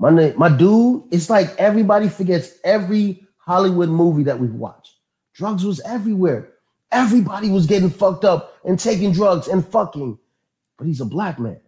My 0.00 0.10
my 0.36 0.48
dude, 0.48 1.04
it's 1.12 1.30
like 1.30 1.54
everybody 1.58 2.08
forgets 2.08 2.54
every 2.64 3.26
Hollywood 3.38 3.90
movie 3.90 4.24
that 4.24 4.40
we've 4.40 4.54
watched. 4.54 4.94
Drugs 5.34 5.64
was 5.64 5.80
everywhere. 5.82 6.50
Everybody 6.90 7.50
was 7.50 7.66
getting 7.66 7.90
fucked 7.90 8.24
up 8.24 8.56
and 8.64 8.78
taking 8.78 9.12
drugs 9.12 9.48
and 9.48 9.66
fucking. 9.66 10.18
But 10.78 10.88
he's 10.88 11.02
a 11.02 11.06
black 11.06 11.38
man 11.38 11.60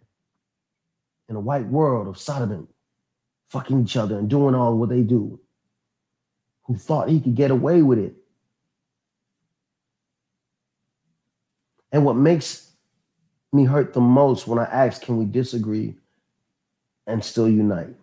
in 1.28 1.36
a 1.36 1.40
white 1.40 1.66
world 1.66 2.08
of 2.08 2.18
sodomy, 2.18 2.66
fucking 3.50 3.82
each 3.82 3.96
other 3.96 4.18
and 4.18 4.30
doing 4.30 4.54
all 4.54 4.76
what 4.78 4.88
they 4.88 5.02
do. 5.02 5.38
Who 6.64 6.76
thought 6.76 7.10
he 7.10 7.20
could 7.20 7.36
get 7.36 7.50
away 7.52 7.82
with 7.82 7.98
it 7.98 8.14
And 11.92 12.06
what 12.06 12.16
makes 12.16 12.72
me 13.52 13.64
hurt 13.66 13.92
the 13.92 14.00
most 14.00 14.48
when 14.48 14.58
I 14.58 14.64
ask, 14.64 15.02
can 15.02 15.18
we 15.18 15.26
disagree 15.26 15.94
and 17.06 17.22
still 17.22 17.48
unite? 17.48 17.94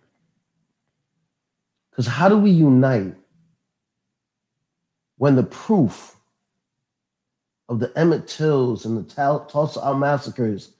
Because 1.99 2.13
how 2.13 2.29
do 2.29 2.37
we 2.37 2.51
unite 2.51 3.13
when 5.17 5.35
the 5.35 5.43
proof 5.43 6.15
of 7.67 7.81
the 7.81 7.91
Emmett 7.93 8.25
Tills 8.25 8.85
and 8.85 8.97
the 8.97 9.03
Tulsa 9.03 9.93
massacres 9.95 10.75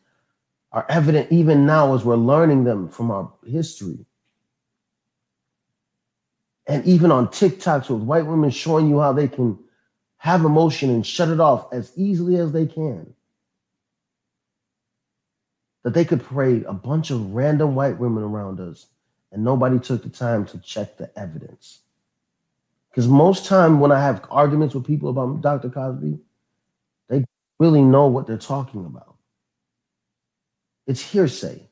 are 0.71 0.85
evident 0.87 1.29
even 1.29 1.65
now 1.65 1.93
as 1.93 2.05
we're 2.05 2.15
learning 2.15 2.63
them 2.63 2.87
from 2.87 3.11
our 3.11 3.33
history? 3.45 4.05
And 6.67 6.85
even 6.85 7.11
on 7.11 7.27
TikToks 7.27 7.89
with 7.89 8.03
white 8.03 8.25
women 8.25 8.49
showing 8.49 8.87
you 8.87 9.01
how 9.01 9.11
they 9.11 9.27
can 9.27 9.59
have 10.19 10.45
emotion 10.45 10.89
and 10.89 11.05
shut 11.05 11.27
it 11.27 11.41
off 11.41 11.67
as 11.73 11.91
easily 11.97 12.37
as 12.37 12.53
they 12.53 12.65
can. 12.65 13.13
That 15.83 15.93
they 15.93 16.05
could 16.05 16.23
parade 16.23 16.63
a 16.63 16.73
bunch 16.73 17.11
of 17.11 17.33
random 17.33 17.75
white 17.75 17.99
women 17.99 18.23
around 18.23 18.61
us 18.61 18.87
and 19.31 19.43
nobody 19.43 19.79
took 19.79 20.03
the 20.03 20.09
time 20.09 20.45
to 20.47 20.57
check 20.59 20.97
the 20.97 21.11
evidence. 21.17 21.79
Because 22.89 23.07
most 23.07 23.45
time 23.45 23.79
when 23.79 23.91
I 23.91 24.01
have 24.01 24.25
arguments 24.31 24.73
with 24.73 24.85
people 24.85 25.09
about 25.09 25.41
Dr. 25.41 25.69
Cosby, 25.69 26.19
they 27.07 27.23
really 27.59 27.83
know 27.83 28.07
what 28.07 28.27
they're 28.27 28.37
talking 28.37 28.85
about. 28.85 29.15
It's 30.87 31.01
hearsay. 31.01 31.69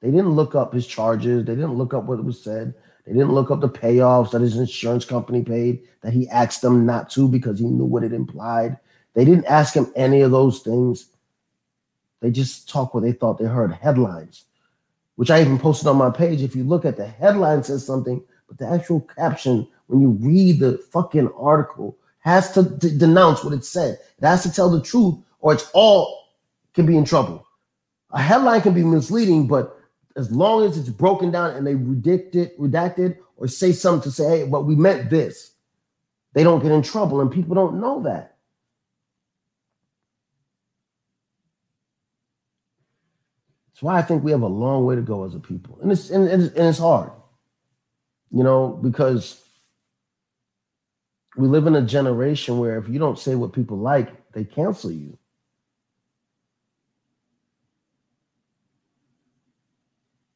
They 0.00 0.10
didn't 0.10 0.30
look 0.30 0.54
up 0.54 0.72
his 0.72 0.86
charges. 0.86 1.44
They 1.44 1.54
didn't 1.54 1.74
look 1.74 1.92
up 1.92 2.04
what 2.04 2.24
was 2.24 2.42
said. 2.42 2.74
They 3.06 3.12
didn't 3.12 3.32
look 3.32 3.50
up 3.50 3.60
the 3.60 3.68
payoffs 3.68 4.30
that 4.30 4.40
his 4.40 4.56
insurance 4.56 5.04
company 5.04 5.42
paid 5.42 5.82
that 6.02 6.12
he 6.12 6.28
asked 6.28 6.62
them 6.62 6.86
not 6.86 7.10
to 7.10 7.28
because 7.28 7.58
he 7.58 7.66
knew 7.66 7.84
what 7.84 8.04
it 8.04 8.12
implied. 8.12 8.78
They 9.14 9.24
didn't 9.24 9.46
ask 9.46 9.74
him 9.74 9.92
any 9.96 10.20
of 10.20 10.30
those 10.30 10.60
things. 10.60 11.08
They 12.20 12.30
just 12.30 12.68
talked 12.68 12.94
what 12.94 13.02
they 13.02 13.12
thought 13.12 13.38
they 13.38 13.46
heard 13.46 13.72
headlines, 13.72 14.44
which 15.18 15.32
I 15.32 15.40
even 15.40 15.58
posted 15.58 15.88
on 15.88 15.96
my 15.96 16.10
page. 16.10 16.42
If 16.42 16.54
you 16.54 16.62
look 16.62 16.84
at 16.84 16.96
the 16.96 17.04
headline, 17.04 17.64
says 17.64 17.84
something, 17.84 18.22
but 18.46 18.56
the 18.56 18.68
actual 18.68 19.00
caption, 19.00 19.66
when 19.88 20.00
you 20.00 20.10
read 20.10 20.60
the 20.60 20.78
fucking 20.92 21.28
article, 21.36 21.98
has 22.20 22.52
to 22.52 22.62
d- 22.62 22.96
denounce 22.96 23.42
what 23.42 23.52
it 23.52 23.64
said. 23.64 23.98
It 24.18 24.24
has 24.24 24.44
to 24.44 24.52
tell 24.52 24.70
the 24.70 24.80
truth, 24.80 25.16
or 25.40 25.54
it's 25.54 25.68
all 25.74 26.28
can 26.72 26.86
be 26.86 26.96
in 26.96 27.04
trouble. 27.04 27.44
A 28.12 28.22
headline 28.22 28.60
can 28.60 28.74
be 28.74 28.84
misleading, 28.84 29.48
but 29.48 29.76
as 30.14 30.30
long 30.30 30.64
as 30.64 30.78
it's 30.78 30.88
broken 30.88 31.32
down 31.32 31.50
and 31.56 31.66
they 31.66 31.74
redact 31.74 32.36
it, 32.36 32.56
redacted 32.56 33.18
or 33.38 33.48
say 33.48 33.72
something 33.72 34.08
to 34.08 34.12
say, 34.12 34.28
hey, 34.28 34.44
but 34.44 34.66
we 34.66 34.76
meant 34.76 35.10
this, 35.10 35.50
they 36.32 36.44
don't 36.44 36.62
get 36.62 36.70
in 36.70 36.82
trouble, 36.82 37.20
and 37.20 37.32
people 37.32 37.56
don't 37.56 37.80
know 37.80 38.00
that. 38.04 38.36
That's 43.78 43.82
why 43.84 43.98
I 43.98 44.02
think 44.02 44.24
we 44.24 44.32
have 44.32 44.42
a 44.42 44.48
long 44.48 44.84
way 44.84 44.96
to 44.96 45.02
go 45.02 45.24
as 45.24 45.36
a 45.36 45.38
people, 45.38 45.78
and 45.80 45.92
it's 45.92 46.10
and, 46.10 46.28
and 46.28 46.50
it's 46.56 46.78
hard, 46.78 47.12
you 48.32 48.42
know, 48.42 48.68
because 48.82 49.40
we 51.36 51.46
live 51.46 51.68
in 51.68 51.76
a 51.76 51.82
generation 51.82 52.58
where 52.58 52.76
if 52.78 52.88
you 52.88 52.98
don't 52.98 53.20
say 53.20 53.36
what 53.36 53.52
people 53.52 53.78
like, 53.78 54.32
they 54.32 54.44
cancel 54.44 54.90
you. 54.90 55.16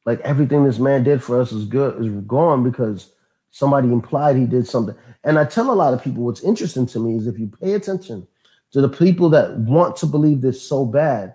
like 0.05 0.21
everything 0.21 0.65
this 0.65 0.79
man 0.79 1.05
did 1.05 1.23
for 1.23 1.41
us 1.41 1.53
is 1.53 1.65
good 1.65 2.05
is 2.05 2.11
gone 2.25 2.63
because 2.63 3.13
somebody 3.51 3.89
implied 3.89 4.37
he 4.37 4.47
did 4.47 4.67
something. 4.67 4.95
And 5.25 5.39
I 5.39 5.45
tell 5.45 5.71
a 5.71 5.75
lot 5.75 5.95
of 5.95 6.03
people 6.03 6.25
what's 6.25 6.43
interesting 6.43 6.87
to 6.87 6.99
me 6.99 7.17
is 7.17 7.27
if 7.27 7.39
you 7.39 7.49
pay 7.61 7.75
attention 7.75 8.27
to 8.73 8.81
the 8.81 8.89
people 8.89 9.29
that 9.31 9.57
want 9.59 9.97
to 9.97 10.07
believe 10.07 10.41
this 10.41 10.61
so 10.61 10.85
bad, 10.85 11.35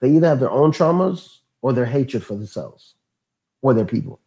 they 0.00 0.10
either 0.10 0.28
have 0.28 0.40
their 0.40 0.50
own 0.50 0.72
traumas 0.72 1.38
or 1.62 1.72
their 1.72 1.86
hatred 1.86 2.24
for 2.24 2.34
themselves 2.34 2.94
or 3.62 3.74
their 3.74 3.84
people. 3.84 4.20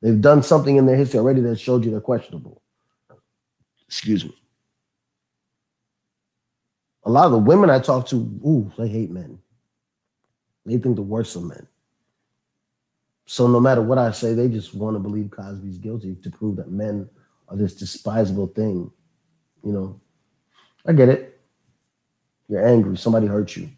They've 0.00 0.20
done 0.20 0.42
something 0.42 0.76
in 0.76 0.86
their 0.86 0.96
history 0.96 1.18
already 1.18 1.40
that 1.42 1.58
showed 1.58 1.84
you 1.84 1.90
they're 1.90 2.00
questionable. 2.00 2.62
Excuse 3.86 4.24
me. 4.24 4.34
A 7.04 7.10
lot 7.10 7.26
of 7.26 7.32
the 7.32 7.38
women 7.38 7.70
I 7.70 7.78
talk 7.78 8.06
to, 8.08 8.16
ooh, 8.16 8.70
they 8.78 8.88
hate 8.88 9.10
men. 9.10 9.38
They 10.66 10.76
think 10.76 10.96
the 10.96 11.02
worst 11.02 11.34
of 11.36 11.44
men. 11.44 11.66
So 13.24 13.46
no 13.46 13.60
matter 13.60 13.82
what 13.82 13.98
I 13.98 14.10
say, 14.10 14.34
they 14.34 14.48
just 14.48 14.74
want 14.74 14.94
to 14.94 15.00
believe 15.00 15.30
Cosby's 15.30 15.78
guilty 15.78 16.16
to 16.22 16.30
prove 16.30 16.56
that 16.56 16.70
men 16.70 17.08
are 17.48 17.56
this 17.56 17.74
despisable 17.74 18.48
thing. 18.48 18.90
You 19.64 19.72
know, 19.72 20.00
I 20.86 20.92
get 20.92 21.08
it. 21.08 21.40
You're 22.48 22.66
angry. 22.66 22.96
Somebody 22.96 23.26
hurt 23.26 23.56
you. 23.56 23.70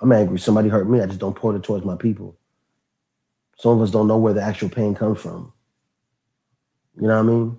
I'm 0.00 0.12
angry. 0.12 0.38
Somebody 0.38 0.68
hurt 0.68 0.88
me. 0.88 1.00
I 1.00 1.06
just 1.06 1.20
don't 1.20 1.36
point 1.36 1.56
it 1.56 1.62
towards 1.62 1.84
my 1.84 1.96
people. 1.96 2.36
Some 3.58 3.72
of 3.72 3.82
us 3.82 3.90
don't 3.90 4.08
know 4.08 4.18
where 4.18 4.34
the 4.34 4.42
actual 4.42 4.68
pain 4.68 4.94
comes 4.94 5.20
from. 5.20 5.52
You 6.96 7.08
know 7.08 7.22
what 7.22 7.30
I 7.30 7.34
mean? 7.34 7.58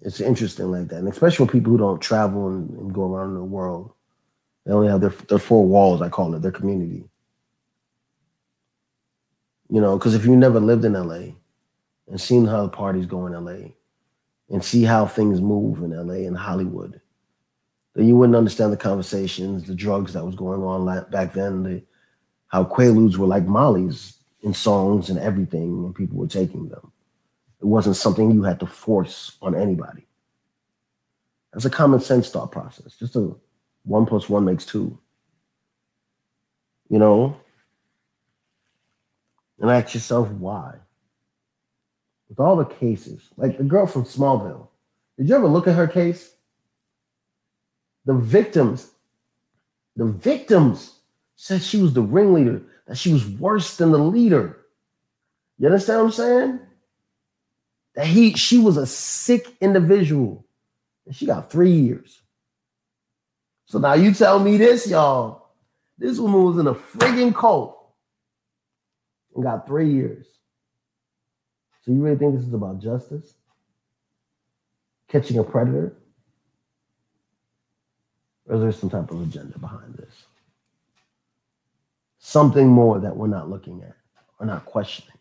It's 0.00 0.20
interesting 0.20 0.70
like 0.70 0.88
that. 0.88 0.96
And 0.96 1.08
especially 1.08 1.46
for 1.46 1.52
people 1.52 1.72
who 1.72 1.78
don't 1.78 2.00
travel 2.00 2.48
and, 2.48 2.70
and 2.70 2.94
go 2.94 3.12
around 3.12 3.34
the 3.34 3.44
world. 3.44 3.92
They 4.64 4.72
only 4.72 4.88
have 4.88 5.00
their, 5.00 5.10
their 5.28 5.38
four 5.38 5.66
walls, 5.66 6.02
I 6.02 6.08
call 6.08 6.34
it, 6.34 6.42
their 6.42 6.52
community. 6.52 7.04
You 9.68 9.80
know, 9.80 9.96
because 9.96 10.14
if 10.14 10.24
you 10.24 10.36
never 10.36 10.60
lived 10.60 10.84
in 10.84 10.92
LA 10.92 11.34
and 12.08 12.20
seen 12.20 12.44
how 12.46 12.62
the 12.62 12.68
parties 12.68 13.06
go 13.06 13.26
in 13.26 13.32
LA 13.32 13.70
and 14.50 14.62
see 14.62 14.82
how 14.82 15.06
things 15.06 15.40
move 15.40 15.82
in 15.82 15.90
LA 15.90 16.26
and 16.26 16.36
Hollywood, 16.36 17.00
you 17.96 18.16
wouldn't 18.16 18.36
understand 18.36 18.72
the 18.72 18.78
conversations, 18.78 19.64
the 19.64 19.74
drugs 19.74 20.14
that 20.14 20.24
was 20.24 20.34
going 20.34 20.62
on 20.62 21.10
back 21.10 21.34
then, 21.34 21.62
the, 21.62 21.82
how 22.48 22.64
quaaludes 22.64 23.16
were 23.16 23.26
like 23.26 23.46
mollies 23.46 24.18
in 24.42 24.54
songs 24.54 25.10
and 25.10 25.18
everything, 25.18 25.84
and 25.84 25.94
people 25.94 26.18
were 26.18 26.26
taking 26.26 26.68
them. 26.68 26.92
It 27.60 27.66
wasn't 27.66 27.96
something 27.96 28.30
you 28.30 28.42
had 28.42 28.60
to 28.60 28.66
force 28.66 29.36
on 29.40 29.54
anybody. 29.54 30.06
That's 31.52 31.64
a 31.64 31.70
common 31.70 32.00
sense 32.00 32.30
thought 32.30 32.50
process. 32.50 32.96
Just 32.96 33.14
a 33.14 33.34
one 33.84 34.06
plus 34.06 34.28
one 34.28 34.44
makes 34.44 34.64
two. 34.64 34.98
You 36.88 36.98
know? 36.98 37.36
And 39.60 39.70
ask 39.70 39.94
yourself 39.94 40.28
why. 40.30 40.74
With 42.28 42.40
all 42.40 42.56
the 42.56 42.64
cases, 42.64 43.28
like 43.36 43.58
the 43.58 43.64
girl 43.64 43.86
from 43.86 44.04
Smallville, 44.04 44.68
did 45.18 45.28
you 45.28 45.34
ever 45.36 45.46
look 45.46 45.68
at 45.68 45.74
her 45.74 45.86
case? 45.86 46.34
The 48.04 48.14
victims, 48.14 48.90
the 49.96 50.06
victims 50.06 50.98
said 51.36 51.62
she 51.62 51.80
was 51.80 51.92
the 51.92 52.02
ringleader, 52.02 52.62
that 52.86 52.96
she 52.96 53.12
was 53.12 53.26
worse 53.26 53.76
than 53.76 53.92
the 53.92 53.98
leader. 53.98 54.58
You 55.58 55.66
understand 55.66 56.00
what 56.00 56.06
I'm 56.06 56.12
saying? 56.12 56.60
That 57.94 58.06
he 58.06 58.34
she 58.34 58.58
was 58.58 58.76
a 58.76 58.86
sick 58.86 59.54
individual. 59.60 60.44
And 61.06 61.14
she 61.14 61.26
got 61.26 61.50
three 61.50 61.72
years. 61.72 62.20
So 63.66 63.78
now 63.78 63.94
you 63.94 64.12
tell 64.12 64.38
me 64.38 64.56
this, 64.56 64.88
y'all. 64.88 65.50
This 65.98 66.18
woman 66.18 66.42
was 66.42 66.58
in 66.58 66.66
a 66.66 66.74
friggin' 66.74 67.34
cult 67.34 67.78
and 69.34 69.44
got 69.44 69.66
three 69.66 69.92
years. 69.92 70.26
So 71.82 71.92
you 71.92 72.02
really 72.02 72.16
think 72.16 72.34
this 72.34 72.46
is 72.46 72.54
about 72.54 72.80
justice? 72.80 73.34
Catching 75.08 75.38
a 75.38 75.44
predator? 75.44 75.96
Or 78.52 78.56
is 78.56 78.60
there 78.60 78.72
some 78.72 78.90
type 78.90 79.10
of 79.10 79.22
agenda 79.22 79.58
behind 79.58 79.94
this? 79.94 80.26
Something 82.18 82.68
more 82.68 83.00
that 83.00 83.16
we're 83.16 83.26
not 83.26 83.48
looking 83.48 83.82
at 83.82 83.96
or 84.38 84.44
not 84.44 84.66
questioning. 84.66 85.16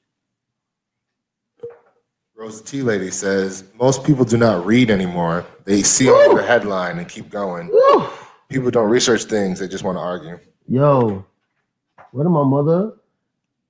Rose 2.36 2.62
T 2.62 2.82
Lady 2.82 3.10
says 3.10 3.64
most 3.80 4.04
people 4.04 4.26
do 4.26 4.36
not 4.36 4.66
read 4.66 4.92
anymore. 4.92 5.46
They 5.64 5.82
see 5.82 6.10
on 6.10 6.36
the 6.36 6.44
headline 6.44 6.98
and 6.98 7.08
keep 7.08 7.30
going. 7.30 7.70
Woo. 7.70 8.10
People 8.50 8.70
don't 8.70 8.90
research 8.90 9.24
things, 9.24 9.60
they 9.60 9.68
just 9.70 9.86
want 9.86 9.96
to 9.96 10.02
argue. 10.02 10.38
Yo, 10.68 11.26
what 12.12 12.26
am 12.26 12.34
my 12.34 12.44
mother? 12.44 12.92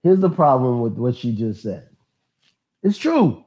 Here's 0.01 0.19
the 0.19 0.29
problem 0.31 0.81
with 0.81 0.93
what 0.93 1.15
she 1.15 1.35
just 1.35 1.61
said. 1.61 1.87
It's 2.81 2.97
true. 2.97 3.45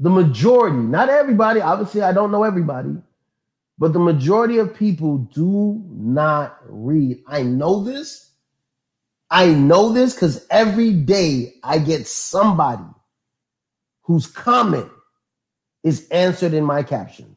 The 0.00 0.10
majority, 0.10 0.76
not 0.76 1.08
everybody, 1.08 1.60
obviously, 1.60 2.02
I 2.02 2.10
don't 2.12 2.32
know 2.32 2.42
everybody, 2.42 2.96
but 3.82 3.92
the 3.92 3.98
majority 3.98 4.58
of 4.58 4.76
people 4.76 5.18
do 5.34 5.82
not 5.88 6.56
read. 6.68 7.20
I 7.26 7.42
know 7.42 7.82
this. 7.82 8.30
I 9.28 9.46
know 9.46 9.92
this 9.92 10.14
because 10.14 10.46
every 10.50 10.92
day 10.92 11.54
I 11.64 11.80
get 11.80 12.06
somebody 12.06 12.84
whose 14.02 14.28
comment 14.28 14.88
is 15.82 16.08
answered 16.10 16.54
in 16.54 16.62
my 16.62 16.84
caption. 16.84 17.36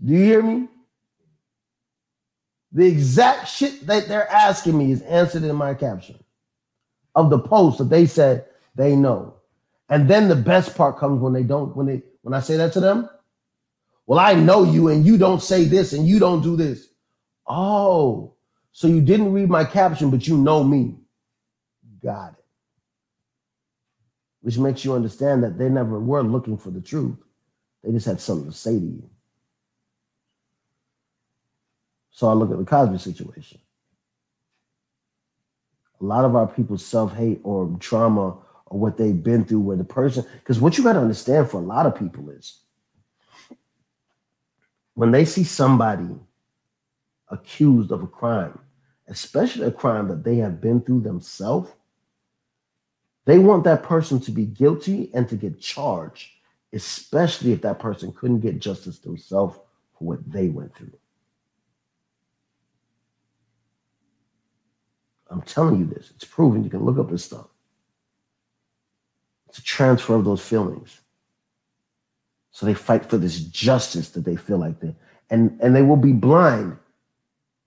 Do 0.00 0.12
you 0.12 0.22
hear 0.22 0.42
me? 0.44 0.68
The 2.70 2.86
exact 2.86 3.48
shit 3.48 3.84
that 3.88 4.06
they're 4.06 4.30
asking 4.30 4.78
me 4.78 4.92
is 4.92 5.02
answered 5.02 5.42
in 5.42 5.56
my 5.56 5.74
caption 5.74 6.22
of 7.16 7.30
the 7.30 7.38
post 7.40 7.78
that 7.78 7.90
they 7.90 8.06
said 8.06 8.44
they 8.76 8.94
know. 8.94 9.34
And 9.88 10.08
then 10.08 10.28
the 10.28 10.36
best 10.36 10.76
part 10.76 10.98
comes 10.98 11.20
when 11.20 11.32
they 11.32 11.42
don't, 11.42 11.74
when 11.74 11.86
they 11.86 12.02
when 12.22 12.32
I 12.32 12.38
say 12.38 12.56
that 12.58 12.72
to 12.74 12.80
them. 12.80 13.10
Well, 14.10 14.18
I 14.18 14.34
know 14.34 14.64
you 14.64 14.88
and 14.88 15.06
you 15.06 15.16
don't 15.16 15.40
say 15.40 15.66
this 15.66 15.92
and 15.92 16.04
you 16.04 16.18
don't 16.18 16.42
do 16.42 16.56
this. 16.56 16.88
Oh, 17.46 18.34
so 18.72 18.88
you 18.88 19.00
didn't 19.00 19.32
read 19.32 19.48
my 19.48 19.64
caption, 19.64 20.10
but 20.10 20.26
you 20.26 20.36
know 20.36 20.64
me. 20.64 20.96
Got 22.02 22.32
it. 22.32 22.44
Which 24.40 24.58
makes 24.58 24.84
you 24.84 24.94
understand 24.94 25.44
that 25.44 25.58
they 25.58 25.68
never 25.68 26.00
were 26.00 26.24
looking 26.24 26.58
for 26.58 26.72
the 26.72 26.80
truth. 26.80 27.18
They 27.84 27.92
just 27.92 28.06
had 28.06 28.20
something 28.20 28.50
to 28.50 28.56
say 28.56 28.80
to 28.80 28.84
you. 28.84 29.08
So 32.10 32.28
I 32.28 32.32
look 32.32 32.50
at 32.50 32.58
the 32.58 32.64
Cosby 32.64 32.98
situation. 32.98 33.60
A 36.00 36.04
lot 36.04 36.24
of 36.24 36.34
our 36.34 36.48
people's 36.48 36.84
self 36.84 37.14
hate 37.14 37.42
or 37.44 37.76
trauma 37.78 38.38
or 38.66 38.76
what 38.80 38.96
they've 38.96 39.22
been 39.22 39.44
through, 39.44 39.60
where 39.60 39.76
the 39.76 39.84
person, 39.84 40.26
because 40.40 40.58
what 40.58 40.76
you 40.76 40.82
got 40.82 40.94
to 40.94 41.00
understand 41.00 41.48
for 41.48 41.58
a 41.58 41.64
lot 41.64 41.86
of 41.86 41.94
people 41.94 42.28
is 42.30 42.58
when 45.00 45.12
they 45.12 45.24
see 45.24 45.44
somebody 45.44 46.14
accused 47.30 47.90
of 47.90 48.02
a 48.02 48.06
crime, 48.06 48.58
especially 49.08 49.66
a 49.66 49.72
crime 49.72 50.08
that 50.08 50.24
they 50.24 50.36
have 50.36 50.60
been 50.60 50.78
through 50.82 51.00
themselves, 51.00 51.70
they 53.24 53.38
want 53.38 53.64
that 53.64 53.82
person 53.82 54.20
to 54.20 54.30
be 54.30 54.44
guilty 54.44 55.10
and 55.14 55.26
to 55.26 55.36
get 55.36 55.58
charged, 55.58 56.28
especially 56.74 57.50
if 57.50 57.62
that 57.62 57.78
person 57.78 58.12
couldn't 58.12 58.40
get 58.40 58.58
justice 58.58 58.98
themselves 58.98 59.56
for 59.98 60.04
what 60.04 60.30
they 60.30 60.48
went 60.48 60.76
through. 60.76 60.92
I'm 65.30 65.40
telling 65.40 65.78
you 65.78 65.86
this. 65.86 66.12
It's 66.14 66.26
proven. 66.26 66.62
You 66.62 66.68
can 66.68 66.84
look 66.84 66.98
up 66.98 67.10
this 67.10 67.24
stuff. 67.24 67.46
It's 69.48 69.60
a 69.60 69.62
transfer 69.62 70.14
of 70.14 70.26
those 70.26 70.42
feelings. 70.42 71.00
So 72.50 72.66
they 72.66 72.74
fight 72.74 73.08
for 73.08 73.16
this 73.16 73.40
justice 73.40 74.10
that 74.10 74.24
they 74.24 74.36
feel 74.36 74.58
like 74.58 74.80
they 74.80 74.94
and 75.30 75.58
and 75.62 75.74
they 75.74 75.82
will 75.82 75.96
be 75.96 76.12
blind. 76.12 76.76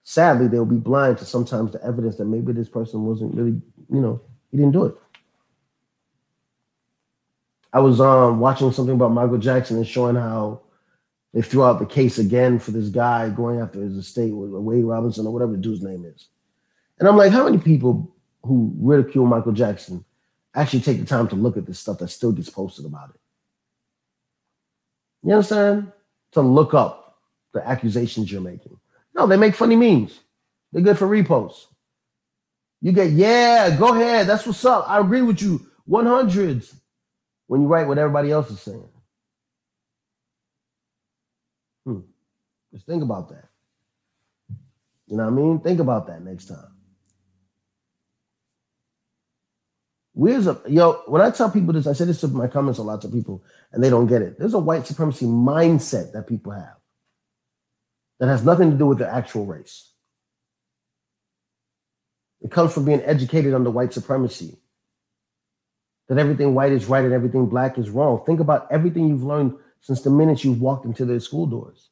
Sadly, 0.04 0.48
they 0.48 0.60
will 0.60 0.66
be 0.66 0.76
blind 0.76 1.18
to 1.20 1.26
sometimes 1.26 1.72
the 1.72 1.84
evidence 1.84 2.18
that 2.18 2.26
maybe 2.26 2.52
this 2.52 2.68
person 2.68 3.06
wasn't 3.06 3.34
really, 3.34 3.62
you 3.90 4.02
know, 4.02 4.22
he 4.52 4.58
didn't 4.58 4.74
do 4.74 4.86
it. 4.86 4.96
I 7.72 7.80
was 7.80 8.00
um 8.02 8.40
watching 8.40 8.72
something 8.72 8.96
about 8.96 9.14
Michael 9.14 9.38
Jackson 9.38 9.78
and 9.78 9.88
showing 9.88 10.16
how 10.16 10.62
they 11.34 11.42
threw 11.42 11.64
out 11.64 11.80
the 11.80 11.86
case 11.86 12.20
again 12.20 12.60
for 12.60 12.72
this 12.72 12.90
guy 12.90 13.30
going 13.30 13.60
after 13.60 13.82
his 13.82 13.98
estate 13.98 14.32
with 14.32 14.52
Wade 14.52 14.86
Robinson 14.86 15.26
or 15.26 15.34
whatever 15.34 15.54
the 15.54 15.58
dude's 15.58 15.82
name 15.82 16.06
is. 16.06 16.28
And 17.00 17.08
I'm 17.08 17.18
like, 17.18 17.32
how 17.32 17.46
many 17.46 17.58
people 17.58 18.14
who 18.44 18.72
ridicule 18.78 19.26
Michael 19.26 19.52
Jackson 19.52 20.06
actually 20.54 20.82
take 20.82 21.00
the 21.00 21.06
time 21.06 21.28
to 21.30 21.36
look 21.36 21.58
at 21.58 21.66
this 21.66 21.80
stuff 21.80 21.98
that 22.00 22.10
still 22.10 22.32
gets 22.32 22.50
posted 22.50 22.86
about 22.86 23.10
it? 23.10 23.20
You 25.24 25.34
understand? 25.34 25.92
To 26.34 26.42
look 26.42 26.74
up 26.74 27.20
the 27.54 27.66
accusations 27.68 28.32
you're 28.32 28.42
making. 28.42 28.78
No, 29.16 29.28
they 29.28 29.38
make 29.38 29.56
funny 29.56 29.76
memes. 29.76 30.20
They're 30.72 30.82
good 30.82 30.98
for 30.98 31.08
reposts. 31.08 31.68
You 32.82 32.92
get, 32.92 33.12
yeah, 33.12 33.76
go 33.78 33.94
ahead. 33.94 34.28
That's 34.28 34.46
what's 34.46 34.66
up. 34.66 34.90
I 34.90 35.00
agree 35.00 35.22
with 35.22 35.42
you. 35.42 35.66
100s. 35.88 36.76
When 37.48 37.62
you 37.62 37.68
write 37.68 37.88
what 37.88 37.98
everybody 37.98 38.32
else 38.32 38.50
is 38.50 38.60
saying. 38.60 38.90
Hmm. 41.86 42.00
Just 42.74 42.86
think 42.86 43.04
about 43.04 43.30
that. 43.30 43.50
You 45.08 45.18
know 45.18 45.26
what 45.26 45.34
I 45.34 45.36
mean? 45.36 45.60
Think 45.60 45.80
about 45.80 46.08
that 46.08 46.24
next 46.24 46.46
time. 46.46 46.73
Where's 50.14 50.48
a 50.48 50.62
yo? 50.68 51.02
When 51.08 51.22
I 51.22 51.32
tell 51.32 51.50
people 51.50 51.74
this, 51.74 51.88
I 51.88 51.94
say 51.94 52.06
this 52.06 52.24
in 52.24 52.34
my 52.34 52.48
comments 52.48 52.80
a 52.80 52.84
lot 52.84 53.02
to 53.02 53.10
people, 53.10 53.44
and 53.72 53.84
they 53.84 53.90
don't 53.90 54.08
get 54.08 54.22
it. 54.22 54.38
There's 54.38 54.54
a 54.54 54.60
white 54.60 54.86
supremacy 54.86 55.26
mindset 55.26 56.14
that 56.14 56.28
people 56.28 56.52
have 56.52 56.78
that 58.20 58.28
has 58.28 58.46
nothing 58.46 58.72
to 58.72 58.78
do 58.78 58.86
with 58.86 59.00
their 59.00 59.10
actual 59.10 59.46
race. 59.46 59.92
It 62.42 62.52
comes 62.52 62.74
from 62.74 62.86
being 62.86 63.02
educated 63.02 63.54
under 63.54 63.72
white 63.72 63.94
supremacy. 63.94 64.58
That 66.10 66.20
everything 66.20 66.54
white 66.54 66.74
is 66.74 66.86
right 66.86 67.04
and 67.04 67.14
everything 67.14 67.48
black 67.48 67.78
is 67.80 67.90
wrong. 67.90 68.24
Think 68.26 68.40
about 68.40 68.68
everything 68.72 69.08
you've 69.08 69.24
learned 69.24 69.56
since 69.82 70.02
the 70.02 70.10
minute 70.10 70.44
you've 70.44 70.62
walked 70.62 70.86
into 70.86 71.06
their 71.06 71.20
school 71.22 71.48
doors. 71.48 71.90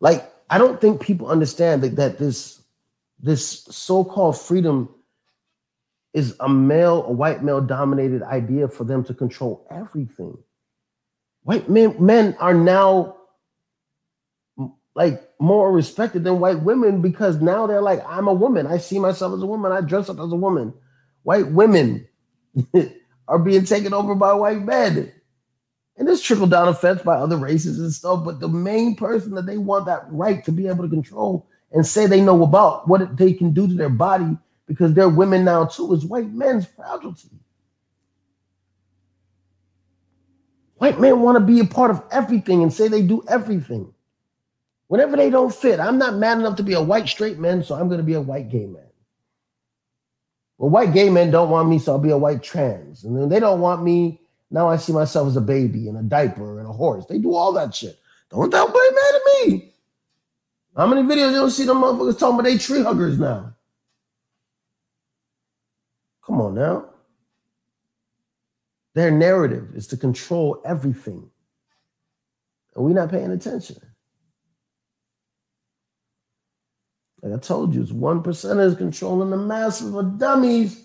Like, 0.00 0.31
I 0.52 0.58
don't 0.58 0.78
think 0.82 1.00
people 1.00 1.28
understand 1.28 1.82
that, 1.82 1.96
that 1.96 2.18
this 2.18 2.60
this 3.18 3.64
so-called 3.70 4.38
freedom 4.38 4.94
is 6.12 6.36
a 6.40 6.48
male, 6.48 7.06
a 7.06 7.10
white 7.10 7.42
male 7.42 7.62
dominated 7.62 8.22
idea 8.22 8.68
for 8.68 8.84
them 8.84 9.02
to 9.04 9.14
control 9.14 9.66
everything. 9.70 10.36
White 11.44 11.70
men 11.70 11.96
men 11.98 12.36
are 12.38 12.52
now 12.52 13.16
like 14.94 15.26
more 15.40 15.72
respected 15.72 16.22
than 16.22 16.38
white 16.38 16.60
women 16.60 17.00
because 17.00 17.40
now 17.40 17.66
they're 17.66 17.80
like, 17.80 18.04
I'm 18.06 18.28
a 18.28 18.34
woman. 18.34 18.66
I 18.66 18.76
see 18.76 18.98
myself 18.98 19.32
as 19.32 19.42
a 19.42 19.46
woman. 19.46 19.72
I 19.72 19.80
dress 19.80 20.10
up 20.10 20.20
as 20.20 20.32
a 20.32 20.36
woman. 20.36 20.74
White 21.22 21.46
women 21.46 22.06
are 23.26 23.38
being 23.38 23.64
taken 23.64 23.94
over 23.94 24.14
by 24.14 24.34
white 24.34 24.60
men. 24.60 25.12
And 25.96 26.08
there's 26.08 26.22
trickle 26.22 26.46
down 26.46 26.68
effects 26.68 27.02
by 27.02 27.16
other 27.16 27.36
races 27.36 27.78
and 27.78 27.92
stuff. 27.92 28.24
But 28.24 28.40
the 28.40 28.48
main 28.48 28.96
person 28.96 29.34
that 29.34 29.46
they 29.46 29.58
want 29.58 29.86
that 29.86 30.04
right 30.10 30.44
to 30.44 30.52
be 30.52 30.66
able 30.66 30.84
to 30.84 30.90
control 30.90 31.46
and 31.72 31.86
say 31.86 32.06
they 32.06 32.20
know 32.20 32.42
about 32.42 32.88
what 32.88 33.16
they 33.16 33.32
can 33.32 33.52
do 33.52 33.66
to 33.66 33.74
their 33.74 33.88
body 33.88 34.36
because 34.66 34.94
they're 34.94 35.08
women 35.08 35.44
now 35.44 35.66
too 35.66 35.92
is 35.92 36.04
white 36.04 36.30
men's 36.30 36.66
fragility. 36.66 37.28
White 40.76 40.98
men 40.98 41.20
want 41.20 41.36
to 41.36 41.44
be 41.44 41.60
a 41.60 41.64
part 41.64 41.90
of 41.90 42.02
everything 42.10 42.62
and 42.62 42.72
say 42.72 42.88
they 42.88 43.02
do 43.02 43.22
everything. 43.28 43.94
Whenever 44.88 45.16
they 45.16 45.30
don't 45.30 45.54
fit, 45.54 45.78
I'm 45.78 45.98
not 45.98 46.16
mad 46.16 46.38
enough 46.38 46.56
to 46.56 46.62
be 46.62 46.72
a 46.72 46.82
white 46.82 47.08
straight 47.08 47.38
man, 47.38 47.62
so 47.62 47.74
I'm 47.74 47.88
going 47.88 48.00
to 48.00 48.04
be 48.04 48.14
a 48.14 48.20
white 48.20 48.48
gay 48.50 48.66
man. 48.66 48.88
Well, 50.58 50.70
white 50.70 50.92
gay 50.92 51.08
men 51.10 51.30
don't 51.30 51.50
want 51.50 51.68
me, 51.68 51.78
so 51.78 51.92
I'll 51.92 51.98
be 51.98 52.10
a 52.10 52.18
white 52.18 52.42
trans. 52.42 53.04
And 53.04 53.16
then 53.16 53.28
they 53.28 53.40
don't 53.40 53.60
want 53.60 53.82
me. 53.82 54.21
Now 54.52 54.68
I 54.68 54.76
see 54.76 54.92
myself 54.92 55.28
as 55.28 55.36
a 55.36 55.40
baby 55.40 55.88
and 55.88 55.96
a 55.96 56.02
diaper 56.02 56.60
and 56.60 56.68
a 56.68 56.72
horse. 56.72 57.06
They 57.06 57.18
do 57.18 57.34
all 57.34 57.52
that 57.54 57.74
shit. 57.74 57.98
Don't 58.30 58.50
that 58.50 58.66
boy 58.66 58.72
mad 58.72 59.14
at 59.14 59.50
me. 59.50 59.72
How 60.76 60.86
many 60.86 61.02
videos 61.02 61.30
you 61.30 61.36
don't 61.36 61.50
see 61.50 61.64
them 61.64 61.78
motherfuckers 61.78 62.18
talking 62.18 62.34
about 62.34 62.44
they 62.44 62.58
tree 62.58 62.82
huggers 62.82 63.18
now? 63.18 63.54
Come 66.24 66.40
on 66.40 66.54
now. 66.54 66.90
Their 68.94 69.10
narrative 69.10 69.70
is 69.74 69.86
to 69.88 69.96
control 69.96 70.60
everything. 70.66 71.30
And 72.76 72.84
we're 72.84 72.92
not 72.92 73.10
paying 73.10 73.30
attention. 73.30 73.76
Like 77.22 77.32
I 77.32 77.38
told 77.38 77.74
you, 77.74 77.82
it's 77.82 77.92
one 77.92 78.22
percenters 78.22 78.76
controlling 78.76 79.30
the 79.30 79.36
masses 79.38 79.94
of 79.94 80.18
dummies. 80.18 80.84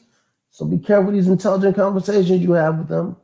So 0.51 0.65
be 0.65 0.77
careful 0.77 1.11
these 1.11 1.27
intelligent 1.27 1.75
conversations 1.75 2.41
you 2.41 2.53
have 2.53 2.77
with 2.77 2.87
them 2.87 3.17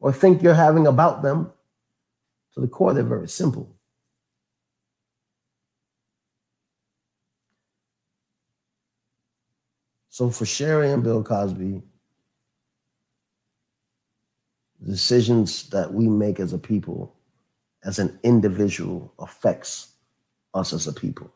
or 0.00 0.12
think 0.12 0.42
you're 0.42 0.54
having 0.54 0.86
about 0.86 1.22
them. 1.22 1.52
To 2.54 2.60
the 2.60 2.66
core, 2.66 2.92
they're 2.92 3.04
very 3.04 3.28
simple. 3.28 3.72
So 10.08 10.28
for 10.30 10.44
Sha'Carri 10.44 10.92
and 10.92 11.04
Bill 11.04 11.22
Cosby, 11.22 11.80
decisions 14.84 15.68
that 15.70 15.92
we 15.92 16.08
make 16.08 16.40
as 16.40 16.52
a 16.52 16.58
people, 16.58 17.14
as 17.84 17.98
an 17.98 18.18
individual, 18.22 19.14
affects 19.18 19.92
us 20.52 20.72
as 20.72 20.86
a 20.88 20.92
people. 20.92 21.32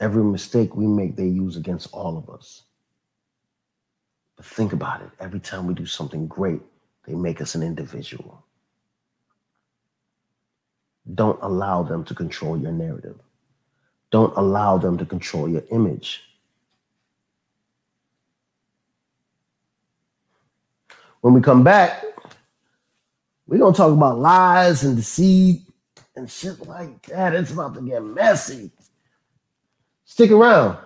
Every 0.00 0.24
mistake 0.24 0.74
we 0.74 0.86
make, 0.86 1.14
they 1.14 1.26
use 1.26 1.56
against 1.56 1.92
all 1.92 2.16
of 2.16 2.30
us. 2.30 2.62
But 4.42 4.48
think 4.50 4.72
about 4.72 5.02
it. 5.02 5.10
Every 5.20 5.38
time 5.38 5.68
we 5.68 5.74
do 5.74 5.86
something 5.86 6.26
great, 6.26 6.60
they 7.06 7.14
make 7.14 7.40
us 7.40 7.54
an 7.54 7.62
individual. 7.62 8.44
Don't 11.14 11.38
allow 11.42 11.84
them 11.84 12.02
to 12.06 12.14
control 12.14 12.58
your 12.58 12.72
narrative. 12.72 13.20
Don't 14.10 14.36
allow 14.36 14.78
them 14.78 14.98
to 14.98 15.06
control 15.06 15.48
your 15.48 15.62
image. 15.70 16.24
When 21.20 21.34
we 21.34 21.40
come 21.40 21.62
back, 21.62 22.02
we're 23.46 23.58
going 23.58 23.74
to 23.74 23.76
talk 23.76 23.92
about 23.92 24.18
lies 24.18 24.82
and 24.82 24.96
deceit 24.96 25.62
and 26.16 26.28
shit 26.28 26.66
like 26.66 27.00
that. 27.06 27.32
It's 27.32 27.52
about 27.52 27.74
to 27.74 27.80
get 27.80 28.02
messy. 28.02 28.72
Stick 30.04 30.32
around. 30.32 30.78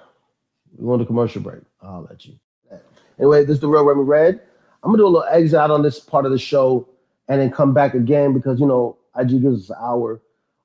We 0.76 0.84
want 0.84 1.00
a 1.00 1.06
commercial 1.06 1.40
break. 1.40 1.62
I'll 1.80 2.06
let 2.10 2.26
you. 2.26 2.34
Anyway, 3.18 3.44
this 3.44 3.54
is 3.54 3.60
the 3.60 3.68
real 3.68 3.84
Remy 3.84 4.04
Red. 4.04 4.40
I'm 4.82 4.90
gonna 4.90 4.98
do 4.98 5.06
a 5.06 5.08
little 5.08 5.28
exit 5.30 5.58
on 5.58 5.82
this 5.82 5.98
part 5.98 6.26
of 6.26 6.32
the 6.32 6.38
show 6.38 6.88
and 7.28 7.40
then 7.40 7.50
come 7.50 7.74
back 7.74 7.94
again 7.94 8.32
because 8.32 8.60
you 8.60 8.66
know 8.66 8.98
IG 9.18 9.42
gives 9.42 9.64
us 9.64 9.70
an 9.70 9.76
hour 9.80 10.20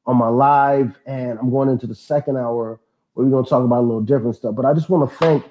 on 0.06 0.18
my 0.18 0.28
live, 0.28 1.00
and 1.06 1.40
I'm 1.40 1.50
going 1.50 1.70
into 1.70 1.88
the 1.88 1.96
second 1.96 2.38
hour 2.38 2.80
where 3.14 3.26
we're 3.26 3.32
gonna 3.32 3.48
talk 3.48 3.64
about 3.64 3.80
a 3.80 3.88
little 3.88 4.02
different 4.02 4.36
stuff. 4.36 4.56
But 4.56 4.66
I 4.66 4.74
just 4.74 4.90
want 4.90 5.10
to 5.10 5.16
thank 5.18 5.50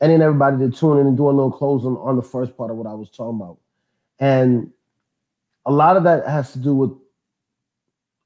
any 0.00 0.14
and 0.14 0.22
everybody 0.22 0.56
that 0.58 0.76
tuned 0.76 1.00
in 1.00 1.06
and 1.06 1.16
do 1.16 1.26
a 1.26 1.30
little 1.30 1.50
closing 1.50 1.96
on 1.96 2.16
the 2.16 2.22
first 2.22 2.56
part 2.56 2.70
of 2.70 2.76
what 2.76 2.86
I 2.86 2.94
was 2.94 3.10
talking 3.10 3.40
about. 3.40 3.58
And 4.18 4.70
a 5.66 5.72
lot 5.72 5.96
of 5.96 6.04
that 6.04 6.26
has 6.28 6.52
to 6.52 6.58
do 6.58 6.74
with 6.74 6.90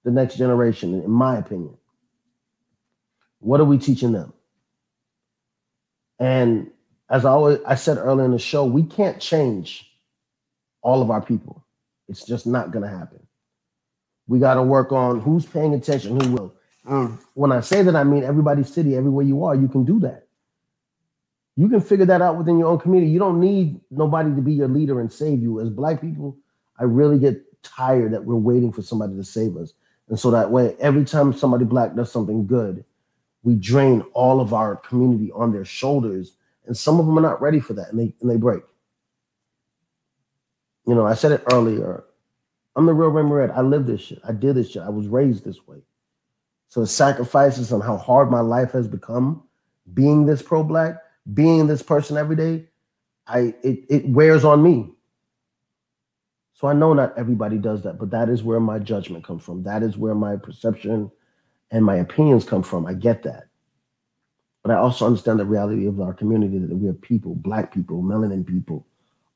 the 0.04 0.10
next 0.10 0.36
generation, 0.36 0.94
in 1.02 1.10
my 1.10 1.38
opinion. 1.38 1.76
What 3.40 3.60
are 3.60 3.64
we 3.64 3.78
teaching 3.78 4.12
them? 4.12 4.32
And 6.18 6.70
as 7.10 7.24
I 7.24 7.30
always 7.30 7.58
I 7.66 7.74
said 7.74 7.98
earlier 7.98 8.24
in 8.24 8.32
the 8.32 8.38
show, 8.38 8.64
we 8.64 8.82
can't 8.82 9.20
change 9.20 9.90
all 10.82 11.02
of 11.02 11.10
our 11.10 11.22
people. 11.22 11.64
It's 12.08 12.24
just 12.24 12.46
not 12.46 12.70
gonna 12.70 12.88
happen. 12.88 13.20
We 14.28 14.38
got 14.38 14.54
to 14.54 14.62
work 14.62 14.92
on 14.92 15.20
who's 15.20 15.46
paying 15.46 15.74
attention, 15.74 16.20
who 16.20 16.32
will. 16.32 16.54
Um, 16.86 17.18
when 17.34 17.50
I 17.50 17.60
say 17.60 17.82
that, 17.82 17.96
I 17.96 18.04
mean 18.04 18.24
everybody's 18.24 18.72
city, 18.72 18.94
everywhere 18.94 19.24
you 19.24 19.44
are, 19.44 19.54
you 19.54 19.68
can 19.68 19.84
do 19.84 19.98
that. 20.00 20.26
You 21.56 21.68
can 21.68 21.80
figure 21.80 22.06
that 22.06 22.22
out 22.22 22.36
within 22.36 22.58
your 22.58 22.68
own 22.68 22.78
community. 22.78 23.10
You 23.10 23.18
don't 23.18 23.40
need 23.40 23.80
nobody 23.90 24.34
to 24.34 24.40
be 24.40 24.52
your 24.52 24.68
leader 24.68 25.00
and 25.00 25.12
save 25.12 25.42
you. 25.42 25.60
As 25.60 25.70
black 25.70 26.00
people, 26.00 26.36
I 26.78 26.84
really 26.84 27.18
get 27.18 27.42
tired 27.62 28.12
that 28.12 28.24
we're 28.24 28.36
waiting 28.36 28.72
for 28.72 28.82
somebody 28.82 29.16
to 29.16 29.24
save 29.24 29.56
us. 29.56 29.72
And 30.08 30.18
so 30.18 30.30
that 30.30 30.50
way, 30.50 30.76
every 30.78 31.04
time 31.04 31.32
somebody 31.32 31.64
black 31.64 31.94
does 31.94 32.12
something 32.12 32.46
good, 32.46 32.84
we 33.42 33.54
drain 33.54 34.02
all 34.12 34.40
of 34.40 34.54
our 34.54 34.76
community 34.76 35.32
on 35.32 35.52
their 35.52 35.64
shoulders, 35.64 36.34
and 36.68 36.76
some 36.76 37.00
of 37.00 37.06
them 37.06 37.18
are 37.18 37.22
not 37.22 37.42
ready 37.42 37.58
for 37.58 37.72
that, 37.72 37.88
and 37.90 37.98
they 37.98 38.14
and 38.20 38.30
they 38.30 38.36
break. 38.36 38.62
You 40.86 40.94
know, 40.94 41.06
I 41.06 41.14
said 41.14 41.32
it 41.32 41.42
earlier. 41.52 42.04
I'm 42.76 42.86
the 42.86 42.94
real 42.94 43.10
Remy 43.10 43.30
Red. 43.30 43.50
I 43.50 43.62
live 43.62 43.86
this 43.86 44.00
shit. 44.00 44.20
I 44.26 44.32
did 44.32 44.54
this 44.54 44.70
shit. 44.70 44.82
I 44.82 44.88
was 44.88 45.08
raised 45.08 45.44
this 45.44 45.66
way. 45.66 45.78
So 46.68 46.80
the 46.80 46.86
sacrifices 46.86 47.72
and 47.72 47.82
how 47.82 47.96
hard 47.96 48.30
my 48.30 48.40
life 48.40 48.70
has 48.72 48.86
become, 48.86 49.42
being 49.94 50.26
this 50.26 50.42
pro-black, 50.42 50.96
being 51.34 51.66
this 51.66 51.82
person 51.82 52.16
every 52.16 52.36
day, 52.36 52.66
I 53.26 53.54
it, 53.62 53.84
it 53.88 54.08
wears 54.08 54.44
on 54.44 54.62
me. 54.62 54.90
So 56.54 56.68
I 56.68 56.72
know 56.72 56.92
not 56.92 57.16
everybody 57.16 57.58
does 57.58 57.82
that, 57.82 57.98
but 57.98 58.10
that 58.10 58.28
is 58.28 58.42
where 58.42 58.60
my 58.60 58.78
judgment 58.78 59.24
comes 59.24 59.42
from. 59.42 59.62
That 59.62 59.82
is 59.82 59.96
where 59.96 60.14
my 60.14 60.36
perception 60.36 61.10
and 61.70 61.84
my 61.84 61.96
opinions 61.96 62.44
come 62.44 62.62
from. 62.62 62.86
I 62.86 62.94
get 62.94 63.22
that. 63.24 63.47
But 64.62 64.72
I 64.72 64.76
also 64.76 65.06
understand 65.06 65.38
the 65.38 65.44
reality 65.44 65.86
of 65.86 66.00
our 66.00 66.12
community 66.12 66.58
that 66.58 66.74
we 66.74 66.86
have 66.86 67.00
people, 67.00 67.34
black 67.34 67.72
people, 67.72 68.02
melanin 68.02 68.46
people 68.46 68.86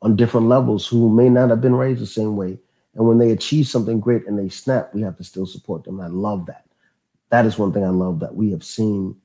on 0.03 0.17
different 0.17 0.49
levels 0.49 0.87
who 0.87 1.09
may 1.09 1.29
not 1.29 1.51
have 1.51 1.61
been 1.61 1.77
raised 1.77 2.03
the 2.03 2.07
same 2.07 2.37
way. 2.37 2.59
And 2.95 3.07
when 3.07 3.19
they 3.19 3.31
achieve 3.31 3.69
something 3.69 4.01
great 4.01 4.27
and 4.27 4.39
they 4.39 4.49
snap, 4.49 4.93
we 4.95 5.01
have 5.03 5.17
to 5.17 5.25
still 5.25 5.47
support 5.47 5.85
them. 5.85 6.01
I 6.01 6.09
love 6.09 6.47
that. 6.47 6.67
That 7.31 7.47
is 7.47 7.57
one 7.57 7.73
thing 7.73 7.85
I 7.85 7.89
love 7.91 8.21
that 8.21 8.35
we 8.35 8.51
have 8.51 8.65
seen. 8.65 9.17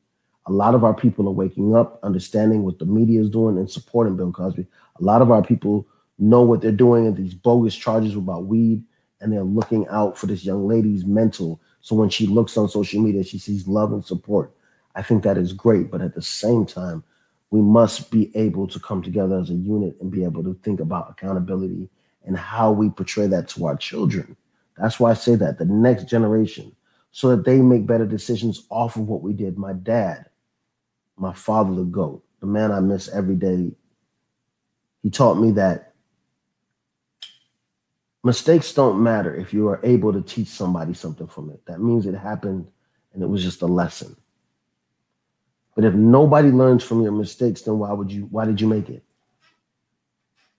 A 0.45 0.51
lot 0.51 0.75
of 0.75 0.83
our 0.83 0.93
people 0.93 1.27
are 1.27 1.31
waking 1.31 1.75
up, 1.75 1.99
understanding 2.03 2.63
what 2.63 2.79
the 2.79 2.85
media 2.85 3.19
is 3.19 3.29
doing 3.29 3.57
and 3.57 3.69
supporting 3.69 4.15
Bill 4.15 4.31
Cosby. 4.31 4.65
A 4.99 5.03
lot 5.03 5.21
of 5.21 5.31
our 5.31 5.43
people 5.43 5.85
know 6.19 6.41
what 6.41 6.61
they're 6.61 6.71
doing 6.71 7.05
and 7.05 7.17
these 7.17 7.33
bogus 7.33 7.75
charges 7.75 8.15
about 8.15 8.45
weed, 8.45 8.81
and 9.19 9.33
they're 9.33 9.43
looking 9.43 9.87
out 9.89 10.17
for 10.17 10.27
this 10.27 10.45
young 10.45 10.67
lady's 10.67 11.05
mental 11.05 11.59
so 11.87 11.95
when 11.95 12.09
she 12.09 12.27
looks 12.27 12.57
on 12.57 12.67
social 12.67 13.01
media, 13.01 13.23
she 13.23 13.37
sees 13.37 13.65
love 13.65 13.93
and 13.93 14.03
support. 14.03 14.53
I 14.97 15.03
think 15.03 15.23
that 15.23 15.37
is 15.37 15.53
great. 15.53 15.91
But 15.91 16.01
at 16.01 16.15
the 16.15 16.21
same 16.21 16.65
time, 16.65 17.03
we 17.51 17.61
must 17.61 18.11
be 18.11 18.35
able 18.35 18.67
to 18.67 18.79
come 18.79 19.01
together 19.01 19.39
as 19.39 19.51
a 19.51 19.53
unit 19.53 19.95
and 20.01 20.11
be 20.11 20.23
able 20.23 20.43
to 20.43 20.59
think 20.63 20.79
about 20.79 21.11
accountability 21.11 21.87
and 22.25 22.35
how 22.35 22.71
we 22.71 22.89
portray 22.89 23.27
that 23.27 23.47
to 23.49 23.67
our 23.67 23.77
children. 23.77 24.35
That's 24.77 24.99
why 24.99 25.11
I 25.11 25.13
say 25.13 25.35
that 25.35 25.59
the 25.59 25.65
next 25.65 26.05
generation, 26.05 26.75
so 27.11 27.29
that 27.29 27.45
they 27.45 27.61
make 27.61 27.85
better 27.85 28.05
decisions 28.05 28.65
off 28.69 28.95
of 28.95 29.07
what 29.07 29.21
we 29.21 29.33
did. 29.33 29.57
My 29.57 29.73
dad, 29.73 30.25
my 31.15 31.31
father, 31.31 31.75
the 31.75 31.83
GOAT, 31.83 32.23
the 32.41 32.47
man 32.47 32.71
I 32.71 32.79
miss 32.79 33.07
every 33.07 33.35
day, 33.35 33.71
he 35.03 35.09
taught 35.09 35.35
me 35.35 35.51
that 35.51 35.93
mistakes 38.23 38.73
don't 38.73 39.01
matter 39.01 39.33
if 39.33 39.53
you 39.53 39.67
are 39.69 39.79
able 39.83 40.11
to 40.11 40.21
teach 40.21 40.49
somebody 40.49 40.93
something 40.93 41.27
from 41.27 41.49
it. 41.49 41.65
That 41.65 41.81
means 41.81 42.05
it 42.05 42.15
happened 42.15 42.67
and 43.13 43.23
it 43.23 43.27
was 43.27 43.43
just 43.43 43.61
a 43.61 43.67
lesson. 43.67 44.15
But 45.77 45.85
if 45.85 45.93
nobody 45.93 46.49
learns 46.49 46.83
from 46.83 47.03
your 47.03 47.11
mistakes, 47.11 47.61
then 47.61 47.77
why 47.77 47.93
would 47.93 48.11
you 48.11 48.23
why 48.31 48.45
did 48.45 48.59
you 48.59 48.65
make 48.65 48.89
it? 48.89 49.03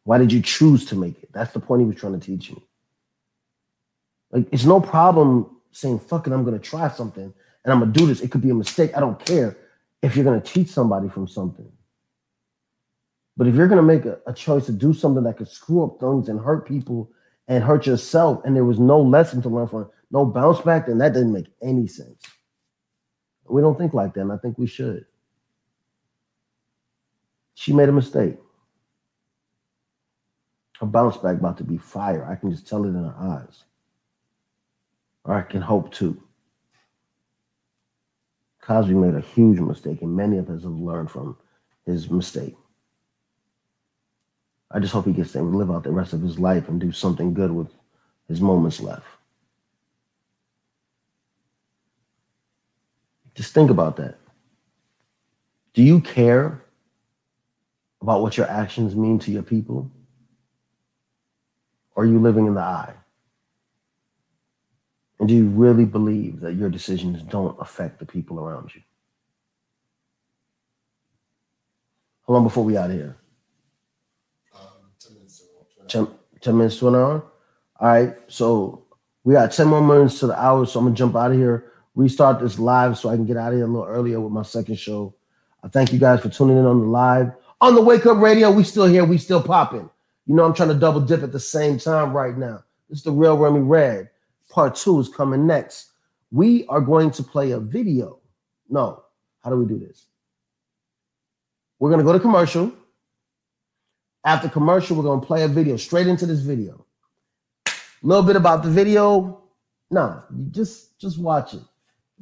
Why 0.04 0.16
did 0.16 0.32
you 0.32 0.40
choose 0.40 0.84
to 0.86 0.94
make 0.94 1.20
it? 1.24 1.30
That's 1.32 1.52
the 1.52 1.58
point 1.58 1.80
he 1.82 1.88
was 1.88 1.96
trying 1.96 2.18
to 2.18 2.24
teach 2.24 2.52
me. 2.52 2.62
Like 4.30 4.46
it's 4.52 4.64
no 4.64 4.80
problem 4.80 5.56
saying, 5.72 5.98
fuck 5.98 6.28
it, 6.28 6.32
I'm 6.32 6.44
gonna 6.44 6.60
try 6.60 6.88
something 6.88 7.34
and 7.64 7.72
I'm 7.72 7.80
gonna 7.80 7.90
do 7.90 8.06
this. 8.06 8.20
It 8.20 8.30
could 8.30 8.42
be 8.42 8.50
a 8.50 8.54
mistake. 8.54 8.96
I 8.96 9.00
don't 9.00 9.18
care 9.18 9.58
if 10.04 10.14
you're 10.14 10.24
gonna 10.24 10.40
teach 10.40 10.68
somebody 10.68 11.08
from 11.08 11.26
something. 11.26 11.68
But 13.36 13.48
if 13.48 13.56
you're 13.56 13.66
gonna 13.66 13.82
make 13.82 14.04
a, 14.04 14.20
a 14.28 14.32
choice 14.32 14.66
to 14.66 14.72
do 14.72 14.94
something 14.94 15.24
that 15.24 15.36
could 15.36 15.48
screw 15.48 15.82
up 15.82 15.98
things 15.98 16.28
and 16.28 16.38
hurt 16.38 16.64
people 16.64 17.10
and 17.48 17.64
hurt 17.64 17.88
yourself, 17.88 18.44
and 18.44 18.54
there 18.54 18.64
was 18.64 18.78
no 18.78 19.02
lesson 19.02 19.42
to 19.42 19.48
learn 19.48 19.66
from 19.66 19.90
no 20.12 20.24
bounce 20.24 20.60
back, 20.60 20.86
then 20.86 20.98
that 20.98 21.12
doesn't 21.12 21.32
make 21.32 21.48
any 21.60 21.88
sense. 21.88 22.22
We 23.49 23.61
don't 23.62 23.78
think 23.78 23.94
like 23.94 24.14
that, 24.14 24.20
and 24.20 24.32
I 24.32 24.36
think 24.36 24.59
we 24.59 24.66
should. 24.66 25.07
She 27.55 27.72
made 27.72 27.88
a 27.88 27.92
mistake. 27.92 28.36
Her 30.78 30.86
bounce 30.86 31.16
back 31.16 31.38
about 31.38 31.59
to 31.59 31.64
be 31.64 31.76
fire. 31.76 32.24
I 32.24 32.36
can 32.36 32.51
just 32.51 32.68
tell 32.68 32.84
it 32.84 32.88
in 32.88 33.05
her 33.05 33.16
eyes. 33.18 33.64
Or 35.24 35.34
I 35.34 35.42
can 35.42 35.61
hope 35.61 35.92
to. 35.94 36.22
Cosby 38.61 38.94
made 38.94 39.14
a 39.14 39.20
huge 39.20 39.59
mistake, 39.59 40.03
and 40.03 40.14
many 40.14 40.38
of 40.38 40.49
us 40.51 40.62
have 40.62 40.72
learned 40.72 41.11
from 41.11 41.36
his 41.84 42.11
mistake. 42.11 42.57
I 44.70 44.78
just 44.78 44.92
hope 44.92 45.07
he 45.07 45.12
gets 45.12 45.32
to 45.32 45.42
live 45.42 45.70
out 45.70 45.84
the 45.84 45.90
rest 45.90 46.12
of 46.12 46.20
his 46.20 46.38
life 46.38 46.68
and 46.68 46.78
do 46.78 46.92
something 46.92 47.32
good 47.32 47.51
with 47.51 47.68
his 48.28 48.40
moments 48.40 48.80
left. 48.80 49.07
Just 53.39 53.55
think 53.55 53.70
about 53.70 53.95
that. 53.99 54.16
Do 55.72 55.84
you 55.84 56.01
care 56.01 56.64
about 58.03 58.20
what 58.20 58.36
your 58.36 58.51
actions 58.51 58.97
mean 58.97 59.20
to 59.20 59.30
your 59.30 59.45
people? 59.45 59.89
Are 61.95 62.05
you 62.05 62.18
living 62.18 62.47
in 62.49 62.55
the 62.55 62.61
eye? 62.61 62.95
And 65.20 65.28
do 65.28 65.36
you 65.36 65.47
really 65.51 65.84
believe 65.84 66.41
that 66.41 66.55
your 66.55 66.68
decisions 66.68 67.22
don't 67.22 67.57
affect 67.61 68.01
the 68.01 68.07
people 68.07 68.41
around 68.41 68.74
you? 68.74 68.80
How 72.26 72.34
long 72.34 72.43
before 72.43 72.64
we 72.64 72.76
out 72.76 72.91
of 72.91 72.97
here? 72.97 73.16
Um, 74.53 74.62
10 74.99 75.14
minutes. 75.14 75.45
to- 75.86 75.86
10, 75.86 76.09
10 76.41 76.57
minutes 76.59 76.78
to 76.80 76.89
an 76.89 76.97
hour. 76.97 77.24
All 77.78 77.89
right. 77.89 78.16
So 78.26 78.82
we 79.22 79.34
got 79.34 79.53
10 79.53 79.68
more 79.68 79.80
minutes 79.80 80.18
to 80.18 80.26
the 80.26 80.43
hour. 80.43 80.66
So 80.66 80.80
I'm 80.80 80.86
to 80.86 80.93
jump 80.93 81.14
out 81.14 81.30
of 81.30 81.36
here, 81.36 81.70
restart 81.99 82.38
this 82.38 82.61
live 82.61 82.96
so 82.96 83.09
I 83.09 83.16
can 83.16 83.26
get 83.26 83.36
out 83.36 83.53
of 83.53 83.59
here 83.59 83.64
a 83.64 83.68
little 83.68 83.88
earlier 83.88 84.20
with 84.20 84.32
my 84.32 84.42
second 84.42 84.76
show. 84.78 85.14
I 85.64 85.68
thank 85.68 85.92
you 85.92 85.99
guys 85.99 86.20
for 86.20 86.28
tuning 86.28 86.57
in 86.57 86.64
on 86.64 86.80
the 86.80 86.86
live. 86.86 87.32
On 87.61 87.74
the 87.74 87.82
Wake 87.82 88.07
Up 88.07 88.18
Radio, 88.18 88.53
we 88.53 88.62
still 88.62 88.86
here. 88.86 89.05
We 89.05 89.18
still 89.18 89.42
popping. 89.42 89.90
You 90.26 90.34
know, 90.36 90.44
I'm 90.44 90.55
trying 90.55 90.68
to 90.68 90.76
double 90.76 91.01
dip 91.01 91.24
at 91.24 91.32
the 91.32 91.40
same 91.40 91.76
time 91.76 92.12
right 92.12 92.38
now. 92.38 92.62
This 92.88 92.99
is 92.99 93.05
the 93.05 93.11
real 93.11 93.36
Remy 93.36 93.61
Red. 93.61 94.11
Part 94.49 94.76
two 94.76 95.01
is 95.01 95.09
coming 95.09 95.44
next. 95.44 95.90
We 96.30 96.64
are 96.68 96.80
going 96.80 97.11
to 97.11 97.22
play 97.24 97.51
a 97.51 97.59
video. 97.59 98.20
No, 98.70 99.03
how 99.42 99.51
do 99.51 99.57
we 99.57 99.66
do 99.66 99.80
this? 99.80 100.07
We're 101.80 101.90
going 101.90 101.99
to 101.99 102.05
go 102.05 102.12
to 102.12 102.20
commercial. 102.20 102.72
After 104.24 104.49
commercial, 104.49 104.96
we're 104.96 105.05
gonna 105.05 105.24
play 105.24 105.44
a 105.44 105.49
video 105.49 105.76
straight 105.76 106.07
into 106.07 106.26
this 106.26 106.40
video. 106.40 106.84
A 107.66 107.70
little 108.03 108.24
bit 108.24 108.36
about 108.36 108.62
the 108.62 108.68
video. 108.68 109.42
No, 109.90 110.22
just 110.51 110.99
just 110.99 111.18
watch 111.18 111.55
it. 111.55 111.62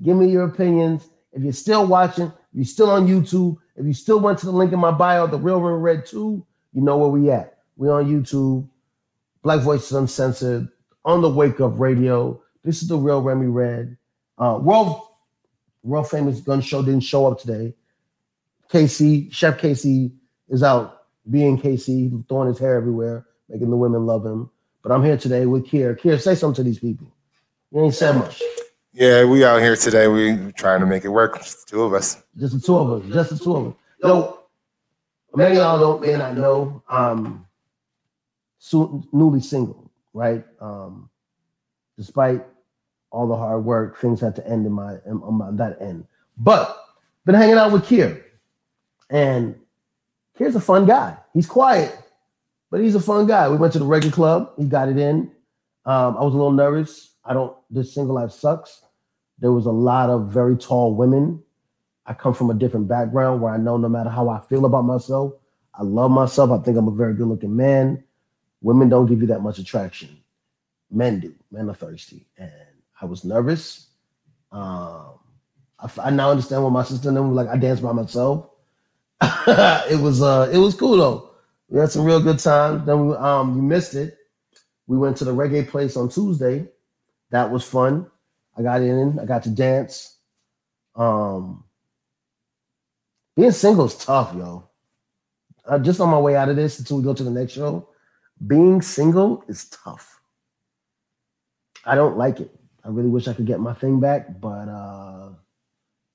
Give 0.02 0.16
me 0.16 0.30
your 0.30 0.44
opinions. 0.44 1.08
If 1.32 1.42
you're 1.42 1.52
still 1.52 1.86
watching, 1.86 2.26
if 2.26 2.32
you're 2.54 2.64
still 2.64 2.90
on 2.90 3.06
YouTube, 3.06 3.56
if 3.76 3.86
you 3.86 3.92
still 3.92 4.20
went 4.20 4.38
to 4.40 4.46
the 4.46 4.52
link 4.52 4.72
in 4.72 4.78
my 4.78 4.90
bio, 4.90 5.26
the 5.26 5.38
real 5.38 5.60
Red 5.60 5.82
Red 5.82 6.06
2, 6.06 6.44
you 6.72 6.82
know 6.82 6.96
where 6.96 7.08
we 7.10 7.30
at. 7.30 7.58
We 7.76 7.88
on 7.88 8.06
YouTube, 8.06 8.68
Black 9.42 9.60
Voices 9.60 9.92
Uncensored, 9.92 10.68
on 11.04 11.20
the 11.20 11.28
Wake 11.28 11.60
Up 11.60 11.78
Radio. 11.78 12.42
This 12.64 12.82
is 12.82 12.88
the 12.88 12.96
real 12.96 13.22
Remy 13.22 13.46
Red. 13.46 13.96
Uh, 14.38 14.58
world 14.60 15.02
world 15.82 16.10
famous 16.10 16.40
gun 16.40 16.60
show 16.60 16.82
didn't 16.82 17.00
show 17.00 17.26
up 17.26 17.40
today. 17.40 17.74
KC, 18.70 19.32
Chef 19.32 19.58
KC 19.58 20.12
is 20.48 20.62
out 20.62 21.04
being 21.30 21.58
KC, 21.60 22.28
throwing 22.28 22.48
his 22.48 22.58
hair 22.58 22.76
everywhere, 22.76 23.26
making 23.48 23.70
the 23.70 23.76
women 23.76 24.04
love 24.04 24.24
him. 24.24 24.50
But 24.82 24.92
I'm 24.92 25.04
here 25.04 25.16
today 25.16 25.46
with 25.46 25.66
Kier. 25.66 25.98
Kier, 25.98 26.20
say 26.20 26.34
something 26.34 26.56
to 26.56 26.62
these 26.62 26.78
people. 26.78 27.12
You 27.72 27.84
ain't 27.84 27.94
said 27.94 28.16
much. 28.16 28.42
Yeah, 28.98 29.26
we 29.26 29.44
out 29.44 29.60
here 29.60 29.76
today. 29.76 30.08
We 30.08 30.52
trying 30.52 30.80
to 30.80 30.86
make 30.86 31.04
it 31.04 31.10
work. 31.10 31.36
Just 31.36 31.68
two 31.68 31.82
of 31.82 31.92
us. 31.92 32.22
Just 32.38 32.54
the 32.54 32.60
two 32.60 32.78
of 32.78 32.90
us. 32.90 33.12
Just 33.12 33.28
the 33.28 33.38
two 33.38 33.54
of 33.54 33.66
us. 33.66 33.74
Yo, 34.02 34.38
many 35.34 35.56
of 35.56 35.62
y'all 35.62 35.78
don't 35.78 36.00
may 36.00 36.14
I 36.14 36.32
know. 36.32 36.82
Um, 36.88 37.46
su- 38.58 39.04
newly 39.12 39.40
single, 39.40 39.90
right? 40.14 40.42
Um, 40.62 41.10
despite 41.98 42.42
all 43.10 43.28
the 43.28 43.36
hard 43.36 43.66
work, 43.66 43.98
things 43.98 44.18
had 44.18 44.34
to 44.36 44.48
end 44.48 44.64
in 44.64 44.72
my 44.72 44.94
on 45.04 45.34
my 45.34 45.50
that 45.50 45.76
end. 45.82 46.06
But 46.38 46.82
been 47.26 47.34
hanging 47.34 47.56
out 47.56 47.72
with 47.72 47.84
Kier, 47.84 48.22
and 49.10 49.56
Kier's 50.38 50.56
a 50.56 50.60
fun 50.60 50.86
guy. 50.86 51.18
He's 51.34 51.46
quiet, 51.46 51.94
but 52.70 52.80
he's 52.80 52.94
a 52.94 53.00
fun 53.00 53.26
guy. 53.26 53.46
We 53.50 53.58
went 53.58 53.74
to 53.74 53.78
the 53.78 53.84
record 53.84 54.12
club. 54.12 54.52
He 54.56 54.64
got 54.64 54.88
it 54.88 54.96
in. 54.96 55.30
Um, 55.84 56.16
I 56.16 56.22
was 56.22 56.32
a 56.32 56.38
little 56.38 56.50
nervous. 56.50 57.10
I 57.26 57.34
don't. 57.34 57.54
This 57.68 57.92
single 57.92 58.14
life 58.14 58.30
sucks. 58.30 58.84
There 59.38 59.52
was 59.52 59.66
a 59.66 59.70
lot 59.72 60.10
of 60.10 60.28
very 60.30 60.56
tall 60.56 60.94
women. 60.94 61.42
I 62.06 62.14
come 62.14 62.34
from 62.34 62.50
a 62.50 62.54
different 62.54 62.88
background 62.88 63.40
where 63.42 63.52
I 63.52 63.56
know 63.58 63.76
no 63.76 63.88
matter 63.88 64.10
how 64.10 64.28
I 64.28 64.40
feel 64.40 64.64
about 64.64 64.82
myself, 64.84 65.34
I 65.74 65.82
love 65.82 66.10
myself. 66.10 66.50
I 66.50 66.58
think 66.62 66.76
I'm 66.78 66.88
a 66.88 66.92
very 66.92 67.14
good 67.14 67.26
looking 67.28 67.54
man. 67.56 68.02
Women 68.62 68.88
don't 68.88 69.06
give 69.06 69.20
you 69.20 69.26
that 69.28 69.42
much 69.42 69.58
attraction. 69.58 70.16
Men 70.90 71.20
do. 71.20 71.34
Men 71.50 71.68
are 71.68 71.74
thirsty. 71.74 72.26
And 72.38 72.50
I 73.00 73.04
was 73.04 73.24
nervous. 73.24 73.88
Um, 74.52 75.18
I, 75.78 75.90
I 76.04 76.10
now 76.10 76.30
understand 76.30 76.62
what 76.62 76.70
my 76.70 76.84
sister 76.84 77.08
and 77.08 77.16
them 77.16 77.34
like. 77.34 77.48
I 77.48 77.56
danced 77.56 77.82
by 77.82 77.92
myself. 77.92 78.48
it 79.48 80.00
was 80.00 80.22
uh 80.22 80.50
it 80.52 80.58
was 80.58 80.74
cool 80.74 80.96
though. 80.96 81.30
We 81.68 81.80
had 81.80 81.90
some 81.90 82.04
real 82.04 82.20
good 82.20 82.38
times. 82.38 82.86
Then 82.86 83.08
we 83.08 83.16
um 83.16 83.56
you 83.56 83.62
missed 83.62 83.94
it. 83.94 84.16
We 84.86 84.98
went 84.98 85.16
to 85.18 85.24
the 85.24 85.34
reggae 85.34 85.66
place 85.68 85.96
on 85.96 86.08
Tuesday. 86.08 86.68
That 87.30 87.50
was 87.50 87.64
fun. 87.64 88.06
I 88.56 88.62
got 88.62 88.80
in, 88.80 89.18
I 89.18 89.24
got 89.24 89.42
to 89.44 89.50
dance. 89.50 90.18
Um 90.94 91.64
being 93.36 93.50
single 93.50 93.84
is 93.84 93.96
tough, 93.96 94.34
yo. 94.34 94.68
Uh, 95.66 95.78
just 95.78 96.00
on 96.00 96.08
my 96.08 96.18
way 96.18 96.36
out 96.36 96.48
of 96.48 96.56
this 96.56 96.78
until 96.78 96.96
we 96.96 97.02
go 97.02 97.12
to 97.12 97.24
the 97.24 97.30
next 97.30 97.52
show, 97.52 97.88
being 98.46 98.80
single 98.80 99.44
is 99.48 99.66
tough. 99.66 100.20
I 101.84 101.94
don't 101.94 102.16
like 102.16 102.40
it. 102.40 102.50
I 102.84 102.88
really 102.88 103.10
wish 103.10 103.28
I 103.28 103.34
could 103.34 103.46
get 103.46 103.60
my 103.60 103.74
thing 103.74 104.00
back, 104.00 104.40
but 104.40 104.68
uh 104.68 105.30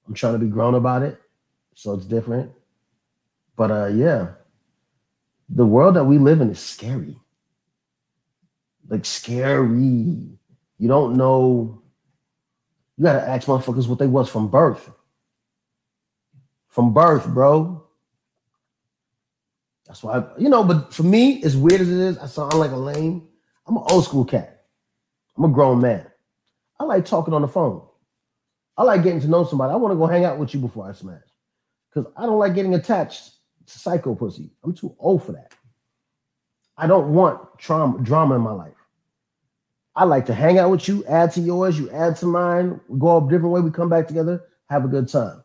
I'm 0.08 0.14
trying 0.14 0.34
to 0.34 0.40
be 0.40 0.48
grown 0.48 0.76
about 0.76 1.04
it. 1.04 1.22
So 1.76 1.94
it's 1.94 2.06
different. 2.06 2.52
But 3.56 3.72
uh 3.72 3.88
yeah, 3.88 4.30
the 5.50 5.66
world 5.66 5.96
that 5.96 6.06
we 6.06 6.18
live 6.18 6.42
in 6.42 6.50
is 6.50 6.60
scary. 6.60 7.18
Like 8.88 9.06
scary. 9.06 10.38
You 10.80 10.88
don't 10.88 11.16
know. 11.16 11.81
You 12.98 13.04
gotta 13.04 13.28
ask 13.28 13.48
motherfuckers 13.48 13.88
what 13.88 14.00
they 14.00 14.08
was 14.08 14.30
from 14.30 14.50
birth. 14.50 14.92
From 16.68 16.94
birth, 16.94 17.28
bro. 17.28 17.84
That's 19.88 20.04
why, 20.04 20.24
you 20.38 20.50
know, 20.50 20.64
but 20.64 20.94
for 20.94 21.04
me, 21.04 21.44
as 21.44 21.58
weird 21.58 21.82
as 21.82 21.90
it 21.90 21.98
is, 21.98 22.18
I 22.18 22.26
sound 22.28 22.54
like 22.54 22.72
a 22.72 22.78
lame. 22.78 23.28
I'm 23.68 23.78
an 23.78 23.84
old 23.90 24.06
school 24.06 24.24
cat. 24.24 24.66
I'm 25.38 25.44
a 25.44 25.50
grown 25.50 25.82
man. 25.82 26.06
I 26.80 26.86
like 26.86 27.06
talking 27.06 27.34
on 27.34 27.42
the 27.42 27.48
phone. 27.48 27.86
I 28.78 28.84
like 28.84 29.04
getting 29.04 29.22
to 29.22 29.28
know 29.28 29.44
somebody. 29.44 29.74
I 29.74 29.76
want 29.76 29.92
to 29.92 29.98
go 29.98 30.08
hang 30.08 30.26
out 30.26 30.40
with 30.40 30.54
you 30.54 30.60
before 30.60 30.90
I 30.90 30.94
smash. 30.94 31.22
Because 31.90 32.12
I 32.16 32.26
don't 32.26 32.40
like 32.40 32.56
getting 32.56 32.74
attached 32.74 33.32
to 33.68 33.80
psycho 33.80 34.16
pussy. 34.16 34.52
I'm 34.64 34.74
too 34.74 34.96
old 34.98 35.26
for 35.26 35.34
that. 35.34 35.54
I 36.78 36.88
don't 36.88 37.14
want 37.14 37.60
trauma, 37.60 38.00
drama 38.02 38.36
in 38.36 38.42
my 38.42 38.54
life. 38.54 38.81
I 39.96 40.06
like 40.06 40.26
to 40.28 40.34
hang 40.34 40.58
out 40.58 40.72
with 40.72 40.88
you, 40.88 41.04
add 41.06 41.34
to 41.34 41.42
yours, 41.42 41.78
you 41.78 41.90
add 41.92 42.16
to 42.18 42.26
mine. 42.26 42.80
We 42.88 43.00
go 43.00 43.18
a 43.18 43.30
different 43.30 43.52
way. 43.52 43.62
We 43.62 43.72
come 43.72 43.90
back 43.90 44.08
together, 44.08 44.42
have 44.70 44.86
a 44.86 44.88
good 44.88 45.10
time. 45.10 45.44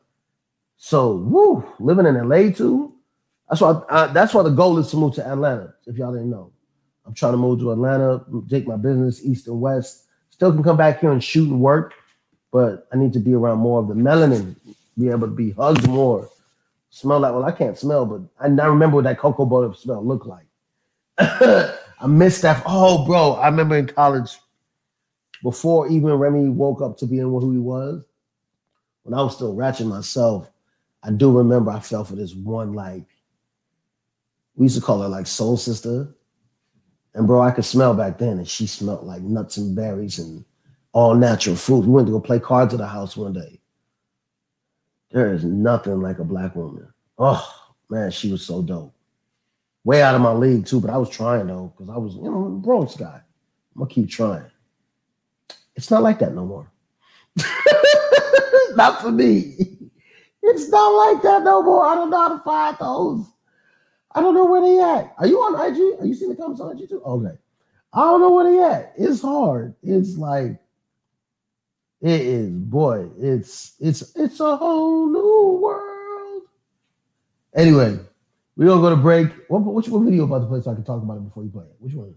So, 0.77 1.17
woo, 1.17 1.65
living 1.81 2.07
in 2.07 2.29
LA 2.29 2.51
too. 2.51 2.95
That's 3.49 3.61
why. 3.61 3.83
I, 3.91 4.07
that's 4.09 4.35
why 4.35 4.43
the 4.43 4.51
goal 4.51 4.79
is 4.79 4.91
to 4.91 4.97
move 4.97 5.15
to 5.15 5.27
Atlanta. 5.27 5.75
If 5.87 5.97
y'all 5.97 6.13
didn't 6.13 6.31
know, 6.31 6.53
I'm 7.07 7.15
trying 7.15 7.33
to 7.33 7.39
move 7.39 7.61
to 7.61 7.73
Atlanta, 7.73 8.25
take 8.49 8.67
my 8.69 8.77
business 8.77 9.25
east 9.25 9.49
and 9.49 9.61
west. 9.61 10.05
Still 10.31 10.53
can 10.53 10.63
come 10.63 10.77
back 10.77 11.01
here 11.01 11.13
and 11.13 11.23
shoot 11.23 11.49
and 11.49 11.61
work, 11.61 11.95
but 12.53 12.87
I 12.93 12.97
need 12.97 13.13
to 13.15 13.21
be 13.21 13.35
around 13.35 13.59
more 13.59 13.81
of 13.81 13.89
the 13.89 13.95
melanin, 13.95 14.55
be 14.99 15.09
able 15.09 15.27
to 15.29 15.35
be 15.35 15.53
hugged 15.53 15.89
more, 15.89 16.29
smell 16.91 17.21
like. 17.21 17.33
Well, 17.33 17.45
I 17.45 17.53
can't 17.53 17.79
smell, 17.79 18.07
but 18.07 18.21
I 18.39 18.49
now 18.49 18.69
remember 18.69 18.97
what 18.97 19.05
that 19.05 19.19
cocoa 19.19 19.47
butter 19.47 19.73
smell 19.75 20.05
looked 20.05 20.27
like. 20.27 20.46
I 21.19 22.07
missed 22.07 22.43
that. 22.43 22.63
Oh, 22.67 23.05
bro, 23.07 23.35
I 23.35 23.49
remember 23.49 23.77
in 23.77 23.87
college, 23.87 24.39
before 25.43 25.89
even 25.89 26.13
Remy 26.13 26.51
woke 26.51 26.83
up 26.83 26.97
to 26.99 27.07
being 27.07 27.23
who 27.23 27.53
he 27.53 27.59
was, 27.59 28.03
when 29.03 29.15
I 29.19 29.23
was 29.23 29.37
still 29.37 29.55
ratchet 29.55 29.87
myself, 29.87 30.51
I 31.03 31.13
do 31.13 31.37
remember 31.37 31.71
I 31.71 31.79
fell 31.79 32.05
for 32.05 32.17
this 32.17 32.35
one 32.35 32.73
like 32.73 33.05
we 34.57 34.65
used 34.65 34.77
to 34.77 34.83
call 34.83 35.03
her 35.03 35.09
like 35.09 35.27
soul 35.27 35.57
sister. 35.57 36.09
And 37.15 37.27
bro, 37.27 37.41
I 37.41 37.51
could 37.51 37.65
smell 37.65 37.95
back 37.95 38.19
then, 38.19 38.39
and 38.39 38.49
she 38.49 38.67
smelled 38.67 39.07
like 39.07 39.23
nuts 39.23 39.57
and 39.57 39.77
berries 39.77 40.19
and 40.19 40.45
all 40.93 41.15
natural 41.15 41.57
fruit. 41.57 41.85
We 41.85 41.93
went 41.93 42.09
to 42.09 42.13
go 42.13 42.21
play 42.21 42.41
cards 42.41 42.75
at 42.75 42.79
the 42.79 42.87
house 42.87 43.17
one 43.17 43.33
day. 43.33 43.61
There 45.13 45.33
is 45.33 45.45
nothing 45.45 46.01
like 46.01 46.19
a 46.19 46.25
black 46.25 46.57
woman. 46.57 46.93
Oh 47.19 47.49
man, 47.89 48.11
she 48.11 48.33
was 48.33 48.45
so 48.45 48.63
dope. 48.63 48.96
Way 49.87 50.03
out 50.03 50.17
of 50.17 50.21
my 50.21 50.33
league 50.33 50.67
too, 50.67 50.81
but 50.81 50.91
I 50.91 50.97
was 50.97 51.09
trying 51.09 51.47
though, 51.47 51.73
because 51.77 51.95
I 51.95 51.97
was, 51.97 52.17
you 52.17 52.25
know, 52.25 52.61
Bronx 52.61 52.97
guy. 52.97 53.21
I'm 53.77 53.83
gonna 53.83 53.89
keep 53.89 54.11
trying. 54.11 54.51
It's 55.77 55.93
not 55.93 56.03
like 56.03 56.19
that 56.19 56.35
no 56.35 56.45
more. 56.45 56.73
not 58.75 59.01
for 59.01 59.13
me. 59.13 59.55
It's 60.43 60.69
not 60.71 60.89
like 60.89 61.23
that 61.23 61.45
no 61.45 61.63
more. 61.63 61.87
I 61.87 61.95
don't 61.95 62.11
know 62.11 62.19
how 62.19 62.37
to 62.37 62.43
find 62.43 62.77
those. 62.81 63.27
I 64.13 64.21
don't 64.21 64.35
know 64.35 64.47
where 64.47 64.61
they 64.61 64.81
at. 64.81 65.15
Are 65.19 65.27
you 65.29 65.39
on 65.39 65.55
IG? 65.55 66.01
Are 66.01 66.07
you 66.07 66.15
seeing 66.15 66.31
the 66.31 66.37
comments 66.37 66.61
on 66.61 66.77
IG 66.77 66.89
too? 66.89 67.01
Okay. 67.03 67.39
I 67.93 68.01
don't 68.01 68.21
know 68.21 68.33
where 68.33 68.51
they 68.51 68.61
at. 68.61 68.93
It's 68.99 69.23
hard. 69.23 69.77
It's 69.85 70.17
like 70.17 70.59
it 72.01 72.21
is, 72.21 72.51
boy. 72.51 73.09
It's 73.19 73.75
it's 73.79 74.17
it's 74.17 74.41
a 74.41 74.57
whole 74.57 75.07
new 75.07 75.61
world. 75.63 76.43
Anyway, 77.55 78.01
we're 78.57 78.67
gonna 78.67 78.81
go 78.81 78.91
to 78.91 78.97
break. 78.97 79.29
What 79.49 79.59
which 79.61 79.89
one 79.89 80.05
video 80.05 80.25
about 80.25 80.41
to 80.41 80.47
play 80.47 80.61
so 80.63 80.73
I 80.73 80.75
can 80.75 80.85
talk 80.85 81.03
about 81.03 81.19
it 81.19 81.25
before 81.25 81.45
you 81.45 81.51
play 81.51 81.65
it? 81.65 81.77
Which 81.79 81.95
one? 81.95 82.15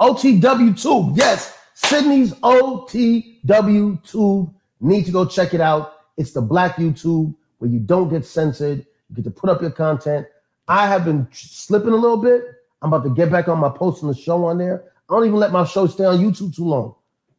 OTW 0.00 0.80
Tube. 0.80 1.16
Yes, 1.16 1.56
Sydney's 1.74 2.32
OTW 2.34 4.04
Tube. 4.04 4.54
Need 4.80 5.06
to 5.06 5.12
go 5.12 5.24
check 5.24 5.54
it 5.54 5.60
out. 5.60 5.92
It's 6.16 6.32
the 6.32 6.42
black 6.42 6.76
YouTube 6.76 7.34
where 7.58 7.70
you 7.70 7.78
don't 7.78 8.08
get 8.08 8.26
censored. 8.26 8.84
You 9.08 9.16
get 9.16 9.24
to 9.24 9.30
put 9.30 9.48
up 9.48 9.62
your 9.62 9.70
content. 9.70 10.26
I 10.68 10.86
have 10.88 11.04
been 11.04 11.28
slipping 11.32 11.92
a 11.92 11.96
little 11.96 12.16
bit. 12.16 12.42
I'm 12.82 12.92
about 12.92 13.04
to 13.04 13.14
get 13.14 13.30
back 13.30 13.48
on 13.48 13.58
my 13.58 13.68
posting 13.68 14.08
the 14.08 14.14
show 14.14 14.44
on 14.44 14.58
there. 14.58 14.84
I 15.08 15.14
don't 15.14 15.26
even 15.26 15.38
let 15.38 15.52
my 15.52 15.64
show 15.64 15.86
stay 15.86 16.04
on 16.04 16.18
YouTube 16.18 16.54
too 16.54 16.64
long. 16.64 16.96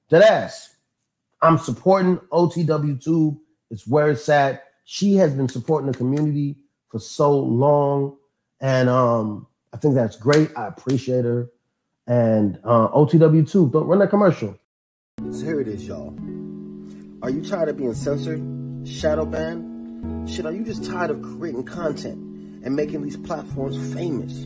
Dead 0.10 0.24
ass. 0.24 0.76
I'm 1.42 1.58
supporting 1.58 2.18
OTW 2.32 3.04
Tube. 3.04 3.38
It's 3.70 3.86
where 3.86 4.10
it's 4.10 4.30
at. 4.30 4.64
She 4.86 5.16
has 5.16 5.34
been 5.34 5.50
supporting 5.50 5.92
the 5.92 5.98
community 5.98 6.58
for 6.94 7.00
so 7.00 7.38
long. 7.38 8.16
And 8.62 8.88
um, 8.88 9.48
I 9.74 9.78
think 9.78 9.96
that's 9.96 10.16
great. 10.16 10.52
I 10.56 10.68
appreciate 10.68 11.26
her. 11.26 11.50
And 12.06 12.60
uh, 12.64 12.90
OTW 12.90 13.50
Tube, 13.52 13.74
don't 13.74 13.88
run 13.88 14.00
that 14.00 14.12
commercial. 14.12 14.58
So 15.32 15.44
here 15.44 15.60
it 15.60 15.68
is, 15.68 15.88
y'all. 15.88 16.16
Are 17.24 17.30
you 17.30 17.44
tired 17.44 17.70
of 17.70 17.78
being 17.78 17.96
censored, 17.96 18.42
shadow 18.88 19.26
banned? 19.26 20.30
Shit, 20.30 20.46
are 20.46 20.52
you 20.52 20.64
just 20.64 20.86
tired 20.86 21.10
of 21.10 21.22
creating 21.22 21.64
content 21.64 22.64
and 22.64 22.76
making 22.76 23.02
these 23.02 23.18
platforms 23.18 23.76
famous? 23.94 24.46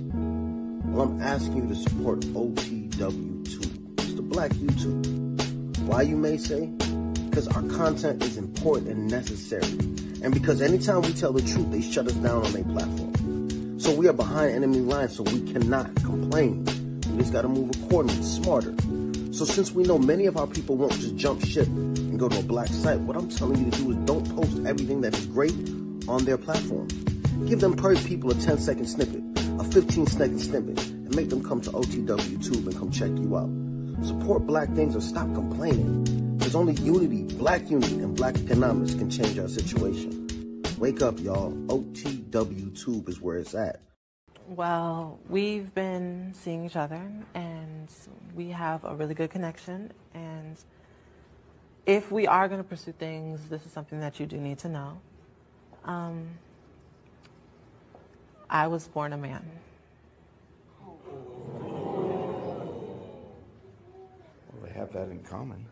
Well, 0.86 1.08
I'm 1.08 1.22
asking 1.22 1.58
you 1.58 1.68
to 1.68 1.76
support 1.76 2.22
OTW 2.22 3.46
Tube. 3.46 4.00
It's 4.00 4.14
the 4.14 4.22
black 4.22 4.52
YouTube. 4.52 5.80
Why, 5.80 6.04
you 6.04 6.16
may 6.16 6.38
say? 6.38 6.68
Because 7.30 7.48
our 7.50 7.64
content 7.64 8.24
is 8.24 8.38
important 8.38 8.88
and 8.90 9.08
necessary. 9.10 10.07
And 10.24 10.34
because 10.34 10.62
anytime 10.62 11.02
we 11.02 11.14
tell 11.14 11.32
the 11.32 11.42
truth, 11.42 11.72
they 11.72 11.82
shut 11.82 12.08
us 12.08 12.14
down 12.14 12.46
on 12.46 12.52
their 12.52 12.64
platform. 12.64 13.80
So 13.80 13.94
we 13.94 14.08
are 14.08 14.14
behind 14.14 14.56
enemy 14.56 14.80
lines, 14.80 15.16
so 15.16 15.24
we 15.24 15.42
cannot 15.52 15.96
complain. 15.98 16.66
We 17.12 17.20
just 17.20 17.32
gotta 17.32 17.48
move 17.48 17.70
accordingly, 17.76 18.24
smarter. 18.24 18.74
So 19.32 19.46
since 19.46 19.72
we 19.72 19.84
know 19.84 20.00
many 20.00 20.26
of 20.26 20.36
our 20.36 20.48
people 20.48 20.78
won't 20.78 20.94
just 20.94 21.16
jump 21.16 21.46
ship 21.46 21.68
and 21.68 22.20
go 22.20 22.28
to 22.28 22.40
a 22.40 22.44
black 22.44 22.70
site, 22.70 23.00
what 23.02 23.16
I'm 23.16 23.30
telling 23.30 23.64
you 23.64 23.70
to 23.70 23.78
do 23.78 23.92
is 23.92 23.98
don't 23.98 24.36
post 24.36 24.58
everything 24.66 25.02
that 25.02 25.16
is 25.16 25.28
great 25.28 25.54
on 26.08 26.26
their 26.26 26.38
platform. 26.38 26.88
Give 27.46 27.60
them 27.60 27.76
per 27.76 27.96
people 27.96 28.32
a 28.32 28.34
10 28.34 28.58
second 28.58 28.88
snippet, 28.88 29.22
a 29.60 29.64
15 29.64 30.08
second 30.08 30.40
snippet, 30.40 30.84
and 30.88 31.16
make 31.16 31.30
them 31.30 31.44
come 31.44 31.62
to 31.62 31.70
OTW 31.70 32.44
Tube 32.44 32.68
and 32.68 32.76
come 32.76 32.90
check 32.90 33.12
you 33.12 33.38
out. 33.38 33.50
Support 34.04 34.48
black 34.48 34.74
things 34.74 34.96
or 34.96 35.02
stop 35.02 35.32
complaining. 35.36 36.27
There's 36.48 36.56
only 36.56 36.76
unity, 36.76 37.24
black 37.36 37.70
unity, 37.70 37.96
and 37.96 38.16
black 38.16 38.38
economics 38.38 38.94
can 38.94 39.10
change 39.10 39.38
our 39.38 39.50
situation. 39.50 40.64
Wake 40.78 41.02
up, 41.02 41.20
y'all. 41.20 41.52
OTW 41.68 42.82
Tube 42.82 43.10
is 43.10 43.20
where 43.20 43.36
it's 43.36 43.54
at. 43.54 43.82
Well, 44.48 45.20
we've 45.28 45.76
been 45.76 46.34
seeing 46.34 46.66
each 46.66 46.78
other 46.78 47.02
and 47.34 47.92
we 48.34 48.48
have 48.52 48.86
a 48.86 48.96
really 48.96 49.14
good 49.14 49.30
connection. 49.30 49.92
And 50.14 50.56
if 51.86 52.14
we 52.14 52.28
are 52.28 52.48
going 52.48 52.64
to 52.64 52.70
pursue 52.70 52.94
things, 52.94 53.42
this 53.50 53.66
is 53.66 53.74
something 53.74 54.00
that 54.00 54.18
you 54.18 54.26
do 54.26 54.38
need 54.38 54.60
to 54.60 54.70
know. 54.70 55.02
Um, 55.84 56.30
I 58.50 58.68
was 58.68 58.88
born 58.88 59.12
a 59.12 59.18
man. 59.18 59.46
Well, 60.86 60.98
they 64.64 64.72
have 64.72 64.94
that 64.94 65.10
in 65.10 65.20
common. 65.24 65.66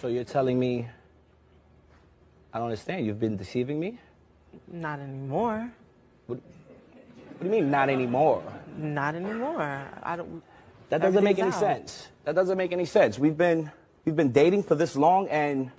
So 0.00 0.08
you're 0.08 0.24
telling 0.24 0.58
me 0.58 0.88
I 2.56 2.58
don't 2.58 2.68
understand. 2.68 3.04
You've 3.04 3.20
been 3.20 3.36
deceiving 3.36 3.78
me? 3.78 3.98
Not 4.66 4.98
anymore. 4.98 5.70
What, 6.26 6.38
what 6.38 7.40
do 7.40 7.44
you 7.44 7.50
mean, 7.50 7.70
not 7.70 7.90
anymore? 7.90 8.42
Not 8.78 9.14
anymore. 9.14 9.86
I 10.02 10.16
don't. 10.16 10.42
That 10.88 11.02
doesn't 11.02 11.22
make 11.22 11.38
any 11.38 11.48
out. 11.48 11.60
sense. 11.60 12.08
That 12.24 12.34
doesn't 12.34 12.56
make 12.56 12.72
any 12.72 12.86
sense. 12.86 13.18
We've 13.18 13.36
been 13.36 13.70
we've 14.06 14.16
been 14.16 14.32
dating 14.32 14.62
for 14.62 14.74
this 14.74 14.96
long, 14.96 15.28
and 15.28 15.70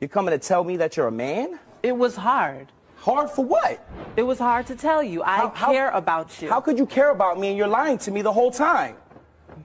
you're 0.00 0.08
coming 0.08 0.32
to 0.32 0.38
tell 0.38 0.62
me 0.62 0.76
that 0.78 0.98
you're 0.98 1.06
a 1.06 1.12
man? 1.12 1.58
It 1.82 1.96
was 1.96 2.14
hard. 2.14 2.66
Hard 3.00 3.30
for 3.30 3.44
what? 3.44 3.82
It 4.16 4.22
was 4.22 4.38
hard 4.38 4.66
to 4.66 4.76
tell 4.76 5.02
you. 5.02 5.22
I 5.22 5.36
How- 5.38 5.48
how- 5.48 5.72
care 5.72 5.90
about 5.90 6.42
you. 6.42 6.50
How 6.50 6.60
could 6.60 6.78
you 6.78 6.84
care 6.84 7.10
about 7.10 7.38
me 7.40 7.48
and 7.48 7.56
you're 7.56 7.66
lying 7.66 7.96
to 7.98 8.10
me 8.10 8.20
the 8.20 8.32
whole 8.32 8.50
time? 8.50 8.96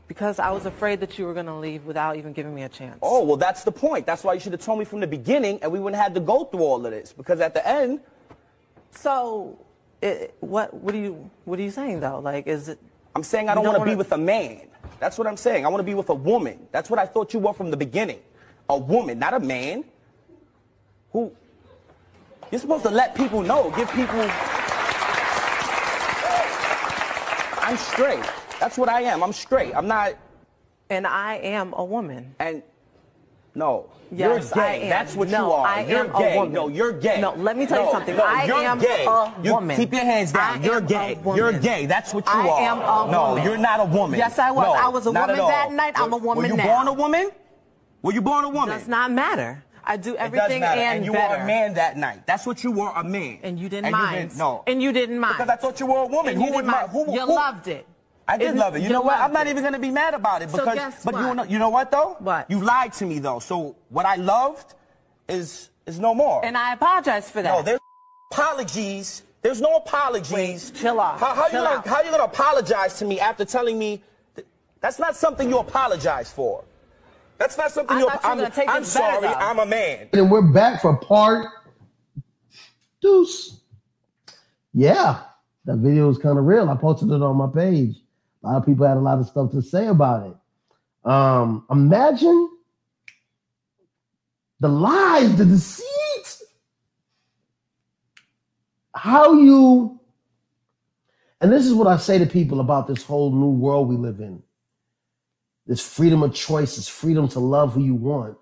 Because 0.08 0.40
I 0.40 0.52
was 0.52 0.66
afraid 0.66 1.02
that 1.02 1.20
you 1.20 1.26
were 1.26 1.34
going 1.34 1.46
to 1.48 1.56
leave 1.56 1.86
without 1.86 2.16
even 2.16 2.32
giving 2.32 2.56
me 2.56 2.64
a 2.64 2.70
chance. 2.70 2.98
Oh, 3.02 3.24
well, 3.26 3.36
that's 3.36 3.64
the 3.66 3.72
point. 3.72 4.06
That's 4.06 4.24
why 4.24 4.34
you 4.36 4.40
should 4.40 4.54
have 4.54 4.62
told 4.62 4.80
me 4.80 4.86
from 4.86 5.02
the 5.02 5.08
beginning, 5.08 5.60
and 5.62 5.72
we 5.72 5.80
wouldn't 5.80 5.98
have 6.02 6.12
had 6.12 6.16
to 6.16 6.22
go 6.22 6.46
through 6.46 6.62
all 6.62 6.86
of 6.86 6.92
this. 6.92 7.12
Because 7.12 7.42
at 7.42 7.54
the 7.54 7.68
end, 7.68 8.00
So, 8.92 9.58
it, 10.02 10.34
what 10.40 10.74
what 10.74 10.96
are 10.96 10.98
you 10.98 11.30
what 11.44 11.60
are 11.60 11.62
you 11.62 11.72
saying 11.72 12.00
though? 12.00 12.20
Like, 12.20 12.48
is 12.48 12.70
it? 12.70 12.80
I'm 13.14 13.24
saying 13.24 13.50
I 13.50 13.56
don't 13.56 13.66
want 13.66 13.76
to 13.78 13.84
be 13.84 13.90
wanna- 13.90 13.98
with 13.98 14.12
a 14.14 14.18
man. 14.18 14.62
That's 15.02 15.18
what 15.18 15.28
I'm 15.28 15.36
saying. 15.36 15.66
I 15.66 15.68
want 15.68 15.82
to 15.82 15.84
be 15.86 15.96
with 15.96 16.08
a 16.10 16.14
woman. 16.14 16.68
That's 16.72 16.90
what 16.90 16.98
I 17.00 17.06
thought 17.06 17.34
you 17.34 17.40
were 17.42 17.52
from 17.52 17.70
the 17.72 17.76
beginning. 17.78 18.20
A 18.70 18.78
woman, 18.78 19.20
not 19.20 19.34
a 19.34 19.40
man. 19.42 19.84
Who? 21.12 21.34
You're 22.52 22.62
supposed 22.62 22.84
to 22.84 22.90
let 22.92 23.16
people 23.16 23.42
know, 23.42 23.72
give 23.72 23.90
people. 23.92 24.22
I'm 27.68 27.78
straight. 27.78 28.24
That's 28.60 28.78
what 28.78 28.90
I 28.90 29.02
am. 29.02 29.24
I'm 29.24 29.34
straight. 29.34 29.76
I'm 29.76 29.88
not. 29.88 30.14
And 30.90 31.08
I 31.08 31.36
am 31.38 31.74
a 31.76 31.84
woman. 31.84 32.36
And 32.40 32.62
no, 33.56 33.90
Yes, 34.12 34.52
you're 34.56 34.64
I 34.64 34.78
gay. 34.80 34.90
That's 34.90 35.16
what 35.16 35.30
No, 35.30 35.48
you 35.48 35.52
are. 35.54 35.66
I 35.68 35.86
you're 35.86 36.00
am 36.06 36.16
a 36.16 36.20
gay. 36.20 36.36
woman. 36.38 36.54
No, 36.54 36.68
you're 36.68 36.92
gay. 36.92 37.20
No, 37.20 37.34
let 37.34 37.58
me 37.58 37.66
tell 37.66 37.80
you 37.80 37.86
No, 37.88 37.92
something. 37.92 38.16
No, 38.16 38.24
I 38.24 38.44
you're 38.46 38.58
am 38.58 38.78
gay. 38.80 39.06
a 39.08 39.34
You 39.44 39.54
woman. 39.54 39.76
keep 39.78 39.92
your 39.92 40.04
hands 40.04 40.32
down. 40.32 40.62
I 40.62 40.64
you're 40.64 40.82
gay. 40.82 41.18
You're 41.26 41.54
gay. 41.54 41.88
That's 41.88 42.14
what 42.14 42.26
you 42.28 42.32
I 42.34 42.48
are. 42.48 42.62
am 42.62 42.78
a 42.82 43.12
no, 43.12 43.30
woman. 43.30 43.44
you're 43.44 43.58
not 43.58 43.80
a 43.80 43.86
woman. 43.86 44.20
Yes, 44.20 44.38
I 44.38 44.52
was. 44.52 44.64
No, 44.66 44.74
I 44.74 44.88
was 44.90 45.08
a 45.08 45.12
woman 45.12 45.36
that 45.38 45.72
night. 45.72 45.94
I'm 45.96 46.14
a 46.14 46.18
Were- 46.18 46.24
woman 46.24 46.44
Were 46.44 46.50
you 46.50 46.58
now. 46.58 46.66
born 46.76 46.88
a 46.88 46.94
woman? 46.94 47.32
Were 48.04 48.14
you 48.14 48.22
born 48.22 48.46
a 48.46 48.50
woman? 48.50 48.78
Does 48.78 48.88
not 48.88 49.12
matter. 49.12 49.64
I 49.88 49.98
do 49.98 50.16
everything 50.18 50.64
and, 50.64 50.80
and 50.80 51.06
you 51.06 51.12
better. 51.14 51.38
were 51.38 51.44
a 51.44 51.46
man 51.48 51.76
that 51.76 51.96
night. 51.98 52.26
That's 52.26 52.46
what 52.46 52.64
you 52.64 52.72
were, 52.72 52.90
a 52.90 53.04
man. 53.04 53.40
And 53.44 53.60
you 53.60 53.70
didn't 53.70 53.86
And 53.86 53.92
mind. 53.94 54.30
didn't- 54.30 54.38
no. 54.40 54.64
And 54.68 54.82
you 54.82 54.92
didn't 54.92 55.20
mind. 55.20 55.36
Because 55.38 55.50
I 55.50 55.56
thought 55.58 55.80
you 55.80 55.86
were 55.86 56.00
a 56.04 56.08
woman. 56.08 56.36
Who 56.36 56.46
you 56.46 56.52
would 56.54 56.62
didn't 56.64 56.72
mind? 56.72 56.92
mind. 56.94 57.06
Who, 57.08 57.14
you 57.14 57.22
who- 57.22 57.36
loved 57.36 57.68
it. 57.68 57.86
I 58.28 58.38
did 58.40 58.56
love 58.56 58.76
it. 58.76 58.82
You, 58.82 58.90
know 58.90 59.02
what? 59.02 59.20
I'm 59.20 59.32
not 59.32 59.46
even 59.46 59.62
gonna 59.64 59.78
be 59.78 59.92
mad 59.92 60.16
about 60.16 60.42
it 60.42 60.50
So 60.50 60.58
because. 60.58 60.74
guess 60.76 61.04
but 61.06 61.14
you 61.14 61.28
what? 61.28 61.34
know, 61.36 61.44
you 61.44 61.60
know 61.60 61.70
what 61.70 61.92
though? 61.92 62.16
What? 62.18 62.50
You 62.50 62.60
lied 62.60 62.94
to 62.94 63.06
me 63.06 63.20
though. 63.20 63.38
So 63.38 63.76
what 63.90 64.08
I 64.08 64.16
loved 64.16 64.74
is 65.30 65.70
is 65.86 66.00
no 66.00 66.16
more. 66.16 66.44
And 66.44 66.58
I 66.58 66.74
apologize 66.74 67.30
for 67.30 67.44
that. 67.44 67.56
no, 67.56 67.62
there's 67.62 67.80
apologies. 68.32 69.24
There's 69.42 69.62
no 69.62 69.76
apologies. 69.76 70.32
Wait, 70.34 70.72
chill 70.74 71.00
out. 71.00 71.20
How, 71.20 71.36
how 71.36 71.50
Chill 71.50 71.62
you 71.62 71.68
gonna 71.68 71.78
out. 71.80 71.88
how 71.88 72.02
you 72.02 72.10
gonna 72.10 72.24
apologize 72.24 72.98
to 73.00 73.06
me 73.06 73.20
after 73.20 73.46
telling 73.46 73.78
me 73.78 74.02
th- 74.36 74.48
that's 74.82 74.98
not 74.98 75.16
something 75.16 75.48
you 75.50 75.60
apologize 75.60 76.32
for? 76.32 76.64
That's 77.38 77.58
not 77.58 77.72
something 77.72 77.98
I 77.98 78.00
you. 78.00 78.06
thought 78.06 78.24
you 78.24 78.30
were 78.30 78.32
I'm, 78.32 78.38
gonna 78.38 78.50
take 78.50 78.70
I'm 78.70 78.84
sorry. 78.86 79.22
though. 79.22 79.34
I'm 79.34 79.60
a 79.60 79.66
man. 79.66 80.10
And 80.14 80.32
we're 80.32 80.42
back 80.54 80.82
for 80.82 80.96
part 80.98 81.48
deuce. 83.02 83.62
Yeah, 84.74 85.22
that 85.66 85.78
video 85.78 86.10
is 86.10 86.18
kind 86.18 86.38
of 86.38 86.46
real. 86.46 86.70
I 86.70 86.76
posted 86.76 87.10
it 87.12 87.22
on 87.22 87.36
my 87.38 87.48
page. 87.54 87.96
A 88.44 88.48
lot 88.48 88.58
of 88.58 88.66
people 88.66 88.86
had 88.88 88.98
a 88.98 89.02
lot 89.02 89.20
of 89.20 89.28
stuff 89.28 89.52
to 89.52 89.62
say 89.62 89.88
about 89.88 90.28
it. 90.28 91.10
Um, 91.10 91.66
imagine 91.70 92.50
the 94.60 94.68
lies, 94.68 95.36
the 95.38 95.46
deceit. 95.46 95.86
How 98.94 99.34
you, 99.34 100.00
and 101.42 101.52
this 101.52 101.66
is 101.66 101.74
what 101.74 101.88
I 101.88 101.98
say 101.98 102.18
to 102.18 102.26
people 102.26 102.60
about 102.62 102.88
this 102.88 103.04
whole 103.04 103.32
new 103.32 103.50
world 103.50 103.90
we 103.90 103.98
live 103.98 104.20
in. 104.20 104.42
This 105.68 105.82
freedom 105.82 106.24
of 106.24 106.34
choice, 106.34 106.76
this 106.76 106.88
freedom 106.88 107.28
to 107.30 107.40
love 107.40 107.74
who 107.74 107.84
you 107.84 107.96
want 107.96 108.38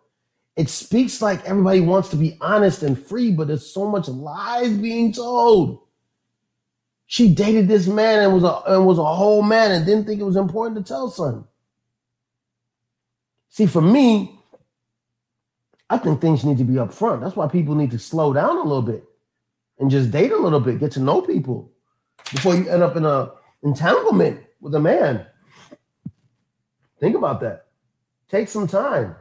it 0.55 0.69
speaks 0.69 1.21
like 1.21 1.43
everybody 1.45 1.79
wants 1.79 2.09
to 2.09 2.15
be 2.15 2.37
honest 2.39 2.83
and 2.83 2.99
free, 2.99 3.31
but 3.31 3.47
there's 3.47 3.73
so 3.73 3.89
much 3.89 4.07
lies 4.07 4.71
being 4.77 5.11
told. 5.11 5.79
She 7.07 7.33
dated 7.33 7.67
this 7.67 7.87
man 7.87 8.19
and 8.19 8.33
was 8.33 8.43
a 8.43 8.61
and 8.67 8.85
was 8.85 8.99
a 8.99 9.03
whole 9.03 9.41
man 9.41 9.71
and 9.71 9.85
didn't 9.85 10.05
think 10.05 10.21
it 10.21 10.25
was 10.25 10.35
important 10.35 10.77
to 10.77 10.87
tell 10.87 11.09
son. 11.09 11.45
See, 13.49 13.65
for 13.65 13.81
me, 13.81 14.39
I 15.89 15.97
think 15.97 16.21
things 16.21 16.43
need 16.43 16.57
to 16.57 16.63
be 16.63 16.73
upfront. 16.73 17.21
That's 17.21 17.35
why 17.35 17.47
people 17.47 17.75
need 17.75 17.91
to 17.91 17.99
slow 17.99 18.33
down 18.33 18.57
a 18.57 18.63
little 18.63 18.81
bit 18.81 19.03
and 19.79 19.91
just 19.91 20.11
date 20.11 20.31
a 20.31 20.37
little 20.37 20.59
bit, 20.59 20.79
get 20.79 20.91
to 20.93 20.99
know 20.99 21.21
people 21.21 21.71
before 22.31 22.55
you 22.55 22.67
end 22.69 22.81
up 22.81 22.95
in 22.95 23.05
a 23.05 23.31
entanglement 23.63 24.41
with 24.61 24.73
a 24.75 24.79
man. 24.79 25.25
Think 27.03 27.17
about 27.17 27.41
that. 27.41 27.65
Take 28.29 28.47
some 28.47 28.65
time. 28.65 29.13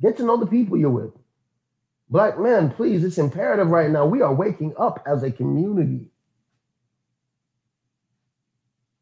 Get 0.00 0.16
to 0.16 0.22
know 0.22 0.38
the 0.38 0.46
people 0.46 0.78
you're 0.78 0.88
with. 0.88 1.12
Black 2.08 2.40
men, 2.40 2.70
please, 2.70 3.04
it's 3.04 3.18
imperative 3.18 3.68
right 3.68 3.90
now. 3.90 4.06
We 4.06 4.22
are 4.22 4.34
waking 4.34 4.72
up 4.78 5.02
as 5.06 5.22
a 5.22 5.30
community. 5.30 6.06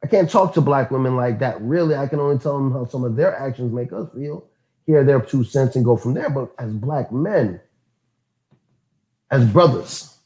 I 0.03 0.09
can't 0.09 0.29
talk 0.29 0.53
to 0.55 0.61
black 0.61 0.91
women 0.91 1.15
like 1.15 1.39
that. 1.39 1.63
Really, 1.63 1.95
I 1.95 2.09
can 2.09 2.19
only 2.19 2.41
tell 2.41 2.55
them 2.55 2.73
how 2.73 2.87
some 2.87 3.05
of 3.05 3.15
their 3.15 3.37
actions 3.39 3.73
make 3.73 3.93
us 3.93 4.09
feel, 4.13 4.49
hear 4.85 5.05
their 5.05 5.21
two 5.21 5.45
cents, 5.45 5.77
and 5.77 5.85
go 5.85 5.97
from 5.97 6.15
there. 6.15 6.29
But 6.29 6.53
as 6.59 6.73
black 6.73 7.13
men, 7.13 7.61
as 9.31 9.47
brothers, 9.47 10.19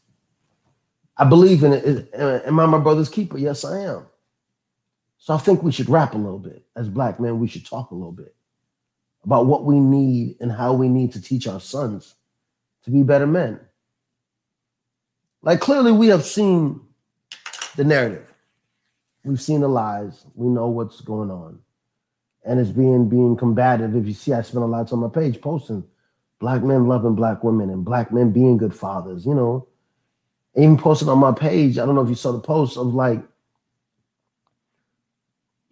I 1.18 1.26
believe 1.26 1.62
in 1.62 1.74
it. 1.74 2.09
Am 2.14 2.59
I 2.59 2.64
my 2.64 2.78
brother's 2.78 3.11
keeper? 3.11 3.36
Yes, 3.36 3.66
I 3.66 3.80
am. 3.80 4.07
So 5.22 5.32
I 5.32 5.38
think 5.38 5.62
we 5.62 5.70
should 5.70 5.88
rap 5.88 6.14
a 6.14 6.18
little 6.18 6.40
bit. 6.40 6.66
As 6.74 6.88
black 6.88 7.20
men, 7.20 7.38
we 7.38 7.46
should 7.46 7.64
talk 7.64 7.92
a 7.92 7.94
little 7.94 8.10
bit 8.10 8.34
about 9.22 9.46
what 9.46 9.64
we 9.64 9.78
need 9.78 10.34
and 10.40 10.50
how 10.50 10.72
we 10.72 10.88
need 10.88 11.12
to 11.12 11.22
teach 11.22 11.46
our 11.46 11.60
sons 11.60 12.16
to 12.82 12.90
be 12.90 13.04
better 13.04 13.28
men. 13.28 13.60
Like 15.40 15.60
clearly 15.60 15.92
we 15.92 16.08
have 16.08 16.24
seen 16.24 16.80
the 17.76 17.84
narrative. 17.84 18.34
We've 19.22 19.40
seen 19.40 19.60
the 19.60 19.68
lies. 19.68 20.26
We 20.34 20.48
know 20.48 20.66
what's 20.66 21.00
going 21.00 21.30
on. 21.30 21.60
And 22.44 22.58
it's 22.58 22.70
being 22.70 23.08
being 23.08 23.36
combative. 23.36 23.94
If 23.94 24.08
you 24.08 24.14
see, 24.14 24.32
I 24.32 24.42
spend 24.42 24.64
a 24.64 24.66
lot 24.66 24.80
of 24.80 24.90
time 24.90 25.04
on 25.04 25.12
my 25.12 25.20
page 25.20 25.40
posting 25.40 25.84
black 26.40 26.64
men 26.64 26.88
loving 26.88 27.14
black 27.14 27.44
women 27.44 27.70
and 27.70 27.84
black 27.84 28.12
men 28.12 28.32
being 28.32 28.56
good 28.56 28.74
fathers, 28.74 29.24
you 29.24 29.34
know. 29.34 29.68
Even 30.56 30.76
posted 30.76 31.08
on 31.08 31.18
my 31.18 31.30
page, 31.30 31.78
I 31.78 31.86
don't 31.86 31.94
know 31.94 32.02
if 32.02 32.08
you 32.08 32.16
saw 32.16 32.32
the 32.32 32.40
post 32.40 32.76
of 32.76 32.88
like, 32.92 33.22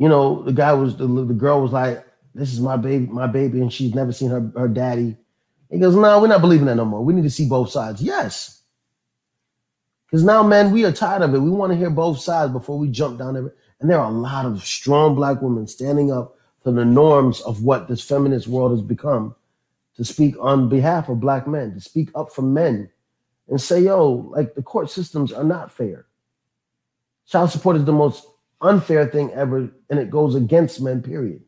you 0.00 0.08
know, 0.08 0.42
the 0.42 0.52
guy 0.52 0.72
was 0.72 0.96
the, 0.96 1.06
the 1.06 1.34
girl 1.34 1.60
was 1.60 1.72
like, 1.72 2.02
This 2.34 2.54
is 2.54 2.58
my 2.58 2.78
baby, 2.78 3.06
my 3.06 3.26
baby, 3.26 3.60
and 3.60 3.70
she's 3.70 3.94
never 3.94 4.12
seen 4.12 4.30
her, 4.30 4.50
her 4.56 4.66
daddy. 4.66 5.14
He 5.70 5.78
goes, 5.78 5.94
No, 5.94 6.18
we're 6.18 6.26
not 6.26 6.40
believing 6.40 6.66
that 6.66 6.76
no 6.76 6.86
more. 6.86 7.04
We 7.04 7.12
need 7.12 7.24
to 7.24 7.30
see 7.30 7.46
both 7.46 7.70
sides. 7.70 8.02
Yes. 8.02 8.62
Because 10.06 10.24
now, 10.24 10.42
man, 10.42 10.72
we 10.72 10.86
are 10.86 10.90
tired 10.90 11.20
of 11.20 11.34
it. 11.34 11.38
We 11.38 11.50
want 11.50 11.72
to 11.72 11.78
hear 11.78 11.90
both 11.90 12.18
sides 12.18 12.50
before 12.50 12.78
we 12.78 12.88
jump 12.88 13.18
down 13.18 13.34
there. 13.34 13.52
And 13.80 13.90
there 13.90 14.00
are 14.00 14.10
a 14.10 14.14
lot 14.14 14.46
of 14.46 14.64
strong 14.64 15.14
black 15.14 15.42
women 15.42 15.66
standing 15.66 16.10
up 16.10 16.34
for 16.64 16.72
the 16.72 16.84
norms 16.84 17.42
of 17.42 17.62
what 17.62 17.86
this 17.86 18.02
feminist 18.02 18.48
world 18.48 18.72
has 18.72 18.82
become 18.82 19.36
to 19.96 20.04
speak 20.04 20.34
on 20.40 20.70
behalf 20.70 21.10
of 21.10 21.20
black 21.20 21.46
men, 21.46 21.74
to 21.74 21.80
speak 21.80 22.08
up 22.14 22.32
for 22.32 22.42
men 22.42 22.90
and 23.48 23.60
say, 23.60 23.82
yo, 23.82 24.30
like 24.34 24.54
the 24.54 24.62
court 24.62 24.90
systems 24.90 25.30
are 25.30 25.44
not 25.44 25.70
fair. 25.70 26.06
Child 27.26 27.50
support 27.50 27.76
is 27.76 27.84
the 27.84 27.92
most 27.92 28.26
unfair 28.60 29.06
thing 29.06 29.32
ever, 29.32 29.68
and 29.88 29.98
it 29.98 30.10
goes 30.10 30.34
against 30.34 30.80
men, 30.80 31.02
period. 31.02 31.42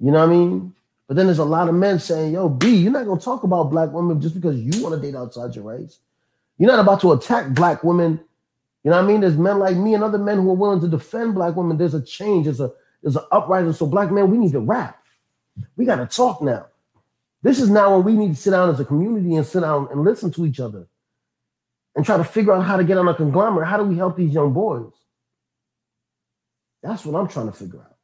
You 0.00 0.10
know 0.12 0.18
what 0.18 0.28
I 0.28 0.32
mean? 0.32 0.74
But 1.06 1.16
then 1.16 1.26
there's 1.26 1.38
a 1.38 1.44
lot 1.44 1.68
of 1.68 1.74
men 1.74 1.98
saying, 1.98 2.32
yo, 2.32 2.48
B, 2.48 2.76
you're 2.76 2.92
not 2.92 3.06
gonna 3.06 3.20
talk 3.20 3.42
about 3.42 3.70
black 3.70 3.92
women 3.92 4.20
just 4.20 4.34
because 4.34 4.56
you 4.56 4.82
want 4.82 4.94
to 4.94 5.00
date 5.00 5.16
outside 5.16 5.54
your 5.54 5.64
rights. 5.64 5.98
You're 6.56 6.70
not 6.70 6.78
about 6.78 7.00
to 7.00 7.12
attack 7.12 7.50
black 7.50 7.82
women. 7.82 8.20
You 8.84 8.90
know 8.90 8.96
what 8.96 9.04
I 9.04 9.08
mean? 9.08 9.20
There's 9.20 9.36
men 9.36 9.58
like 9.58 9.76
me 9.76 9.94
and 9.94 10.04
other 10.04 10.18
men 10.18 10.38
who 10.38 10.50
are 10.50 10.54
willing 10.54 10.80
to 10.80 10.88
defend 10.88 11.34
black 11.34 11.56
women. 11.56 11.76
There's 11.76 11.94
a 11.94 12.02
change, 12.02 12.44
there's 12.44 12.60
a 12.60 12.72
there's 13.02 13.16
an 13.16 13.24
uprising. 13.32 13.72
So, 13.72 13.86
black 13.86 14.10
men, 14.10 14.30
we 14.30 14.38
need 14.38 14.52
to 14.52 14.60
rap. 14.60 15.02
We 15.76 15.84
got 15.84 15.96
to 15.96 16.06
talk 16.06 16.42
now. 16.42 16.66
This 17.42 17.60
is 17.60 17.70
now 17.70 17.96
when 17.96 18.04
we 18.04 18.12
need 18.12 18.34
to 18.34 18.40
sit 18.40 18.50
down 18.50 18.68
as 18.68 18.80
a 18.80 18.84
community 18.84 19.34
and 19.34 19.46
sit 19.46 19.60
down 19.60 19.88
and 19.90 20.04
listen 20.04 20.30
to 20.32 20.46
each 20.46 20.60
other 20.60 20.86
and 21.96 22.04
try 22.04 22.16
to 22.16 22.24
figure 22.24 22.52
out 22.52 22.64
how 22.64 22.76
to 22.76 22.84
get 22.84 22.98
on 22.98 23.08
a 23.08 23.14
conglomerate. 23.14 23.66
How 23.66 23.78
do 23.78 23.84
we 23.84 23.96
help 23.96 24.16
these 24.16 24.32
young 24.32 24.52
boys? 24.52 24.92
That's 26.82 27.04
what 27.04 27.18
I'm 27.18 27.28
trying 27.28 27.46
to 27.46 27.52
figure 27.52 27.80
out. 27.80 27.96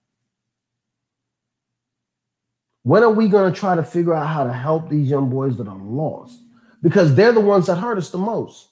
When 2.83 3.03
are 3.03 3.11
we 3.11 3.29
going 3.29 3.53
to 3.53 3.59
try 3.59 3.75
to 3.75 3.83
figure 3.83 4.15
out 4.15 4.29
how 4.29 4.45
to 4.45 4.53
help 4.53 4.89
these 4.89 5.11
young 5.11 5.29
boys 5.29 5.57
that 5.57 5.67
are 5.67 5.77
lost? 5.77 6.41
Because 6.83 7.15
they're 7.15 7.33
the 7.33 7.41
ones 7.41 7.67
that 7.67 7.77
hurt 7.77 7.99
us 7.99 8.11
the 8.11 8.19
most. 8.19 8.69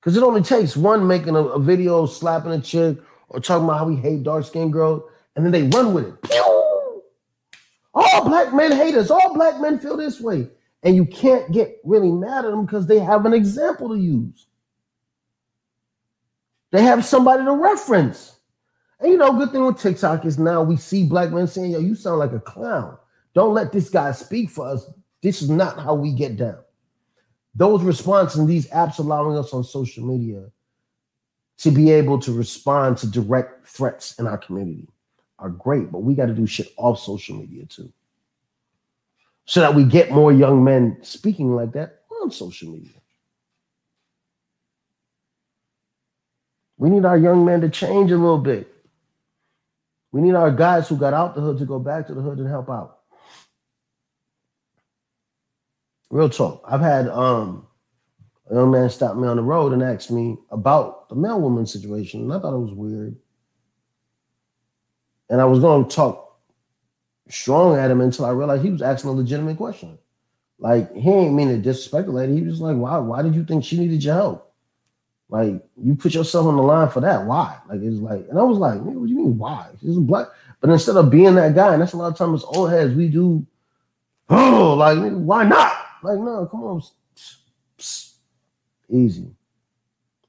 Because 0.00 0.16
it 0.16 0.22
only 0.22 0.42
takes 0.42 0.76
one 0.76 1.06
making 1.06 1.34
a, 1.34 1.42
a, 1.42 1.58
video 1.58 2.06
slapping 2.06 2.52
a 2.52 2.60
chick 2.60 2.98
or 3.28 3.40
talking 3.40 3.64
about 3.64 3.78
how 3.78 3.86
we 3.86 3.96
hate 3.96 4.22
dark 4.22 4.46
skinned 4.46 4.72
girls, 4.72 5.02
and 5.34 5.44
then 5.44 5.52
they 5.52 5.64
run 5.76 5.92
with 5.92 6.06
it. 6.06 6.22
Pew! 6.22 7.02
All 7.92 8.24
black 8.24 8.54
men 8.54 8.72
hate 8.72 8.94
us. 8.94 9.10
All 9.10 9.34
black 9.34 9.60
men 9.60 9.78
feel 9.78 9.96
this 9.96 10.20
way. 10.20 10.48
And 10.82 10.96
you 10.96 11.04
can't 11.04 11.50
get 11.52 11.80
really 11.84 12.10
mad 12.10 12.44
at 12.44 12.52
them 12.52 12.64
because 12.64 12.86
they 12.86 12.98
have 13.00 13.26
an 13.26 13.34
example 13.34 13.88
to 13.88 13.96
use. 13.96 14.46
They 16.70 16.82
have 16.82 17.04
somebody 17.04 17.44
to 17.44 17.52
reference. 17.52 18.36
And 19.00 19.10
you 19.12 19.18
know, 19.18 19.32
good 19.32 19.50
thing 19.50 19.64
with 19.64 19.78
TikTok 19.78 20.24
is 20.24 20.38
now 20.38 20.62
we 20.62 20.76
see 20.76 21.04
black 21.04 21.30
men 21.30 21.46
saying, 21.46 21.72
yo, 21.72 21.78
you 21.78 21.94
sound 21.94 22.18
like 22.18 22.32
a 22.32 22.40
clown. 22.40 22.96
Don't 23.34 23.54
let 23.54 23.72
this 23.72 23.88
guy 23.88 24.12
speak 24.12 24.50
for 24.50 24.66
us. 24.68 24.86
This 25.22 25.42
is 25.42 25.50
not 25.50 25.78
how 25.78 25.94
we 25.94 26.12
get 26.12 26.36
down. 26.36 26.58
Those 27.54 27.82
responses 27.82 28.38
and 28.38 28.48
these 28.48 28.68
apps 28.68 28.98
allowing 28.98 29.36
us 29.36 29.52
on 29.52 29.64
social 29.64 30.04
media 30.04 30.46
to 31.58 31.70
be 31.70 31.90
able 31.90 32.18
to 32.20 32.32
respond 32.32 32.96
to 32.98 33.06
direct 33.06 33.66
threats 33.66 34.18
in 34.18 34.26
our 34.26 34.38
community 34.38 34.88
are 35.38 35.50
great, 35.50 35.90
but 35.90 36.00
we 36.00 36.14
got 36.14 36.26
to 36.26 36.34
do 36.34 36.46
shit 36.46 36.72
off 36.76 36.98
social 36.98 37.36
media 37.36 37.64
too. 37.66 37.92
So 39.46 39.60
that 39.60 39.74
we 39.74 39.84
get 39.84 40.12
more 40.12 40.32
young 40.32 40.62
men 40.62 40.98
speaking 41.02 41.54
like 41.54 41.72
that 41.72 42.02
on 42.22 42.30
social 42.30 42.70
media. 42.70 42.99
We 46.80 46.88
need 46.88 47.04
our 47.04 47.18
young 47.18 47.44
men 47.44 47.60
to 47.60 47.68
change 47.68 48.10
a 48.10 48.16
little 48.16 48.38
bit. 48.38 48.72
We 50.12 50.22
need 50.22 50.34
our 50.34 50.50
guys 50.50 50.88
who 50.88 50.96
got 50.96 51.12
out 51.12 51.34
the 51.34 51.42
hood 51.42 51.58
to 51.58 51.66
go 51.66 51.78
back 51.78 52.06
to 52.06 52.14
the 52.14 52.22
hood 52.22 52.38
and 52.38 52.48
help 52.48 52.70
out. 52.70 53.00
Real 56.08 56.30
talk. 56.30 56.64
I've 56.66 56.80
had 56.80 57.06
um 57.08 57.66
a 58.50 58.54
young 58.54 58.70
man 58.70 58.88
stop 58.88 59.14
me 59.14 59.28
on 59.28 59.36
the 59.36 59.42
road 59.42 59.74
and 59.74 59.82
ask 59.82 60.10
me 60.10 60.38
about 60.50 61.10
the 61.10 61.16
male 61.16 61.38
woman 61.38 61.66
situation, 61.66 62.22
and 62.22 62.32
I 62.32 62.38
thought 62.38 62.54
it 62.54 62.58
was 62.58 62.72
weird. 62.72 63.14
And 65.28 65.38
I 65.38 65.44
was 65.44 65.60
going 65.60 65.86
to 65.86 65.94
talk 65.94 66.40
strong 67.28 67.76
at 67.76 67.90
him 67.90 68.00
until 68.00 68.24
I 68.24 68.30
realized 68.30 68.64
he 68.64 68.70
was 68.70 68.80
asking 68.80 69.10
a 69.10 69.12
legitimate 69.12 69.58
question. 69.58 69.98
Like 70.58 70.96
he 70.96 71.10
ain't 71.10 71.34
mean 71.34 71.48
to 71.48 71.58
disrespect 71.58 72.06
the 72.06 72.12
lady. 72.12 72.36
He 72.36 72.42
was 72.42 72.62
like, 72.62 72.78
"Why? 72.78 72.96
Why 72.96 73.20
did 73.20 73.34
you 73.34 73.44
think 73.44 73.64
she 73.64 73.78
needed 73.78 74.02
your 74.02 74.14
help? 74.14 74.49
Like 75.30 75.62
you 75.82 75.94
put 75.94 76.14
yourself 76.14 76.46
on 76.46 76.56
the 76.56 76.62
line 76.62 76.88
for 76.90 77.00
that? 77.00 77.24
Why? 77.24 77.58
Like 77.68 77.80
it's 77.82 77.98
like." 78.00 78.26
And 78.28 78.38
I 78.38 78.42
was 78.42 78.58
like, 78.58 78.80
"What 78.80 78.92
do 78.92 79.06
you 79.06 79.16
mean 79.16 79.38
why? 79.38 79.68
She's 79.80 79.96
black." 79.96 80.28
But 80.60 80.70
instead 80.70 80.96
of 80.96 81.10
being 81.10 81.34
that 81.36 81.54
guy, 81.54 81.72
and 81.72 81.82
that's 81.82 81.92
a 81.92 81.96
lot 81.96 82.12
of 82.12 82.18
times 82.18 82.44
old 82.44 82.70
heads, 82.70 82.94
we 82.94 83.08
do. 83.08 83.46
Oh, 84.28 84.74
like 84.78 84.98
why 85.12 85.44
not? 85.44 85.72
Like, 86.02 86.18
no, 86.18 86.46
come 86.46 86.62
on. 86.64 86.82
Easy. 88.88 89.30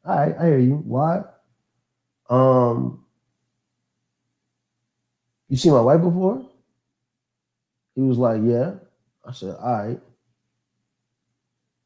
All 0.05 0.15
right, 0.15 0.35
I 0.39 0.45
hear 0.45 0.59
you. 0.59 0.75
Why? 0.75 1.23
Um, 2.29 3.05
you 5.49 5.57
see 5.57 5.69
my 5.69 5.81
wife 5.81 6.01
before? 6.01 6.45
He 7.95 8.01
was 8.01 8.17
like, 8.17 8.41
Yeah. 8.43 8.75
I 9.25 9.33
said, 9.33 9.55
all 9.55 9.83
right. 9.85 9.99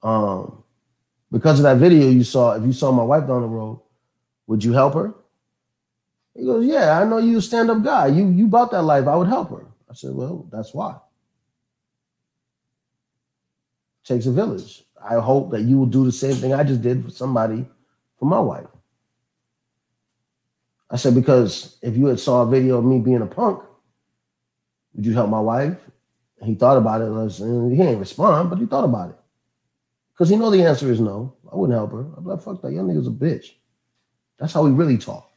Um, 0.03 0.63
because 1.35 1.59
of 1.59 1.63
that 1.63 1.77
video 1.77 2.07
you 2.09 2.23
saw, 2.23 2.53
if 2.53 2.63
you 2.63 2.71
saw 2.71 2.91
my 2.91 3.03
wife 3.03 3.27
down 3.27 3.41
the 3.41 3.47
road, 3.47 3.81
would 4.47 4.63
you 4.63 4.71
help 4.71 4.93
her? 4.93 5.13
He 6.33 6.45
goes, 6.45 6.65
Yeah, 6.65 6.97
I 6.97 7.03
know 7.03 7.17
you 7.17 7.37
a 7.37 7.41
stand-up 7.41 7.83
guy. 7.83 8.07
You 8.07 8.29
you 8.29 8.47
bought 8.47 8.71
that 8.71 8.83
life. 8.83 9.05
I 9.07 9.15
would 9.15 9.27
help 9.27 9.49
her. 9.49 9.65
I 9.89 9.93
said, 9.93 10.15
Well, 10.15 10.47
that's 10.49 10.73
why 10.73 10.95
takes 14.05 14.27
a 14.27 14.31
village. 14.31 14.83
I 15.03 15.15
hope 15.15 15.51
that 15.51 15.61
you 15.63 15.77
will 15.77 15.87
do 15.87 16.05
the 16.05 16.11
same 16.11 16.35
thing 16.35 16.53
I 16.53 16.63
just 16.63 16.81
did 16.81 17.03
for 17.03 17.09
somebody, 17.09 17.65
for 18.19 18.25
my 18.25 18.39
wife. 18.39 18.67
I 20.89 20.95
said, 20.97 21.15
because 21.15 21.77
if 21.81 21.97
you 21.97 22.05
had 22.05 22.19
saw 22.19 22.43
a 22.43 22.49
video 22.49 22.77
of 22.77 22.85
me 22.85 22.99
being 22.99 23.21
a 23.21 23.25
punk, 23.25 23.63
would 24.93 25.05
you 25.05 25.13
help 25.13 25.29
my 25.29 25.39
wife? 25.39 25.77
He 26.43 26.55
thought 26.55 26.77
about 26.77 27.01
it. 27.01 27.31
He 27.71 27.77
didn't 27.77 27.99
respond, 27.99 28.49
but 28.51 28.59
he 28.59 28.65
thought 28.65 28.85
about 28.85 29.09
it. 29.09 29.19
Because 30.15 30.29
he 30.29 30.37
know 30.37 30.49
the 30.49 30.63
answer 30.63 30.89
is 30.89 31.01
no. 31.01 31.35
I 31.51 31.55
wouldn't 31.55 31.77
help 31.77 31.91
her. 31.91 32.07
I'd 32.15 32.23
be 32.23 32.29
like, 32.29 32.41
fuck 32.41 32.61
that. 32.61 32.71
Young 32.71 32.87
nigga's 32.87 33.07
a 33.07 33.11
bitch. 33.11 33.51
That's 34.39 34.53
how 34.53 34.63
we 34.63 34.71
really 34.71 34.97
talk. 34.97 35.31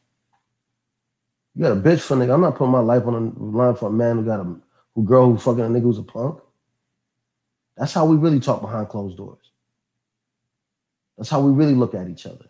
You 1.55 1.63
got 1.63 1.73
a 1.73 1.75
bitch 1.75 1.99
for 1.99 2.13
a 2.13 2.17
nigga. 2.17 2.33
I'm 2.33 2.41
not 2.41 2.55
putting 2.55 2.71
my 2.71 2.79
life 2.79 3.05
on 3.05 3.33
the 3.33 3.43
line 3.43 3.75
for 3.75 3.89
a 3.89 3.91
man 3.91 4.17
who 4.17 4.25
got 4.25 4.39
a 4.39 4.55
who 4.95 5.03
girl 5.03 5.31
who 5.31 5.37
fucking 5.37 5.63
a 5.63 5.67
nigga 5.67 5.81
who's 5.81 5.97
a 5.97 6.03
punk. 6.03 6.39
That's 7.75 7.93
how 7.93 8.05
we 8.05 8.15
really 8.15 8.39
talk 8.39 8.61
behind 8.61 8.89
closed 8.89 9.17
doors. 9.17 9.51
That's 11.17 11.29
how 11.29 11.41
we 11.41 11.51
really 11.51 11.75
look 11.75 11.93
at 11.95 12.09
each 12.09 12.25
other. 12.25 12.49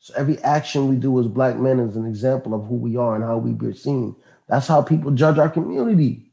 So 0.00 0.12
every 0.16 0.38
action 0.40 0.88
we 0.88 0.96
do 0.96 1.18
as 1.20 1.28
black 1.28 1.56
men 1.56 1.78
is 1.78 1.96
an 1.96 2.06
example 2.06 2.54
of 2.54 2.66
who 2.66 2.74
we 2.74 2.96
are 2.96 3.14
and 3.14 3.24
how 3.24 3.38
we 3.38 3.54
are 3.66 3.72
seen. 3.72 4.16
That's 4.48 4.66
how 4.66 4.82
people 4.82 5.12
judge 5.12 5.38
our 5.38 5.48
community. 5.48 6.31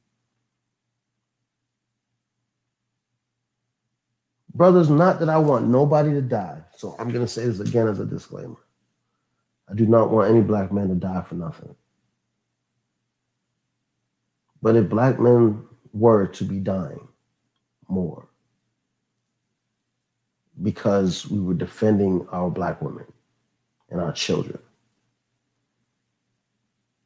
Brothers, 4.60 4.90
not 4.90 5.22
that 5.22 5.30
I 5.30 5.38
want 5.38 5.70
nobody 5.70 6.12
to 6.12 6.22
die. 6.22 6.62
So 6.76 6.94
I'm 7.00 7.08
going 7.14 7.26
to 7.26 7.32
say 7.32 7.46
this 7.46 7.62
again 7.62 7.88
as 7.88 8.02
a 8.02 8.06
disclaimer. 8.06 8.58
I 9.72 9.74
do 9.74 9.86
not 9.86 10.12
want 10.12 10.30
any 10.30 10.42
black 10.42 10.74
man 10.74 10.90
to 10.90 10.96
die 10.96 11.22
for 11.22 11.36
nothing. 11.36 11.74
But 14.62 14.76
if 14.76 14.90
black 14.90 15.18
men 15.18 15.64
were 15.94 16.28
to 16.28 16.44
be 16.44 16.60
dying 16.60 17.08
more 17.88 18.28
because 20.62 21.26
we 21.30 21.40
were 21.40 21.54
defending 21.54 22.28
our 22.30 22.50
black 22.50 22.82
women 22.82 23.06
and 23.90 24.02
our 24.02 24.12
children, 24.12 24.60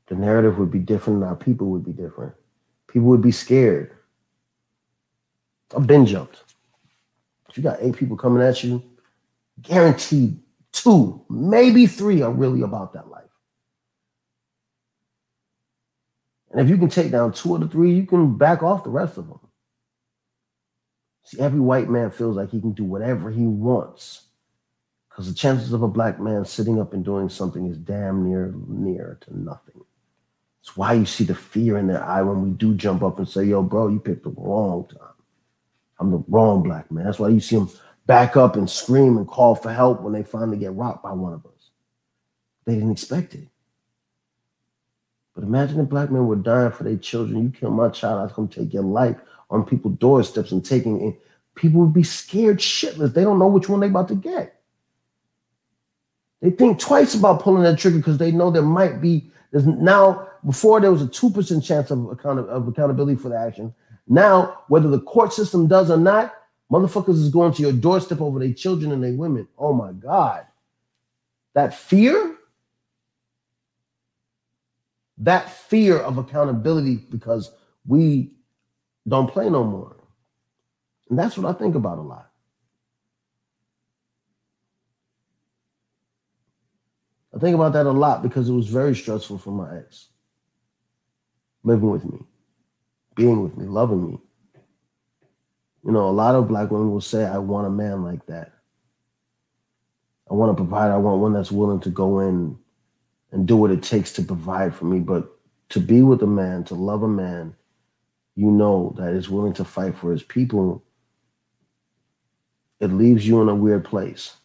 the 0.08 0.16
narrative 0.16 0.58
would 0.58 0.72
be 0.72 0.80
different 0.80 1.20
and 1.20 1.30
our 1.30 1.36
people 1.36 1.68
would 1.68 1.86
be 1.86 1.94
different. 1.94 2.34
People 2.88 3.10
would 3.10 3.22
be 3.22 3.32
scared. 3.32 3.92
I've 5.78 5.86
been 5.86 6.08
jumped. 6.08 6.53
You 7.58 7.64
got 7.64 7.80
eight 7.82 7.96
people 7.96 8.18
coming 8.18 8.44
at 8.44 8.64
you, 8.64 8.84
guaranteed 9.62 10.40
two, 10.72 11.24
maybe 11.30 11.88
three 11.88 12.22
are 12.22 12.32
really 12.32 12.62
about 12.62 12.94
that 12.94 13.10
life. 13.10 13.24
And 16.52 16.62
if 16.62 16.70
you 16.70 16.78
can 16.78 16.90
take 16.90 17.12
down 17.12 17.34
two 17.34 17.56
of 17.56 17.62
the 17.62 17.68
three, 17.68 17.94
you 17.94 18.06
can 18.06 18.38
back 18.38 18.62
off 18.62 18.84
the 18.84 18.90
rest 18.90 19.18
of 19.18 19.28
them. 19.28 19.40
See, 21.24 21.40
every 21.40 21.60
white 21.60 21.90
man 21.90 22.12
feels 22.12 22.36
like 22.36 22.52
he 22.52 22.62
can 22.62 22.74
do 22.74 22.84
whatever 22.84 23.32
he 23.32 23.46
wants 23.46 24.24
because 25.10 25.28
the 25.28 25.36
chances 25.36 25.74
of 25.74 25.84
a 25.84 25.88
black 25.88 26.20
man 26.20 26.44
sitting 26.46 26.80
up 26.80 26.94
and 26.94 27.06
doing 27.06 27.30
something 27.30 27.68
is 27.68 27.78
damn 27.78 28.28
near 28.28 28.54
near 28.68 29.18
to 29.22 29.38
nothing. 29.40 29.82
It's 30.62 30.76
why 30.76 30.94
you 30.94 31.06
see 31.06 31.24
the 31.24 31.36
fear 31.36 31.78
in 31.78 31.88
their 31.88 32.04
eye 32.04 32.22
when 32.22 32.42
we 32.42 32.50
do 32.52 32.74
jump 32.74 33.04
up 33.04 33.20
and 33.20 33.28
say, 33.28 33.44
yo, 33.46 33.64
bro, 33.64 33.90
you 33.90 34.00
picked 34.00 34.24
the 34.24 34.30
wrong 34.32 34.88
time. 34.88 35.13
I'm 36.00 36.12
the 36.12 36.24
wrong 36.28 36.64
black 36.64 36.92
man. 36.92 37.06
That's 37.06 37.20
why 37.20 37.30
you 37.30 37.40
see 37.40 37.58
them 37.58 37.70
back 38.06 38.36
up 38.36 38.56
and 38.56 38.70
scream 38.70 39.18
and 39.18 39.28
call 39.28 39.56
for 39.56 39.72
help 39.72 40.02
when 40.02 40.14
they 40.14 40.24
finally 40.24 40.58
get 40.58 40.74
rocked 40.74 41.04
by 41.04 41.12
one 41.12 41.34
of 41.34 41.46
us. 41.46 41.70
They 42.66 42.76
didn't 42.76 42.92
expect 42.92 43.36
it. 43.36 43.48
But 45.36 45.44
imagine 45.44 45.80
if 45.80 45.90
black 45.90 46.12
men 46.12 46.28
were 46.28 46.36
dying 46.36 46.72
for 46.72 46.84
their 46.84 46.98
children. 46.98 47.44
You 47.44 47.50
kill 47.50 47.72
my 47.72 47.90
child, 47.90 48.30
I 48.30 48.34
come 48.34 48.48
take 48.48 48.74
your 48.74 48.84
life 48.84 49.18
on 49.50 49.66
people's 49.66 49.98
doorsteps 49.98 50.52
and 50.52 50.64
taking 50.64 51.02
it. 51.08 51.22
People 51.56 51.82
would 51.82 51.94
be 51.94 52.04
scared 52.04 52.58
shitless. 52.60 53.14
They 53.14 53.24
don't 53.24 53.40
know 53.40 53.48
which 53.48 53.70
one 53.70 53.80
they're 53.80 53.90
about 53.90 54.08
to 54.10 54.16
get. 54.16 54.60
They 56.42 56.50
think 56.50 56.80
twice 56.80 57.16
about 57.16 57.42
pulling 57.42 57.64
that 57.64 57.80
trigger 57.80 57.98
because 57.98 58.18
they 58.18 58.32
know 58.32 58.52
there 58.52 58.62
might 58.62 59.00
be 59.00 59.32
there's 59.52 59.66
now 59.66 60.28
before 60.46 60.82
there 60.82 60.92
was 60.92 61.02
a 61.02 61.08
two 61.08 61.30
percent 61.30 61.64
chance 61.64 61.90
of, 61.92 62.10
account, 62.12 62.40
of 62.40 62.68
accountability 62.68 63.16
for 63.16 63.30
the 63.30 63.38
action. 63.38 63.74
Now, 64.08 64.64
whether 64.68 64.90
the 64.90 65.02
court 65.02 65.34
system 65.34 65.68
does 65.68 65.90
or 65.90 65.98
not, 65.98 66.34
motherfuckers 66.72 67.22
is 67.22 67.30
going 67.30 67.54
to 67.54 67.62
your 67.62 67.72
doorstep 67.72 68.22
over 68.22 68.40
their 68.40 68.54
children 68.54 68.92
and 68.92 69.04
their 69.04 69.14
women. 69.14 69.48
Oh 69.58 69.74
my 69.74 69.92
God. 69.94 70.46
That 71.54 71.74
fear 71.74 72.38
that 75.20 75.50
fear 75.50 75.98
of 75.98 76.18
accountability 76.18 76.96
because 76.96 77.52
we 77.88 78.32
don't 79.08 79.32
play 79.32 79.50
no 79.50 79.64
more. 79.64 79.96
And 81.10 81.18
that's 81.18 81.38
what 81.38 81.54
I 81.54 81.58
think 81.58 81.76
about 81.76 81.98
a 81.98 82.02
lot. 82.02 82.30
I 87.36 87.40
think 87.40 87.56
about 87.56 87.74
that 87.74 87.86
a 87.86 87.92
lot 87.92 88.22
because 88.22 88.50
it 88.50 88.54
was 88.54 88.68
very 88.68 88.96
stressful 88.96 89.40
for 89.40 89.52
my 89.52 89.78
ex. 89.78 90.10
Living 91.64 91.90
with 91.90 92.06
me, 92.06 92.20
being 93.16 93.42
with 93.42 93.58
me, 93.58 93.66
loving 93.66 94.08
me. 94.08 94.20
You 95.86 95.92
know, 95.92 96.10
a 96.10 96.12
lot 96.12 96.36
of 96.36 96.48
black 96.48 96.72
women 96.72 96.92
will 96.92 97.02
say, 97.02 97.26
I 97.26 97.38
want 97.38 97.68
a 97.68 97.70
man 97.70 98.04
like 98.04 98.26
that. 98.28 98.54
I 100.30 100.34
want 100.34 100.56
to 100.56 100.64
provide, 100.64 100.92
I 100.92 100.98
want 100.98 101.22
one 101.22 101.34
that's 101.34 101.52
willing 101.52 101.82
to 101.82 101.90
go 101.90 102.20
in 102.22 102.58
and 103.32 103.48
do 103.48 103.58
what 103.58 103.72
it 103.72 103.84
takes 103.84 104.14
to 104.14 104.24
provide 104.24 104.74
for 104.74 104.86
me. 104.86 105.00
But 105.00 105.30
to 105.70 105.80
be 105.80 106.02
with 106.02 106.22
a 106.24 106.28
man, 106.28 106.64
to 106.66 106.76
love 106.76 107.04
a 107.04 107.08
man, 107.08 107.56
you 108.36 108.50
know 108.50 108.96
that 108.98 109.14
is 109.14 109.30
willing 109.30 109.54
to 109.54 109.66
fight 109.66 109.96
for 109.98 110.12
his 110.12 110.24
people, 110.24 110.84
it 112.80 112.88
leaves 112.88 113.28
you 113.28 113.42
in 113.42 113.50
a 113.50 113.56
weird 113.56 113.84
place. 113.86 114.36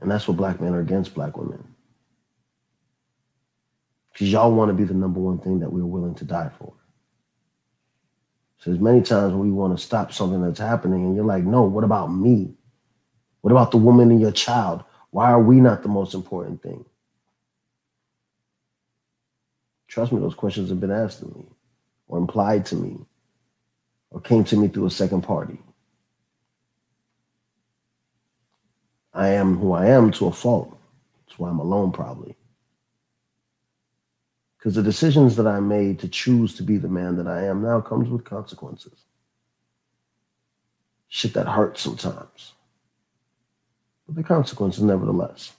And 0.00 0.10
that's 0.10 0.26
what 0.26 0.36
black 0.36 0.60
men 0.60 0.74
are 0.74 0.80
against 0.80 1.14
black 1.14 1.36
women. 1.36 1.69
Because 4.20 4.32
y'all 4.32 4.52
want 4.52 4.68
to 4.68 4.74
be 4.74 4.84
the 4.84 4.92
number 4.92 5.18
one 5.18 5.38
thing 5.38 5.60
that 5.60 5.72
we're 5.72 5.86
willing 5.86 6.14
to 6.16 6.26
die 6.26 6.50
for. 6.58 6.74
So 8.58 8.68
there's 8.68 8.78
many 8.78 9.00
times 9.00 9.32
when 9.32 9.40
we 9.40 9.50
want 9.50 9.74
to 9.74 9.82
stop 9.82 10.12
something 10.12 10.42
that's 10.42 10.60
happening, 10.60 11.06
and 11.06 11.16
you're 11.16 11.24
like, 11.24 11.42
no, 11.42 11.62
what 11.62 11.84
about 11.84 12.08
me? 12.08 12.52
What 13.40 13.50
about 13.50 13.70
the 13.70 13.78
woman 13.78 14.10
and 14.10 14.20
your 14.20 14.30
child? 14.30 14.84
Why 15.08 15.30
are 15.30 15.40
we 15.40 15.56
not 15.56 15.82
the 15.82 15.88
most 15.88 16.12
important 16.12 16.62
thing? 16.62 16.84
Trust 19.88 20.12
me, 20.12 20.20
those 20.20 20.34
questions 20.34 20.68
have 20.68 20.80
been 20.80 20.90
asked 20.90 21.20
to 21.20 21.24
me 21.24 21.46
or 22.06 22.18
implied 22.18 22.66
to 22.66 22.74
me 22.74 22.98
or 24.10 24.20
came 24.20 24.44
to 24.44 24.56
me 24.58 24.68
through 24.68 24.84
a 24.84 24.90
second 24.90 25.22
party. 25.22 25.58
I 29.14 29.28
am 29.28 29.56
who 29.56 29.72
I 29.72 29.86
am 29.86 30.10
to 30.12 30.26
a 30.26 30.30
fault. 30.30 30.78
That's 31.26 31.38
why 31.38 31.48
I'm 31.48 31.58
alone, 31.58 31.90
probably. 31.90 32.36
Because 34.60 34.76
the 34.76 34.82
decisions 34.82 35.36
that 35.36 35.46
I 35.48 35.58
made 35.58 35.98
to 36.00 36.08
choose 36.08 36.54
to 36.56 36.62
be 36.62 36.76
the 36.76 36.86
man 36.86 37.16
that 37.16 37.26
I 37.26 37.46
am 37.46 37.62
now 37.62 37.80
comes 37.80 38.08
with 38.08 38.24
consequences. 38.24 39.04
Shit 41.08 41.32
that 41.34 41.48
hurts 41.48 41.80
sometimes 41.80 42.52
but 44.10 44.16
the 44.20 44.26
consequences 44.26 44.82
nevertheless. 44.82 45.52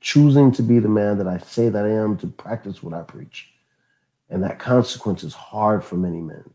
Choosing 0.00 0.50
to 0.52 0.62
be 0.62 0.78
the 0.78 0.88
man 0.88 1.18
that 1.18 1.26
I 1.26 1.36
say 1.36 1.68
that 1.68 1.84
I 1.84 1.90
am 1.90 2.16
to 2.18 2.26
practice 2.26 2.82
what 2.82 2.94
I 2.94 3.02
preach. 3.02 3.50
And 4.30 4.42
that 4.42 4.58
consequence 4.58 5.22
is 5.22 5.34
hard 5.34 5.84
for 5.84 5.96
many 5.96 6.22
men. 6.22 6.48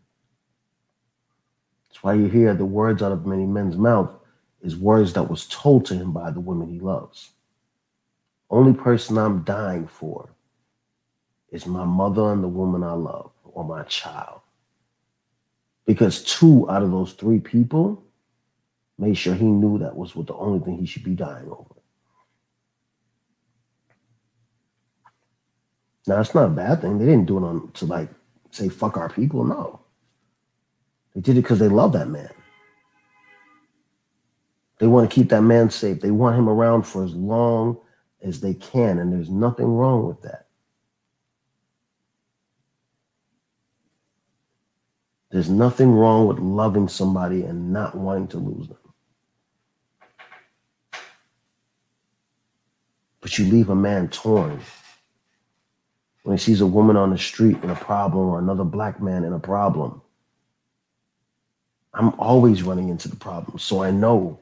That's 1.87 2.01
why 2.01 2.15
you 2.15 2.25
hear 2.25 2.55
the 2.55 2.65
words 2.65 3.03
out 3.03 3.11
of 3.11 3.27
many 3.27 3.45
men's 3.45 3.77
mouth 3.77 4.09
is 4.61 4.75
words 4.75 5.13
that 5.13 5.29
was 5.29 5.47
told 5.47 5.85
to 5.85 5.93
him 5.93 6.11
by 6.11 6.31
the 6.31 6.39
women 6.39 6.67
he 6.67 6.79
loves. 6.79 7.29
Only 8.55 8.71
person 8.71 9.17
I'm 9.17 9.43
dying 9.43 9.85
for 9.85 10.29
is 11.51 11.65
my 11.65 11.83
mother 11.83 12.31
and 12.31 12.41
the 12.41 12.47
woman 12.47 12.83
I 12.83 12.93
love 12.93 13.31
or 13.43 13.65
my 13.65 13.83
child. 13.83 14.39
Because 15.85 16.23
two 16.23 16.69
out 16.69 16.81
of 16.81 16.89
those 16.89 17.11
three 17.11 17.41
people 17.41 18.01
made 18.97 19.17
sure 19.17 19.35
he 19.35 19.43
knew 19.43 19.77
that 19.79 19.97
was 19.97 20.15
what 20.15 20.27
the 20.27 20.35
only 20.35 20.59
thing 20.59 20.77
he 20.77 20.85
should 20.85 21.03
be 21.03 21.15
dying 21.15 21.49
over. 21.49 21.75
Now 26.07 26.21
it's 26.21 26.33
not 26.33 26.45
a 26.45 26.49
bad 26.49 26.79
thing. 26.79 26.97
They 26.97 27.07
didn't 27.07 27.25
do 27.25 27.37
it 27.39 27.43
on 27.43 27.71
to 27.73 27.85
like 27.85 28.09
say 28.51 28.69
fuck 28.69 28.95
our 28.95 29.09
people. 29.09 29.43
No, 29.43 29.81
they 31.13 31.19
did 31.19 31.37
it 31.37 31.41
because 31.41 31.59
they 31.59 31.67
love 31.67 31.91
that 31.91 32.07
man. 32.07 32.31
They 34.79 34.87
want 34.87 35.09
to 35.09 35.13
keep 35.13 35.27
that 35.31 35.41
man 35.41 35.69
safe. 35.69 35.99
They 35.99 36.11
want 36.11 36.39
him 36.39 36.47
around 36.47 36.83
for 36.83 37.03
as 37.03 37.13
long 37.13 37.79
as 38.21 38.41
they 38.41 38.53
can, 38.53 38.99
and 38.99 39.11
there's 39.11 39.29
nothing 39.29 39.67
wrong 39.67 40.07
with 40.07 40.21
that. 40.23 40.47
There's 45.31 45.49
nothing 45.49 45.91
wrong 45.91 46.27
with 46.27 46.39
loving 46.39 46.87
somebody 46.87 47.43
and 47.43 47.73
not 47.73 47.95
wanting 47.95 48.29
to 48.29 48.37
lose 48.37 48.67
them. 48.67 48.77
But 53.19 53.37
you 53.37 53.45
leave 53.45 53.69
a 53.69 53.75
man 53.75 54.07
torn 54.07 54.61
when 56.23 56.37
he 56.37 56.41
sees 56.41 56.61
a 56.61 56.65
woman 56.65 56.95
on 56.95 57.09
the 57.09 57.17
street 57.17 57.61
in 57.63 57.69
a 57.69 57.75
problem 57.75 58.29
or 58.29 58.39
another 58.39 58.63
black 58.63 59.01
man 59.01 59.23
in 59.23 59.33
a 59.33 59.39
problem. 59.39 60.01
I'm 61.93 62.13
always 62.19 62.63
running 62.63 62.89
into 62.89 63.09
the 63.09 63.15
problem. 63.15 63.57
So 63.59 63.83
I 63.83 63.91
know. 63.91 64.39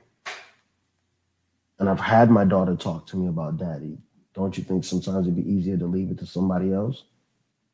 And 1.80 1.90
I've 1.90 2.00
had 2.00 2.32
my 2.32 2.46
daughter 2.46 2.76
talk 2.76 3.08
to 3.08 3.18
me 3.18 3.28
about 3.28 3.58
daddy. 3.58 3.98
Don't 4.36 4.58
you 4.58 4.64
think 4.64 4.86
sometimes 4.86 5.28
it'd 5.28 5.36
be 5.36 5.52
easier 5.52 5.78
to 5.78 5.86
leave 5.88 6.12
it 6.12 6.20
to 6.20 6.26
somebody 6.26 6.74
else? 6.74 7.04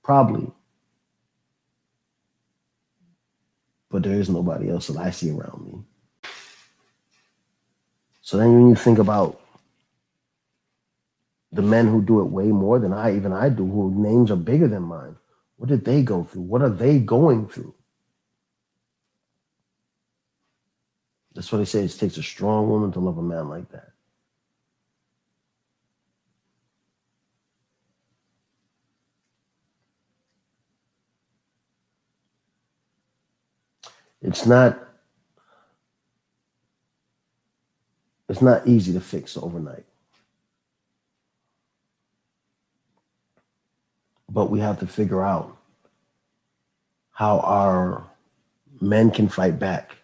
Probably. 0.04 0.52
But 3.91 4.04
there 4.04 4.20
is 4.20 4.30
nobody 4.30 4.70
else 4.70 4.88
that 4.88 4.97
I 4.97 5.12
see 5.12 5.32
around 5.32 5.66
me. 5.66 5.84
So 8.22 8.38
then 8.38 8.54
when 8.54 8.70
you 8.70 8.76
think 8.76 9.00
about 9.00 9.41
the 11.52 11.64
men 11.64 11.88
who 11.88 12.02
do 12.02 12.22
it 12.22 12.26
way 12.26 12.47
more 12.47 12.80
than 12.80 12.93
I 12.93 13.16
even 13.16 13.34
I 13.34 13.50
do, 13.50 13.66
who 13.66 13.93
names 13.95 14.32
are 14.32 14.38
bigger 14.38 14.68
than 14.68 14.84
mine, 14.84 15.16
What 15.58 15.70
did 15.70 15.86
they 15.86 16.04
go 16.04 16.24
through? 16.26 16.43
What 16.43 16.62
are 16.62 16.70
they 16.70 17.00
going 17.00 17.47
through? 17.50 17.74
That's 21.34 21.51
what 21.51 21.59
they 21.59 21.65
say. 21.65 21.84
It 21.84 21.97
takes 21.97 22.17
a 22.17 22.23
strong 22.23 22.69
woman 22.69 22.91
to 22.93 22.99
love 22.99 23.17
a 23.17 23.21
man 23.21 23.49
like 23.49 23.69
that. 23.71 23.91
It's 34.21 34.45
not 34.45 34.77
it's 38.27 38.41
not 38.41 38.67
easy 38.67 38.93
to 38.93 38.99
fix 38.99 39.38
overnight. 39.38 39.86
But 44.30 44.51
we 44.51 44.59
have 44.59 44.80
to 44.80 44.88
figure 44.88 45.23
out 45.23 45.57
how 47.11 47.39
our 47.39 48.05
men 48.80 49.09
can 49.09 49.27
fight 49.27 49.57
back 49.57 49.99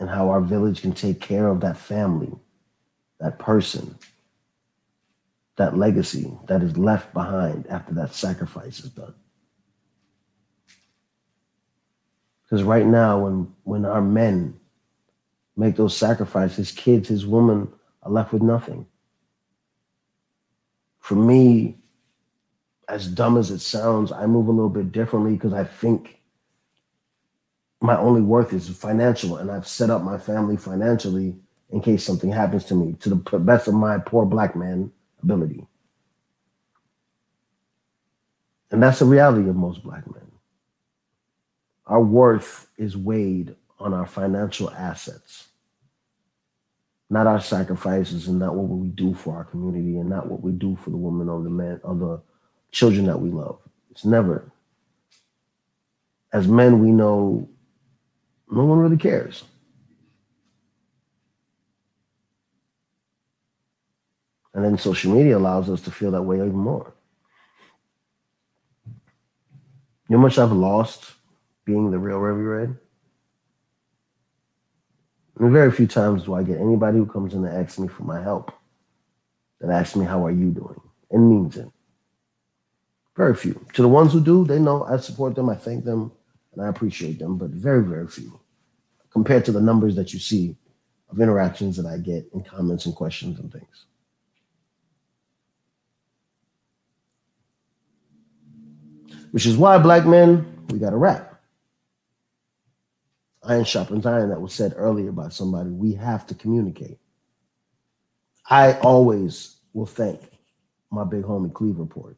and 0.00 0.08
how 0.08 0.30
our 0.30 0.40
village 0.40 0.80
can 0.80 0.92
take 0.92 1.20
care 1.20 1.46
of 1.48 1.60
that 1.60 1.76
family, 1.76 2.32
that 3.20 3.38
person, 3.38 3.96
that 5.56 5.76
legacy 5.76 6.32
that 6.48 6.62
is 6.62 6.76
left 6.78 7.12
behind 7.12 7.66
after 7.68 7.92
that 7.94 8.14
sacrifice 8.14 8.80
is 8.80 8.90
done. 8.90 9.14
Because 12.42 12.64
right 12.64 12.86
now, 12.86 13.20
when 13.20 13.52
when 13.62 13.84
our 13.84 14.00
men 14.00 14.58
make 15.56 15.76
those 15.76 15.96
sacrifices, 15.96 16.56
his 16.56 16.72
kids, 16.72 17.08
his 17.08 17.26
women 17.26 17.70
are 18.02 18.10
left 18.10 18.32
with 18.32 18.42
nothing. 18.42 18.86
For 20.98 21.14
me, 21.14 21.76
as 22.88 23.06
dumb 23.06 23.36
as 23.36 23.50
it 23.50 23.60
sounds, 23.60 24.10
I 24.10 24.26
move 24.26 24.48
a 24.48 24.52
little 24.52 24.70
bit 24.70 24.90
differently 24.90 25.32
because 25.32 25.52
I 25.52 25.64
think 25.64 26.19
my 27.80 27.96
only 27.96 28.20
worth 28.20 28.52
is 28.52 28.68
financial, 28.68 29.38
and 29.38 29.50
I've 29.50 29.66
set 29.66 29.90
up 29.90 30.02
my 30.02 30.18
family 30.18 30.56
financially 30.56 31.34
in 31.70 31.80
case 31.80 32.04
something 32.04 32.30
happens 32.30 32.64
to 32.66 32.74
me 32.74 32.94
to 33.00 33.08
the 33.08 33.16
best 33.38 33.68
of 33.68 33.74
my 33.74 33.98
poor 33.98 34.26
black 34.26 34.54
man 34.54 34.92
ability. 35.22 35.66
And 38.70 38.82
that's 38.82 38.98
the 38.98 39.04
reality 39.04 39.48
of 39.48 39.56
most 39.56 39.82
black 39.82 40.06
men. 40.12 40.30
Our 41.86 42.02
worth 42.02 42.68
is 42.76 42.96
weighed 42.96 43.56
on 43.78 43.94
our 43.94 44.06
financial 44.06 44.70
assets, 44.70 45.48
not 47.08 47.26
our 47.26 47.40
sacrifices 47.40 48.28
and 48.28 48.38
not 48.38 48.54
what 48.54 48.68
we 48.68 48.88
do 48.88 49.14
for 49.14 49.34
our 49.34 49.44
community 49.44 49.98
and 49.98 50.08
not 50.08 50.28
what 50.28 50.42
we 50.42 50.52
do 50.52 50.76
for 50.76 50.90
the 50.90 50.96
woman 50.96 51.28
or 51.28 51.42
the 51.42 51.50
man 51.50 51.80
or 51.82 51.94
the 51.96 52.20
children 52.70 53.06
that 53.06 53.20
we 53.20 53.30
love. 53.30 53.58
It's 53.90 54.04
never. 54.04 54.52
As 56.32 56.46
men, 56.46 56.78
we 56.78 56.92
know 56.92 57.48
no 58.50 58.64
one 58.64 58.78
really 58.78 58.96
cares. 58.96 59.44
And 64.52 64.64
then 64.64 64.76
social 64.78 65.14
media 65.14 65.38
allows 65.38 65.70
us 65.70 65.80
to 65.82 65.90
feel 65.90 66.10
that 66.10 66.22
way 66.22 66.36
even 66.36 66.52
more. 66.52 66.92
You 70.08 70.16
know 70.16 70.18
how 70.18 70.22
much 70.22 70.38
I've 70.38 70.52
lost 70.52 71.12
being 71.64 71.90
the 71.90 71.98
real 71.98 72.18
Remy 72.18 72.42
Red? 72.42 72.76
And 75.38 75.52
very 75.52 75.70
few 75.70 75.86
times 75.86 76.24
do 76.24 76.34
I 76.34 76.42
get 76.42 76.60
anybody 76.60 76.98
who 76.98 77.06
comes 77.06 77.32
in 77.32 77.42
to 77.44 77.50
ask 77.50 77.78
me 77.78 77.86
for 77.86 78.02
my 78.02 78.20
help 78.20 78.52
that 79.60 79.70
asks 79.70 79.94
me, 79.94 80.04
How 80.04 80.26
are 80.26 80.32
you 80.32 80.50
doing? 80.50 80.80
and 81.12 81.28
means 81.28 81.56
it. 81.56 81.68
Very 83.16 83.34
few. 83.34 83.64
To 83.74 83.82
the 83.82 83.88
ones 83.88 84.12
who 84.12 84.20
do, 84.20 84.44
they 84.44 84.58
know 84.58 84.84
I 84.84 84.96
support 84.98 85.34
them, 85.34 85.48
I 85.48 85.56
thank 85.56 85.84
them, 85.84 86.12
and 86.52 86.62
I 86.62 86.68
appreciate 86.68 87.18
them, 87.18 87.36
but 87.36 87.50
very, 87.50 87.82
very 87.82 88.06
few 88.06 88.39
compared 89.10 89.44
to 89.44 89.52
the 89.52 89.60
numbers 89.60 89.96
that 89.96 90.12
you 90.12 90.18
see 90.18 90.56
of 91.10 91.20
interactions 91.20 91.76
that 91.76 91.86
I 91.86 91.98
get 91.98 92.28
in 92.32 92.42
comments 92.42 92.86
and 92.86 92.94
questions 92.94 93.38
and 93.38 93.52
things. 93.52 93.86
Which 99.32 99.46
is 99.46 99.56
why, 99.56 99.78
black 99.78 100.06
men, 100.06 100.66
we 100.70 100.78
got 100.78 100.90
to 100.90 100.96
rap. 100.96 101.40
Iron 103.44 103.64
sharpens 103.64 104.06
iron, 104.06 104.30
that 104.30 104.40
was 104.40 104.52
said 104.52 104.74
earlier 104.76 105.12
by 105.12 105.28
somebody. 105.28 105.70
We 105.70 105.94
have 105.94 106.26
to 106.28 106.34
communicate. 106.34 106.98
I 108.48 108.74
always 108.74 109.56
will 109.72 109.86
thank 109.86 110.20
my 110.90 111.04
big 111.04 111.22
homie 111.22 111.52
Cleaverport. 111.52 112.16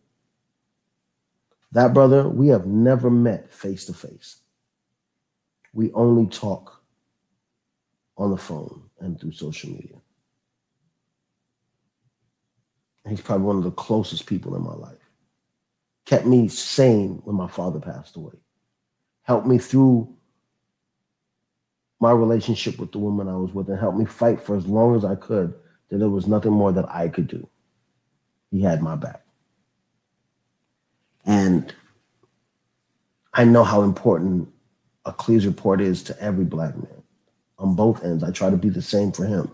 That 1.72 1.94
brother, 1.94 2.28
we 2.28 2.48
have 2.48 2.66
never 2.66 3.10
met 3.10 3.52
face 3.52 3.86
to 3.86 3.94
face. 3.94 4.38
We 5.72 5.92
only 5.92 6.26
talk 6.26 6.81
on 8.16 8.30
the 8.30 8.36
phone 8.36 8.82
and 9.00 9.18
through 9.18 9.32
social 9.32 9.70
media. 9.70 9.96
He's 13.08 13.20
probably 13.20 13.46
one 13.46 13.56
of 13.56 13.64
the 13.64 13.70
closest 13.72 14.26
people 14.26 14.54
in 14.54 14.62
my 14.62 14.74
life. 14.74 14.98
Kept 16.04 16.26
me 16.26 16.48
sane 16.48 17.20
when 17.24 17.36
my 17.36 17.48
father 17.48 17.80
passed 17.80 18.16
away. 18.16 18.34
Helped 19.22 19.46
me 19.46 19.58
through 19.58 20.14
my 22.00 22.10
relationship 22.10 22.78
with 22.78 22.92
the 22.92 22.98
woman 22.98 23.28
I 23.28 23.36
was 23.36 23.52
with 23.52 23.68
and 23.68 23.78
helped 23.78 23.98
me 23.98 24.04
fight 24.04 24.40
for 24.40 24.56
as 24.56 24.66
long 24.66 24.96
as 24.96 25.04
I 25.04 25.14
could 25.14 25.54
that 25.88 25.98
there 25.98 26.08
was 26.08 26.26
nothing 26.26 26.52
more 26.52 26.72
that 26.72 26.88
I 26.88 27.08
could 27.08 27.28
do. 27.28 27.48
He 28.50 28.60
had 28.62 28.82
my 28.82 28.96
back. 28.96 29.24
And 31.24 31.72
I 33.32 33.44
know 33.44 33.64
how 33.64 33.82
important 33.82 34.48
a 35.04 35.12
Cleese 35.12 35.46
report 35.46 35.80
is 35.80 36.02
to 36.04 36.20
every 36.20 36.44
black 36.44 36.76
man 36.76 37.01
on 37.62 37.74
both 37.74 38.04
ends. 38.04 38.24
I 38.24 38.30
try 38.30 38.50
to 38.50 38.56
be 38.56 38.68
the 38.68 38.82
same 38.82 39.12
for 39.12 39.24
him. 39.24 39.50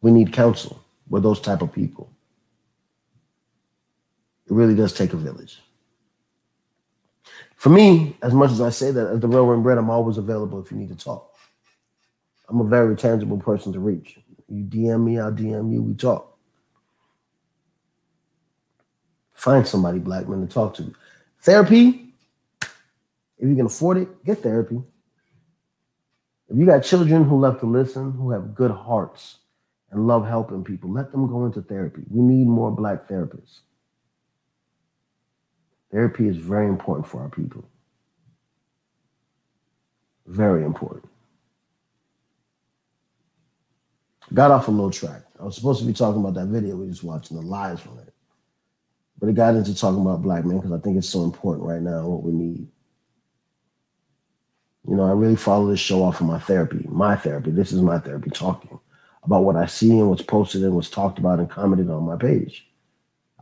We 0.00 0.10
need 0.12 0.32
counsel. 0.32 0.82
We're 1.08 1.20
those 1.20 1.40
type 1.40 1.62
of 1.62 1.72
people. 1.72 2.12
It 4.46 4.52
really 4.52 4.74
does 4.74 4.92
take 4.92 5.12
a 5.12 5.16
village. 5.16 5.58
For 7.56 7.70
me, 7.70 8.16
as 8.22 8.32
much 8.32 8.52
as 8.52 8.60
I 8.60 8.70
say 8.70 8.92
that, 8.92 9.08
as 9.08 9.20
the 9.20 9.28
Real 9.28 9.60
Bread, 9.60 9.78
I'm 9.78 9.90
always 9.90 10.18
available 10.18 10.60
if 10.60 10.70
you 10.70 10.76
need 10.76 10.90
to 10.90 11.04
talk. 11.04 11.34
I'm 12.48 12.60
a 12.60 12.64
very 12.64 12.94
tangible 12.94 13.38
person 13.38 13.72
to 13.72 13.80
reach. 13.80 14.20
You 14.48 14.62
DM 14.62 15.04
me, 15.04 15.18
I'll 15.18 15.32
DM 15.32 15.72
you, 15.72 15.82
we 15.82 15.94
talk. 15.94 16.38
Find 19.32 19.66
somebody, 19.66 19.98
black 19.98 20.28
man, 20.28 20.46
to 20.46 20.52
talk 20.52 20.74
to. 20.74 20.94
Therapy, 21.40 22.05
if 23.38 23.48
you 23.48 23.54
can 23.54 23.66
afford 23.66 23.98
it, 23.98 24.24
get 24.24 24.42
therapy. 24.42 24.80
If 26.48 26.56
you 26.56 26.64
got 26.64 26.80
children 26.80 27.24
who 27.24 27.40
love 27.40 27.60
to 27.60 27.66
listen, 27.66 28.12
who 28.12 28.30
have 28.30 28.54
good 28.54 28.70
hearts 28.70 29.38
and 29.90 30.06
love 30.06 30.26
helping 30.26 30.64
people, 30.64 30.90
let 30.90 31.10
them 31.10 31.26
go 31.26 31.44
into 31.44 31.62
therapy. 31.62 32.02
We 32.08 32.22
need 32.22 32.46
more 32.46 32.70
black 32.70 33.08
therapists. 33.08 33.60
Therapy 35.90 36.28
is 36.28 36.36
very 36.36 36.68
important 36.68 37.06
for 37.06 37.20
our 37.20 37.28
people. 37.28 37.68
Very 40.26 40.64
important. 40.64 41.08
Got 44.34 44.50
off 44.50 44.68
a 44.68 44.70
little 44.70 44.90
track. 44.90 45.22
I 45.40 45.44
was 45.44 45.54
supposed 45.54 45.80
to 45.80 45.86
be 45.86 45.92
talking 45.92 46.20
about 46.20 46.34
that 46.34 46.46
video 46.46 46.76
we 46.76 46.88
just 46.88 47.04
watching 47.04 47.36
the 47.36 47.42
lies 47.42 47.80
from 47.80 47.98
it. 47.98 48.12
But 49.18 49.28
it 49.28 49.34
got 49.34 49.54
into 49.54 49.74
talking 49.74 50.00
about 50.00 50.22
black 50.22 50.44
men 50.44 50.58
because 50.58 50.72
I 50.72 50.78
think 50.78 50.98
it's 50.98 51.08
so 51.08 51.22
important 51.22 51.66
right 51.66 51.80
now, 51.80 52.06
what 52.06 52.22
we 52.22 52.32
need. 52.32 52.68
You 54.88 54.94
know, 54.94 55.04
I 55.04 55.12
really 55.12 55.36
follow 55.36 55.68
this 55.68 55.80
show 55.80 56.02
off 56.02 56.20
of 56.20 56.26
my 56.26 56.38
therapy, 56.38 56.84
my 56.88 57.16
therapy. 57.16 57.50
This 57.50 57.72
is 57.72 57.82
my 57.82 57.98
therapy 57.98 58.30
talking 58.30 58.78
about 59.22 59.44
what 59.44 59.56
I 59.56 59.66
see 59.66 59.90
and 59.90 60.08
what's 60.08 60.22
posted 60.22 60.62
and 60.62 60.74
what's 60.74 60.90
talked 60.90 61.18
about 61.18 61.40
and 61.40 61.50
commented 61.50 61.90
on 61.90 62.04
my 62.04 62.16
page. 62.16 62.66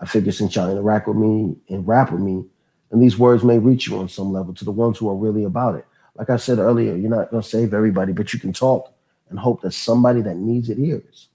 I 0.01 0.07
figure 0.07 0.33
since 0.33 0.57
y'all 0.57 0.71
interact 0.71 1.07
with 1.07 1.17
me 1.17 1.57
and 1.69 1.87
rap 1.87 2.11
with 2.13 2.23
me, 2.23 2.45
and 2.91 3.03
these 3.03 3.19
words 3.19 3.45
may 3.45 3.59
reach 3.59 3.87
you 3.87 3.99
on 3.99 4.09
some 4.09 4.33
level 4.33 4.55
to 4.55 4.65
the 4.65 4.71
ones 4.71 4.99
who 4.99 5.09
are 5.09 5.17
really 5.17 5.45
about 5.45 5.77
it. 5.77 5.87
Like 6.15 6.31
I 6.31 6.37
said 6.37 6.59
earlier, 6.59 6.95
you're 6.97 7.11
not 7.11 7.31
going 7.31 7.43
to 7.43 7.49
save 7.49 7.75
everybody, 7.75 8.13
but 8.13 8.33
you 8.33 8.39
can 8.39 8.53
talk 8.53 8.93
and 9.29 9.39
hope 9.39 9.63
that 9.63 9.73
somebody 9.73 10.23
that 10.23 10.37
needs 10.37 10.71
it 10.71 10.79
hears. 10.79 11.29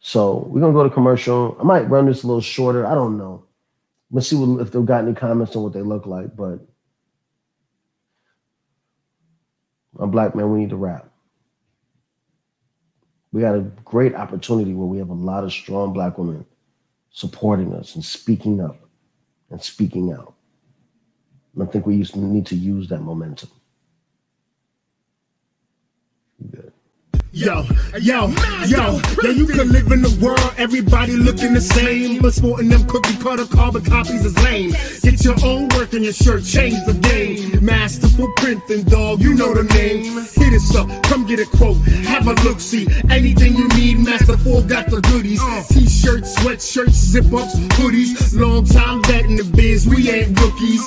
So 0.00 0.46
we're 0.48 0.60
gonna 0.60 0.72
go 0.72 0.84
to 0.84 0.90
commercial. 0.90 1.56
I 1.60 1.64
might 1.64 1.90
run 1.90 2.06
this 2.06 2.22
a 2.22 2.26
little 2.26 2.40
shorter. 2.40 2.86
I 2.86 2.94
don't 2.94 3.18
know. 3.18 3.44
Let's 4.10 4.28
see 4.28 4.36
what, 4.36 4.62
if 4.62 4.72
they've 4.72 4.86
got 4.86 5.04
any 5.04 5.12
comments 5.12 5.54
on 5.54 5.62
what 5.62 5.74
they 5.74 5.82
look 5.82 6.06
like. 6.06 6.34
But 6.34 6.60
a 9.98 10.06
black 10.06 10.34
man, 10.34 10.52
we 10.52 10.60
need 10.60 10.70
to 10.70 10.76
rap. 10.76 11.08
We 13.32 13.42
got 13.42 13.56
a 13.56 13.60
great 13.84 14.14
opportunity 14.14 14.72
where 14.74 14.86
we 14.86 14.98
have 14.98 15.10
a 15.10 15.14
lot 15.14 15.44
of 15.44 15.52
strong 15.52 15.92
black 15.92 16.16
women 16.16 16.46
supporting 17.10 17.74
us 17.74 17.94
and 17.94 18.04
speaking 18.04 18.60
up 18.60 18.76
and 19.50 19.62
speaking 19.62 20.12
out. 20.12 20.34
And 21.54 21.62
I 21.62 21.66
think 21.66 21.86
we 21.86 22.04
need 22.14 22.46
to 22.46 22.54
use 22.54 22.88
that 22.88 23.00
momentum. 23.00 23.50
Yo, 27.30 27.62
yo, 28.00 28.32
yo, 28.66 29.00
yo, 29.22 29.30
you 29.30 29.46
could 29.46 29.68
live 29.68 29.92
in 29.92 30.00
the 30.00 30.18
world, 30.20 30.54
everybody 30.56 31.12
looking 31.12 31.52
the 31.52 31.60
same. 31.60 32.22
But 32.22 32.32
sporting 32.32 32.70
them 32.70 32.86
cookie 32.86 33.16
cutter 33.18 33.44
carbon 33.44 33.84
copies 33.84 34.24
is 34.24 34.36
lame. 34.42 34.72
Get 35.02 35.22
your 35.22 35.36
own 35.44 35.68
work 35.76 35.92
in 35.92 36.02
your 36.02 36.14
shirt, 36.14 36.42
change 36.42 36.74
the 36.86 36.94
game. 36.94 37.62
Masterful 37.62 38.32
printing, 38.38 38.84
dog, 38.84 39.20
you 39.20 39.34
know 39.34 39.52
the 39.52 39.64
name. 39.74 40.24
Hit 40.40 40.54
us 40.54 40.74
up, 40.74 40.88
come 41.04 41.26
get 41.26 41.38
a 41.38 41.44
quote, 41.44 41.76
have 42.08 42.26
a 42.26 42.32
look 42.48 42.60
see. 42.60 42.88
Anything 43.10 43.56
you 43.56 43.68
need, 43.76 43.98
Masterful 43.98 44.62
got 44.62 44.88
the 44.88 45.02
goodies. 45.02 45.42
T 45.68 45.86
shirts, 45.86 46.34
sweatshirts, 46.40 46.96
zip 46.96 47.30
ups, 47.32 47.54
hoodies. 47.76 48.34
Long 48.40 48.64
time 48.64 49.02
vet 49.04 49.26
in 49.26 49.36
the 49.36 49.44
biz, 49.44 49.86
we 49.86 50.08
ain't 50.10 50.32
rookies. 50.40 50.82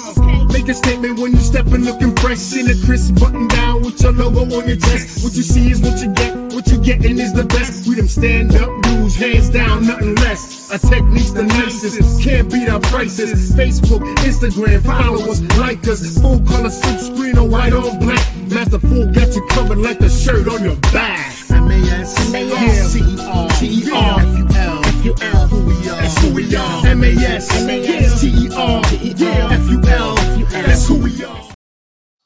Make 0.51 0.67
a 0.69 0.73
statement 0.73 1.19
when 1.19 1.33
you 1.33 1.39
step 1.39 1.67
in 1.67 1.85
looking 1.85 2.15
fresh 2.15 2.57
in 2.57 2.67
a 2.67 2.75
crisp 2.85 3.13
button 3.19 3.47
down 3.47 3.83
with 3.83 4.01
your 4.01 4.11
logo 4.11 4.41
on 4.57 4.67
your 4.67 4.77
chest. 4.77 5.23
What 5.23 5.33
you 5.35 5.43
see 5.43 5.69
is 5.69 5.79
what 5.81 6.01
you 6.01 6.11
get. 6.13 6.30
What 6.53 6.67
you 6.67 6.81
getting 6.81 7.19
is 7.19 7.33
the 7.33 7.43
best. 7.43 7.87
We 7.87 7.95
them 7.95 8.07
stand 8.07 8.55
up 8.55 8.69
dudes, 8.83 9.15
hands 9.15 9.49
down, 9.49 9.85
nothing 9.85 10.15
less. 10.15 10.71
Our 10.71 10.77
technique's 10.77 11.33
the 11.33 11.43
nicest. 11.43 12.23
Can't 12.23 12.51
beat 12.51 12.69
our 12.69 12.79
prices. 12.79 13.51
Facebook, 13.51 13.99
Instagram, 14.17 14.81
follow 14.83 15.29
us, 15.29 15.41
like 15.57 15.85
us. 15.87 16.19
Full 16.21 16.39
color 16.41 16.69
suit, 16.69 16.99
screen 16.99 17.37
on 17.37 17.51
white 17.51 17.73
on 17.73 17.99
black. 17.99 18.25
Master 18.47 18.79
Full 18.79 19.11
got 19.11 19.35
you 19.35 19.45
covered 19.49 19.79
like 19.79 19.99
the 19.99 20.09
shirt 20.09 20.47
on 20.47 20.63
your 20.63 20.75
back. 20.93 21.35
M-A-S, 21.51 22.33
M-A-S, 22.33 22.93
T-E-R, 22.93 23.49
T-E-R, 23.49 24.19
F-U-L, 24.19 24.81
F-U-L. 24.85 25.47
who 25.47 25.65
we 25.65 25.73
are. 25.89 26.01
That's 26.01 26.21
who 26.21 26.33
we 26.33 26.55
are. 26.55 26.87
M-A-S, 26.87 27.61
M-A-S, 27.63 28.21
T-E-R, 28.21 28.81
F-U-L. 28.85 30.15
That's 30.15 30.87
who 30.87 30.95
we 31.01 31.23
are. 31.25 31.53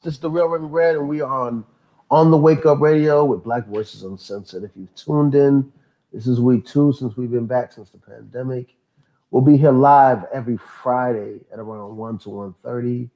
This 0.02 0.14
is 0.14 0.20
the 0.20 0.30
Real 0.30 0.48
Red, 0.48 0.96
and 0.96 1.08
we 1.08 1.20
are 1.20 1.48
on 1.48 1.64
on 2.10 2.30
the 2.30 2.36
Wake 2.36 2.66
Up 2.66 2.80
Radio 2.80 3.24
with 3.24 3.42
Black 3.42 3.66
Voices 3.66 4.02
Uncensored. 4.02 4.62
If 4.62 4.70
you've 4.76 4.94
tuned 4.94 5.34
in, 5.34 5.72
this 6.12 6.26
is 6.26 6.40
week 6.40 6.64
two 6.64 6.92
since 6.92 7.16
we've 7.16 7.30
been 7.30 7.46
back 7.46 7.72
since 7.72 7.90
the 7.90 7.98
pandemic. 7.98 8.76
We'll 9.30 9.42
be 9.42 9.56
here 9.56 9.72
live 9.72 10.24
every 10.32 10.56
Friday 10.56 11.40
at 11.52 11.58
around 11.58 11.96
one 11.96 12.18
to 12.18 12.30
one 12.30 12.54
thirty, 12.62 13.10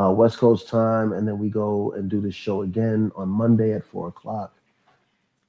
uh, 0.00 0.12
West 0.12 0.38
Coast 0.38 0.68
time, 0.68 1.12
and 1.12 1.26
then 1.26 1.38
we 1.38 1.50
go 1.50 1.92
and 1.92 2.08
do 2.08 2.20
the 2.20 2.30
show 2.30 2.62
again 2.62 3.10
on 3.16 3.28
Monday 3.28 3.72
at 3.72 3.84
four 3.84 4.08
o'clock. 4.08 4.54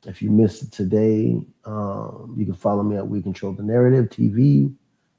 If 0.05 0.21
you 0.21 0.31
missed 0.31 0.63
it 0.63 0.71
today, 0.71 1.39
um, 1.65 2.33
you 2.37 2.45
can 2.45 2.55
follow 2.55 2.81
me 2.81 2.97
at 2.97 3.07
We 3.07 3.21
Control 3.21 3.53
the 3.53 3.63
Narrative 3.63 4.09
TV, 4.09 4.73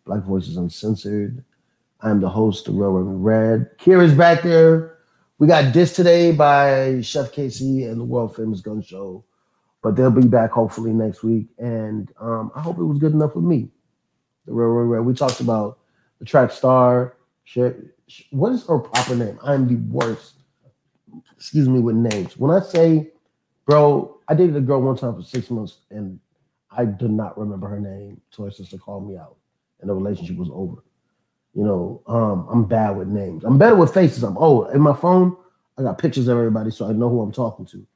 Black 0.04 0.22
Voices 0.24 0.56
Uncensored. 0.56 1.44
I'm 2.00 2.20
the 2.20 2.28
host, 2.28 2.64
the 2.66 2.72
Real 2.72 2.90
Remy 2.90 3.16
Red. 3.16 3.78
Kira's 3.78 4.14
back 4.14 4.42
there. 4.42 4.97
We 5.38 5.46
got 5.46 5.72
Diss 5.72 5.94
today 5.94 6.32
by 6.32 7.00
Chef 7.00 7.30
Casey 7.30 7.84
and 7.84 8.00
the 8.00 8.04
world 8.04 8.34
famous 8.34 8.60
Gun 8.60 8.82
Show, 8.82 9.24
but 9.84 9.94
they'll 9.94 10.10
be 10.10 10.26
back 10.26 10.50
hopefully 10.50 10.92
next 10.92 11.22
week. 11.22 11.46
And 11.58 12.10
um, 12.20 12.50
I 12.56 12.60
hope 12.60 12.78
it 12.78 12.84
was 12.84 12.98
good 12.98 13.12
enough 13.12 13.34
for 13.34 13.40
me. 13.40 13.70
The 14.46 14.52
Real 14.52 14.70
Remy 14.70 14.88
Red. 14.88 15.04
We 15.04 15.14
talked 15.14 15.38
about 15.38 15.78
the 16.18 16.24
track 16.24 16.50
Star. 16.50 17.14
What 18.30 18.52
is 18.52 18.66
her 18.66 18.80
proper 18.80 19.14
name? 19.14 19.38
I'm 19.44 19.68
the 19.68 19.76
worst. 19.94 20.34
Excuse 21.36 21.68
me 21.68 21.78
with 21.78 21.94
names. 21.94 22.36
When 22.36 22.50
I 22.50 22.58
say, 22.58 23.12
bro, 23.64 24.18
I 24.26 24.34
dated 24.34 24.56
a 24.56 24.60
girl 24.60 24.82
one 24.82 24.96
time 24.96 25.14
for 25.14 25.22
six 25.22 25.50
months 25.50 25.78
and 25.90 26.18
I 26.72 26.84
do 26.84 27.06
not 27.06 27.38
remember 27.38 27.68
her 27.68 27.78
name 27.78 28.20
until 28.32 28.46
her 28.46 28.50
sister 28.50 28.76
called 28.76 29.08
me 29.08 29.16
out 29.16 29.36
and 29.80 29.88
the 29.88 29.94
relationship 29.94 30.36
was 30.36 30.50
over. 30.52 30.82
You 31.54 31.64
know, 31.64 32.02
um, 32.06 32.46
I'm 32.50 32.64
bad 32.64 32.96
with 32.96 33.08
names. 33.08 33.44
I'm 33.44 33.58
better 33.58 33.74
with 33.74 33.92
faces. 33.92 34.22
I'm 34.22 34.36
old. 34.38 34.70
In 34.72 34.80
my 34.80 34.94
phone, 34.94 35.36
I 35.76 35.82
got 35.82 35.98
pictures 35.98 36.28
of 36.28 36.36
everybody 36.36 36.70
so 36.70 36.88
I 36.88 36.92
know 36.92 37.08
who 37.08 37.20
I'm 37.20 37.32
talking 37.32 37.66
to. 37.66 37.86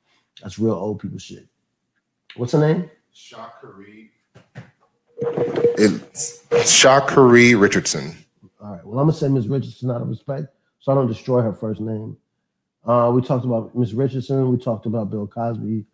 That's 0.42 0.58
real 0.58 0.74
old 0.74 1.00
people 1.00 1.18
shit. 1.18 1.46
What's 2.36 2.52
her 2.52 2.60
name? 2.60 2.90
Sha'Carri. 3.14 4.08
It's 5.78 6.44
Sha'Carri 6.50 7.60
Richardson. 7.60 8.16
All 8.62 8.72
right. 8.72 8.86
Well, 8.86 8.98
I'm 8.98 9.06
gonna 9.06 9.18
say 9.18 9.28
Miss 9.28 9.46
Richardson 9.46 9.90
out 9.90 10.02
of 10.02 10.08
respect, 10.08 10.46
so 10.80 10.92
I 10.92 10.94
don't 10.94 11.08
destroy 11.08 11.42
her 11.42 11.52
first 11.52 11.80
name. 11.80 12.16
Uh, 12.84 13.12
we 13.14 13.22
talked 13.22 13.44
about 13.44 13.76
Miss 13.76 13.92
Richardson. 13.92 14.50
We 14.50 14.56
talked 14.56 14.86
about 14.86 15.10
Bill 15.10 15.26
Cosby. 15.26 15.84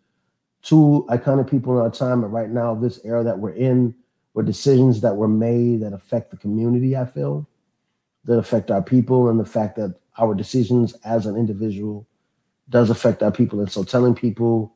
Two 0.61 1.05
iconic 1.09 1.49
people 1.49 1.77
in 1.77 1.83
our 1.83 1.91
time, 1.91 2.23
and 2.23 2.33
right 2.33 2.49
now, 2.49 2.75
this 2.75 2.99
era 3.03 3.23
that 3.23 3.37
we're 3.37 3.51
in, 3.51 3.95
decisions 4.43 5.01
that 5.01 5.15
were 5.15 5.27
made 5.27 5.81
that 5.81 5.93
affect 5.93 6.31
the 6.31 6.37
community. 6.37 6.95
I 6.95 7.05
feel 7.05 7.47
that 8.25 8.37
affect 8.37 8.71
our 8.71 8.81
people, 8.81 9.29
and 9.29 9.39
the 9.39 9.45
fact 9.45 9.75
that 9.77 9.95
our 10.17 10.35
decisions 10.35 10.93
as 11.05 11.25
an 11.25 11.35
individual 11.35 12.05
does 12.69 12.89
affect 12.89 13.23
our 13.23 13.31
people. 13.31 13.59
And 13.59 13.71
so, 13.71 13.83
telling 13.83 14.15
people 14.15 14.73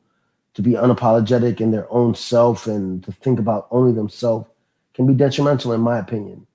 to 0.54 0.62
be 0.62 0.72
unapologetic 0.72 1.60
in 1.60 1.70
their 1.70 1.92
own 1.92 2.14
self 2.14 2.66
and 2.66 3.02
to 3.04 3.12
think 3.12 3.38
about 3.38 3.66
only 3.70 3.92
themselves 3.92 4.48
can 4.94 5.06
be 5.06 5.14
detrimental, 5.14 5.72
in 5.72 5.80
my 5.80 5.98
opinion, 5.98 6.46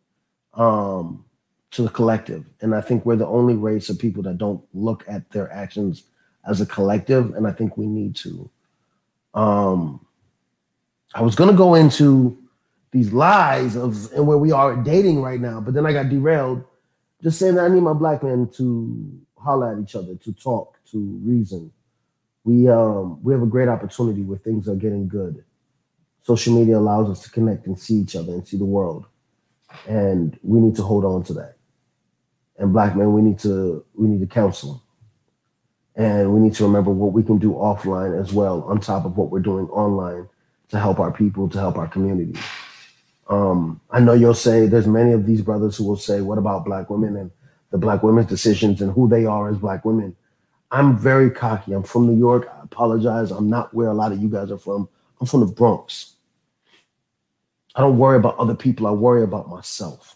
um, 0.53 1.25
to 1.71 1.83
the 1.83 1.89
collective. 1.89 2.45
And 2.61 2.73
I 2.73 2.81
think 2.81 3.05
we're 3.05 3.17
the 3.17 3.27
only 3.27 3.55
race 3.55 3.89
of 3.89 3.99
people 3.99 4.23
that 4.23 4.37
don't 4.37 4.63
look 4.73 5.03
at 5.07 5.29
their 5.31 5.51
actions 5.51 6.03
as 6.47 6.61
a 6.61 6.65
collective. 6.65 7.35
And 7.35 7.45
I 7.45 7.51
think 7.51 7.77
we 7.77 7.85
need 7.85 8.15
to. 8.17 8.49
Um, 9.33 10.05
I 11.13 11.21
was 11.21 11.35
going 11.35 11.49
to 11.49 11.55
go 11.55 11.75
into 11.75 12.37
these 12.91 13.13
lies 13.13 13.75
of 13.75 14.11
and 14.13 14.25
where 14.25 14.37
we 14.37 14.51
are 14.51 14.75
dating 14.75 15.21
right 15.21 15.39
now, 15.39 15.61
but 15.61 15.73
then 15.73 15.85
I 15.85 15.93
got 15.93 16.09
derailed. 16.09 16.63
Just 17.21 17.37
saying 17.37 17.55
that 17.55 17.65
I 17.65 17.67
need 17.67 17.81
my 17.81 17.93
black 17.93 18.23
men 18.23 18.49
to 18.55 19.21
holler 19.37 19.73
at 19.73 19.79
each 19.79 19.95
other, 19.95 20.15
to 20.15 20.33
talk, 20.33 20.79
to 20.91 20.97
reason. 21.23 21.71
We 22.43 22.67
um 22.69 23.21
we 23.23 23.33
have 23.33 23.43
a 23.43 23.47
great 23.47 23.67
opportunity 23.67 24.23
where 24.23 24.37
things 24.37 24.67
are 24.67 24.75
getting 24.75 25.07
good. 25.07 25.43
Social 26.21 26.57
media 26.57 26.77
allows 26.77 27.09
us 27.09 27.23
to 27.23 27.31
connect 27.31 27.67
and 27.67 27.77
see 27.77 27.95
each 27.95 28.15
other 28.15 28.33
and 28.33 28.47
see 28.47 28.57
the 28.57 28.65
world. 28.65 29.05
And 29.87 30.37
we 30.41 30.59
need 30.59 30.75
to 30.77 30.83
hold 30.83 31.05
on 31.05 31.23
to 31.23 31.33
that. 31.33 31.57
And 32.57 32.73
black 32.73 32.95
men, 32.95 33.13
we 33.13 33.21
need 33.21 33.39
to 33.39 33.85
we 33.95 34.07
need 34.07 34.21
to 34.21 34.27
counsel. 34.27 34.83
And 35.95 36.33
we 36.33 36.39
need 36.39 36.53
to 36.55 36.63
remember 36.63 36.91
what 36.91 37.11
we 37.11 37.23
can 37.23 37.37
do 37.37 37.51
offline 37.51 38.19
as 38.19 38.31
well, 38.31 38.63
on 38.63 38.79
top 38.79 39.05
of 39.05 39.17
what 39.17 39.31
we're 39.31 39.41
doing 39.41 39.67
online 39.67 40.29
to 40.69 40.79
help 40.79 40.99
our 40.99 41.11
people, 41.11 41.49
to 41.49 41.59
help 41.59 41.77
our 41.77 41.87
community. 41.87 42.39
Um, 43.29 43.79
I 43.91 43.99
know 43.99 44.13
you'll 44.13 44.33
say 44.33 44.65
there's 44.65 44.87
many 44.87 45.11
of 45.13 45.25
these 45.25 45.41
brothers 45.41 45.77
who 45.77 45.85
will 45.85 45.97
say, 45.97 46.21
"What 46.21 46.37
about 46.37 46.65
black 46.65 46.89
women 46.89 47.15
and 47.15 47.31
the 47.71 47.77
black 47.77 48.01
women's 48.03 48.27
decisions 48.27 48.81
and 48.81 48.91
who 48.91 49.07
they 49.07 49.25
are 49.25 49.49
as 49.49 49.57
black 49.57 49.85
women?" 49.85 50.15
I'm 50.71 50.97
very 50.97 51.31
cocky. 51.31 51.73
I'm 51.73 51.83
from 51.83 52.07
New 52.07 52.17
York. 52.17 52.47
I 52.53 52.63
apologize. 52.63 53.31
I'm 53.31 53.49
not 53.49 53.73
where 53.73 53.89
a 53.89 53.93
lot 53.93 54.11
of 54.11 54.21
you 54.21 54.29
guys 54.29 54.51
are 54.51 54.57
from. 54.57 54.87
I'm 55.19 55.27
from 55.27 55.41
the 55.41 55.47
Bronx. 55.47 56.15
I 57.75 57.81
don't 57.81 57.97
worry 57.97 58.17
about 58.17 58.37
other 58.37 58.55
people. 58.55 58.87
I 58.87 58.91
worry 58.91 59.23
about 59.23 59.49
myself. 59.49 60.15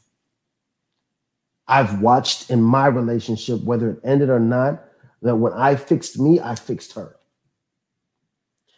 I've 1.68 2.02
watched 2.02 2.50
in 2.50 2.62
my 2.62 2.88
relationship, 2.88 3.64
whether 3.64 3.92
it 3.92 4.00
ended 4.04 4.30
or 4.30 4.40
not, 4.40 4.84
that 5.22 5.36
when 5.36 5.54
I 5.54 5.76
fixed 5.76 6.20
me, 6.20 6.40
I 6.40 6.56
fixed 6.56 6.94
her. 6.94 7.16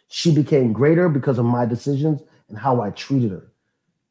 She 0.08 0.32
became 0.32 0.72
greater 0.72 1.08
because 1.08 1.38
of 1.38 1.44
my 1.44 1.66
decisions 1.66 2.22
and 2.48 2.56
how 2.56 2.80
I 2.80 2.90
treated 2.90 3.32
her. 3.32 3.52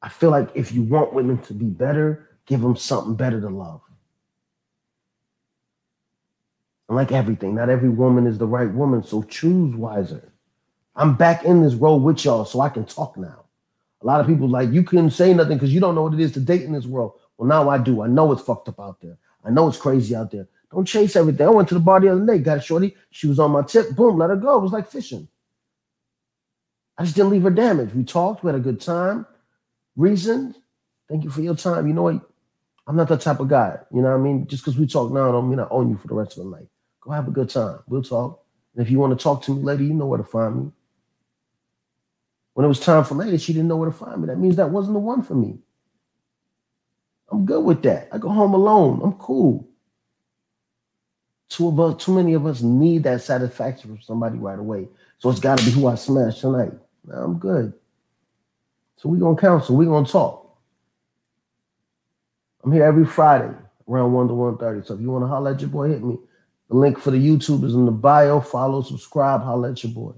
I 0.05 0.09
feel 0.09 0.29
like 0.29 0.49
if 0.53 0.71
you 0.71 0.83
want 0.83 1.15
women 1.15 1.39
to 1.39 1.53
be 1.55 1.65
better, 1.65 2.29
give 2.45 2.61
them 2.61 2.75
something 2.75 3.15
better 3.15 3.41
to 3.41 3.49
love. 3.49 3.81
And 6.87 6.95
like 6.95 7.11
everything, 7.11 7.55
not 7.55 7.71
every 7.71 7.89
woman 7.89 8.27
is 8.27 8.37
the 8.37 8.45
right 8.45 8.71
woman, 8.71 9.01
so 9.01 9.23
choose 9.23 9.75
wiser. 9.75 10.31
I'm 10.95 11.15
back 11.15 11.43
in 11.43 11.63
this 11.63 11.73
role 11.73 11.99
with 11.99 12.23
y'all, 12.23 12.45
so 12.45 12.61
I 12.61 12.69
can 12.69 12.85
talk 12.85 13.17
now. 13.17 13.45
A 14.03 14.05
lot 14.05 14.21
of 14.21 14.27
people 14.27 14.47
like 14.47 14.71
you 14.71 14.83
couldn't 14.83 15.09
say 15.09 15.33
nothing 15.33 15.57
because 15.57 15.73
you 15.73 15.79
don't 15.79 15.95
know 15.95 16.03
what 16.03 16.13
it 16.13 16.19
is 16.19 16.33
to 16.33 16.39
date 16.39 16.61
in 16.61 16.71
this 16.71 16.85
world. 16.85 17.13
Well, 17.39 17.49
now 17.49 17.67
I 17.67 17.79
do. 17.79 18.03
I 18.03 18.07
know 18.07 18.31
it's 18.31 18.43
fucked 18.43 18.69
up 18.69 18.79
out 18.79 19.01
there. 19.01 19.17
I 19.43 19.49
know 19.49 19.67
it's 19.67 19.79
crazy 19.79 20.15
out 20.15 20.29
there. 20.29 20.47
Don't 20.71 20.85
chase 20.85 21.15
everything. 21.15 21.47
I 21.47 21.49
went 21.49 21.67
to 21.69 21.73
the 21.73 21.79
bar 21.79 21.99
the 21.99 22.09
other 22.09 22.23
day, 22.23 22.37
got 22.37 22.59
a 22.59 22.61
shorty. 22.61 22.95
She 23.09 23.25
was 23.25 23.39
on 23.39 23.49
my 23.49 23.63
tip. 23.63 23.95
Boom, 23.95 24.19
let 24.19 24.29
her 24.29 24.35
go. 24.35 24.59
It 24.59 24.61
was 24.61 24.71
like 24.71 24.87
fishing. 24.87 25.27
I 26.95 27.05
just 27.05 27.15
didn't 27.15 27.31
leave 27.31 27.41
her 27.41 27.49
damaged. 27.49 27.95
We 27.95 28.03
talked. 28.03 28.43
We 28.43 28.49
had 28.51 28.59
a 28.59 28.63
good 28.63 28.79
time. 28.79 29.25
Reasoned. 29.95 30.55
Thank 31.09 31.23
you 31.23 31.29
for 31.29 31.41
your 31.41 31.55
time. 31.55 31.87
You 31.87 31.93
know 31.93 32.03
what? 32.03 32.21
I'm 32.87 32.95
not 32.95 33.07
that 33.09 33.21
type 33.21 33.39
of 33.39 33.47
guy. 33.47 33.77
You 33.91 34.01
know 34.01 34.09
what 34.09 34.19
I 34.19 34.23
mean? 34.23 34.47
Just 34.47 34.63
because 34.63 34.77
we 34.77 34.85
talk 34.85 35.11
now, 35.11 35.29
I 35.29 35.31
don't 35.31 35.49
mean 35.49 35.59
I 35.59 35.67
own 35.69 35.89
you 35.89 35.97
for 35.97 36.07
the 36.07 36.13
rest 36.13 36.37
of 36.37 36.43
the 36.43 36.51
night. 36.51 36.67
Go 37.01 37.11
have 37.11 37.27
a 37.27 37.31
good 37.31 37.49
time. 37.49 37.79
We'll 37.87 38.03
talk. 38.03 38.43
And 38.75 38.85
if 38.85 38.91
you 38.91 38.99
want 38.99 39.17
to 39.17 39.23
talk 39.23 39.41
to 39.43 39.55
me 39.55 39.61
later, 39.63 39.83
you 39.83 39.93
know 39.93 40.05
where 40.05 40.17
to 40.17 40.23
find 40.23 40.55
me. 40.55 40.71
When 42.53 42.65
it 42.65 42.69
was 42.69 42.79
time 42.79 43.03
for 43.03 43.15
later, 43.15 43.37
she 43.37 43.53
didn't 43.53 43.67
know 43.67 43.77
where 43.77 43.89
to 43.89 43.95
find 43.95 44.21
me. 44.21 44.27
That 44.27 44.39
means 44.39 44.55
that 44.57 44.69
wasn't 44.69 44.95
the 44.95 44.99
one 44.99 45.23
for 45.23 45.35
me. 45.35 45.59
I'm 47.31 47.45
good 47.45 47.63
with 47.63 47.81
that. 47.83 48.09
I 48.11 48.17
go 48.17 48.29
home 48.29 48.53
alone. 48.53 49.01
I'm 49.03 49.13
cool. 49.13 49.67
Two 51.49 51.67
of 51.67 51.79
us, 51.79 52.03
too 52.03 52.13
many 52.15 52.33
of 52.33 52.45
us 52.45 52.61
need 52.61 53.03
that 53.03 53.21
satisfaction 53.21 53.89
from 53.89 54.01
somebody 54.01 54.37
right 54.37 54.59
away. 54.59 54.87
So 55.19 55.29
it's 55.29 55.39
got 55.39 55.57
to 55.57 55.65
be 55.65 55.71
who 55.71 55.87
I 55.87 55.95
smash 55.95 56.39
tonight. 56.39 56.73
Now 57.05 57.23
I'm 57.23 57.37
good. 57.37 57.73
So 59.05 59.09
we're 59.09 59.19
gonna 59.19 59.37
counsel. 59.37 59.75
We're 59.75 59.85
gonna 59.85 60.07
talk. 60.07 60.57
I'm 62.63 62.71
here 62.71 62.85
every 62.85 63.05
Friday 63.05 63.53
around 63.87 64.13
one 64.13 64.27
to 64.27 64.33
one 64.33 64.57
thirty. 64.57 64.83
So 64.83 64.95
if 64.95 64.99
you 64.99 65.11
want 65.11 65.23
to 65.25 65.27
holler 65.27 65.51
at 65.51 65.61
your 65.61 65.69
boy, 65.69 65.89
hit 65.89 66.03
me. 66.03 66.17
The 66.69 66.75
link 66.75 66.97
for 66.97 67.11
the 67.11 67.19
YouTube 67.19 67.63
is 67.65 67.75
in 67.75 67.85
the 67.85 67.91
bio. 67.91 68.39
Follow, 68.39 68.81
subscribe, 68.81 69.43
holler 69.43 69.69
at 69.69 69.83
your 69.83 69.93
boy. 69.93 70.13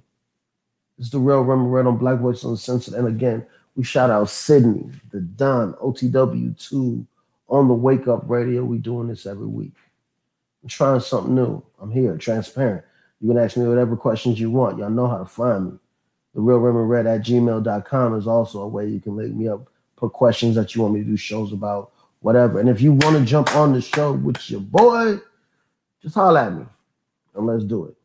It's 0.98 1.10
the 1.10 1.20
real 1.20 1.42
Remy 1.42 1.68
Red 1.68 1.86
on 1.86 1.98
Black 1.98 2.20
Voice 2.20 2.46
Uncensored. 2.46 2.94
And 2.94 3.10
again, 3.10 3.46
we 3.76 3.84
shout 3.84 4.10
out 4.10 4.30
Sydney, 4.30 4.90
the 5.12 5.20
Don, 5.20 5.74
OTW 5.74 6.58
Tube 6.58 7.06
on 7.50 7.68
the 7.68 7.74
Wake 7.74 8.08
Up 8.08 8.22
Radio. 8.30 8.64
We 8.64 8.78
doing 8.78 9.10
this 9.10 9.26
every 9.26 9.48
week. 9.48 9.76
I'm 10.64 10.70
trying 10.70 11.02
something 11.02 11.36
new. 11.36 11.62
I'm 11.82 11.92
here, 11.92 12.16
transparent. 12.16 12.86
You 13.20 13.28
can 13.28 13.38
ask 13.38 13.58
me 13.58 13.68
whatever 13.68 13.98
questions 13.98 14.40
you 14.40 14.50
want. 14.50 14.78
Y'all 14.78 14.90
know 14.90 15.10
how 15.10 15.18
to 15.18 15.26
find 15.26 15.74
me. 15.74 15.80
The 16.38 16.44
real 16.44 16.60
Remy 16.60 16.86
Red 16.86 17.08
at 17.08 17.22
gmail.com 17.22 18.16
is 18.16 18.28
also 18.28 18.62
a 18.62 18.68
way 18.68 18.88
you 18.88 19.00
can 19.00 19.16
link 19.16 19.34
me 19.34 19.48
up, 19.48 19.72
put 19.96 20.14
questions 20.14 20.54
that 20.54 20.76
you 20.76 20.84
want 20.84 20.94
me 20.94 21.00
to 21.00 21.06
do 21.08 21.18
shows 21.18 21.52
about, 21.52 21.94
whatever. 22.20 22.60
And 22.60 22.70
if 22.70 22.80
you 22.80 22.92
want 22.92 23.18
to 23.18 23.26
jump 23.26 23.56
on 23.56 23.74
the 23.74 23.82
show 23.82 24.12
with 24.12 24.48
your 24.48 24.60
boy, 24.60 25.18
just 26.00 26.14
holler 26.14 26.42
at 26.42 26.54
me 26.54 26.64
and 27.34 27.48
let's 27.48 27.64
do 27.64 27.86
it. 27.86 27.96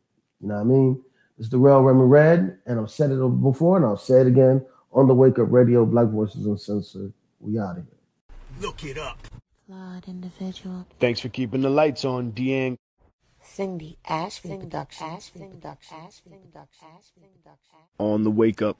You 0.41 0.47
know 0.47 0.55
what 0.55 0.61
I 0.61 0.63
mean? 0.63 1.03
It's 1.37 1.49
the 1.49 1.59
real 1.59 1.83
Remy 1.83 2.05
Red, 2.05 2.57
and 2.65 2.79
I've 2.79 2.89
said 2.89 3.11
it 3.11 3.17
before, 3.17 3.77
and 3.77 3.85
I'll 3.85 3.97
say 3.97 4.21
it 4.21 4.25
again 4.25 4.65
on 4.93 5.07
the 5.07 5.13
Wake 5.13 5.37
Up 5.37 5.51
Radio, 5.51 5.85
Black 5.85 6.07
Voices 6.07 6.47
Uncensored. 6.47 7.13
We 7.39 7.59
out 7.59 7.77
of 7.77 7.85
here. 7.85 8.35
Look 8.61 8.83
it 8.83 8.97
up. 8.97 9.27
Flawed 9.67 10.07
individual. 10.07 10.87
Thanks 10.99 11.19
for 11.19 11.29
keeping 11.29 11.61
the 11.61 11.69
lights 11.69 12.03
on, 12.03 12.31
Deang. 12.31 12.79
Cindy 13.53 13.99
Ashby 14.09 14.57
Production. 14.57 15.19
On 17.99 18.23
the 18.23 18.31
wake 18.31 18.63
up. 18.63 18.77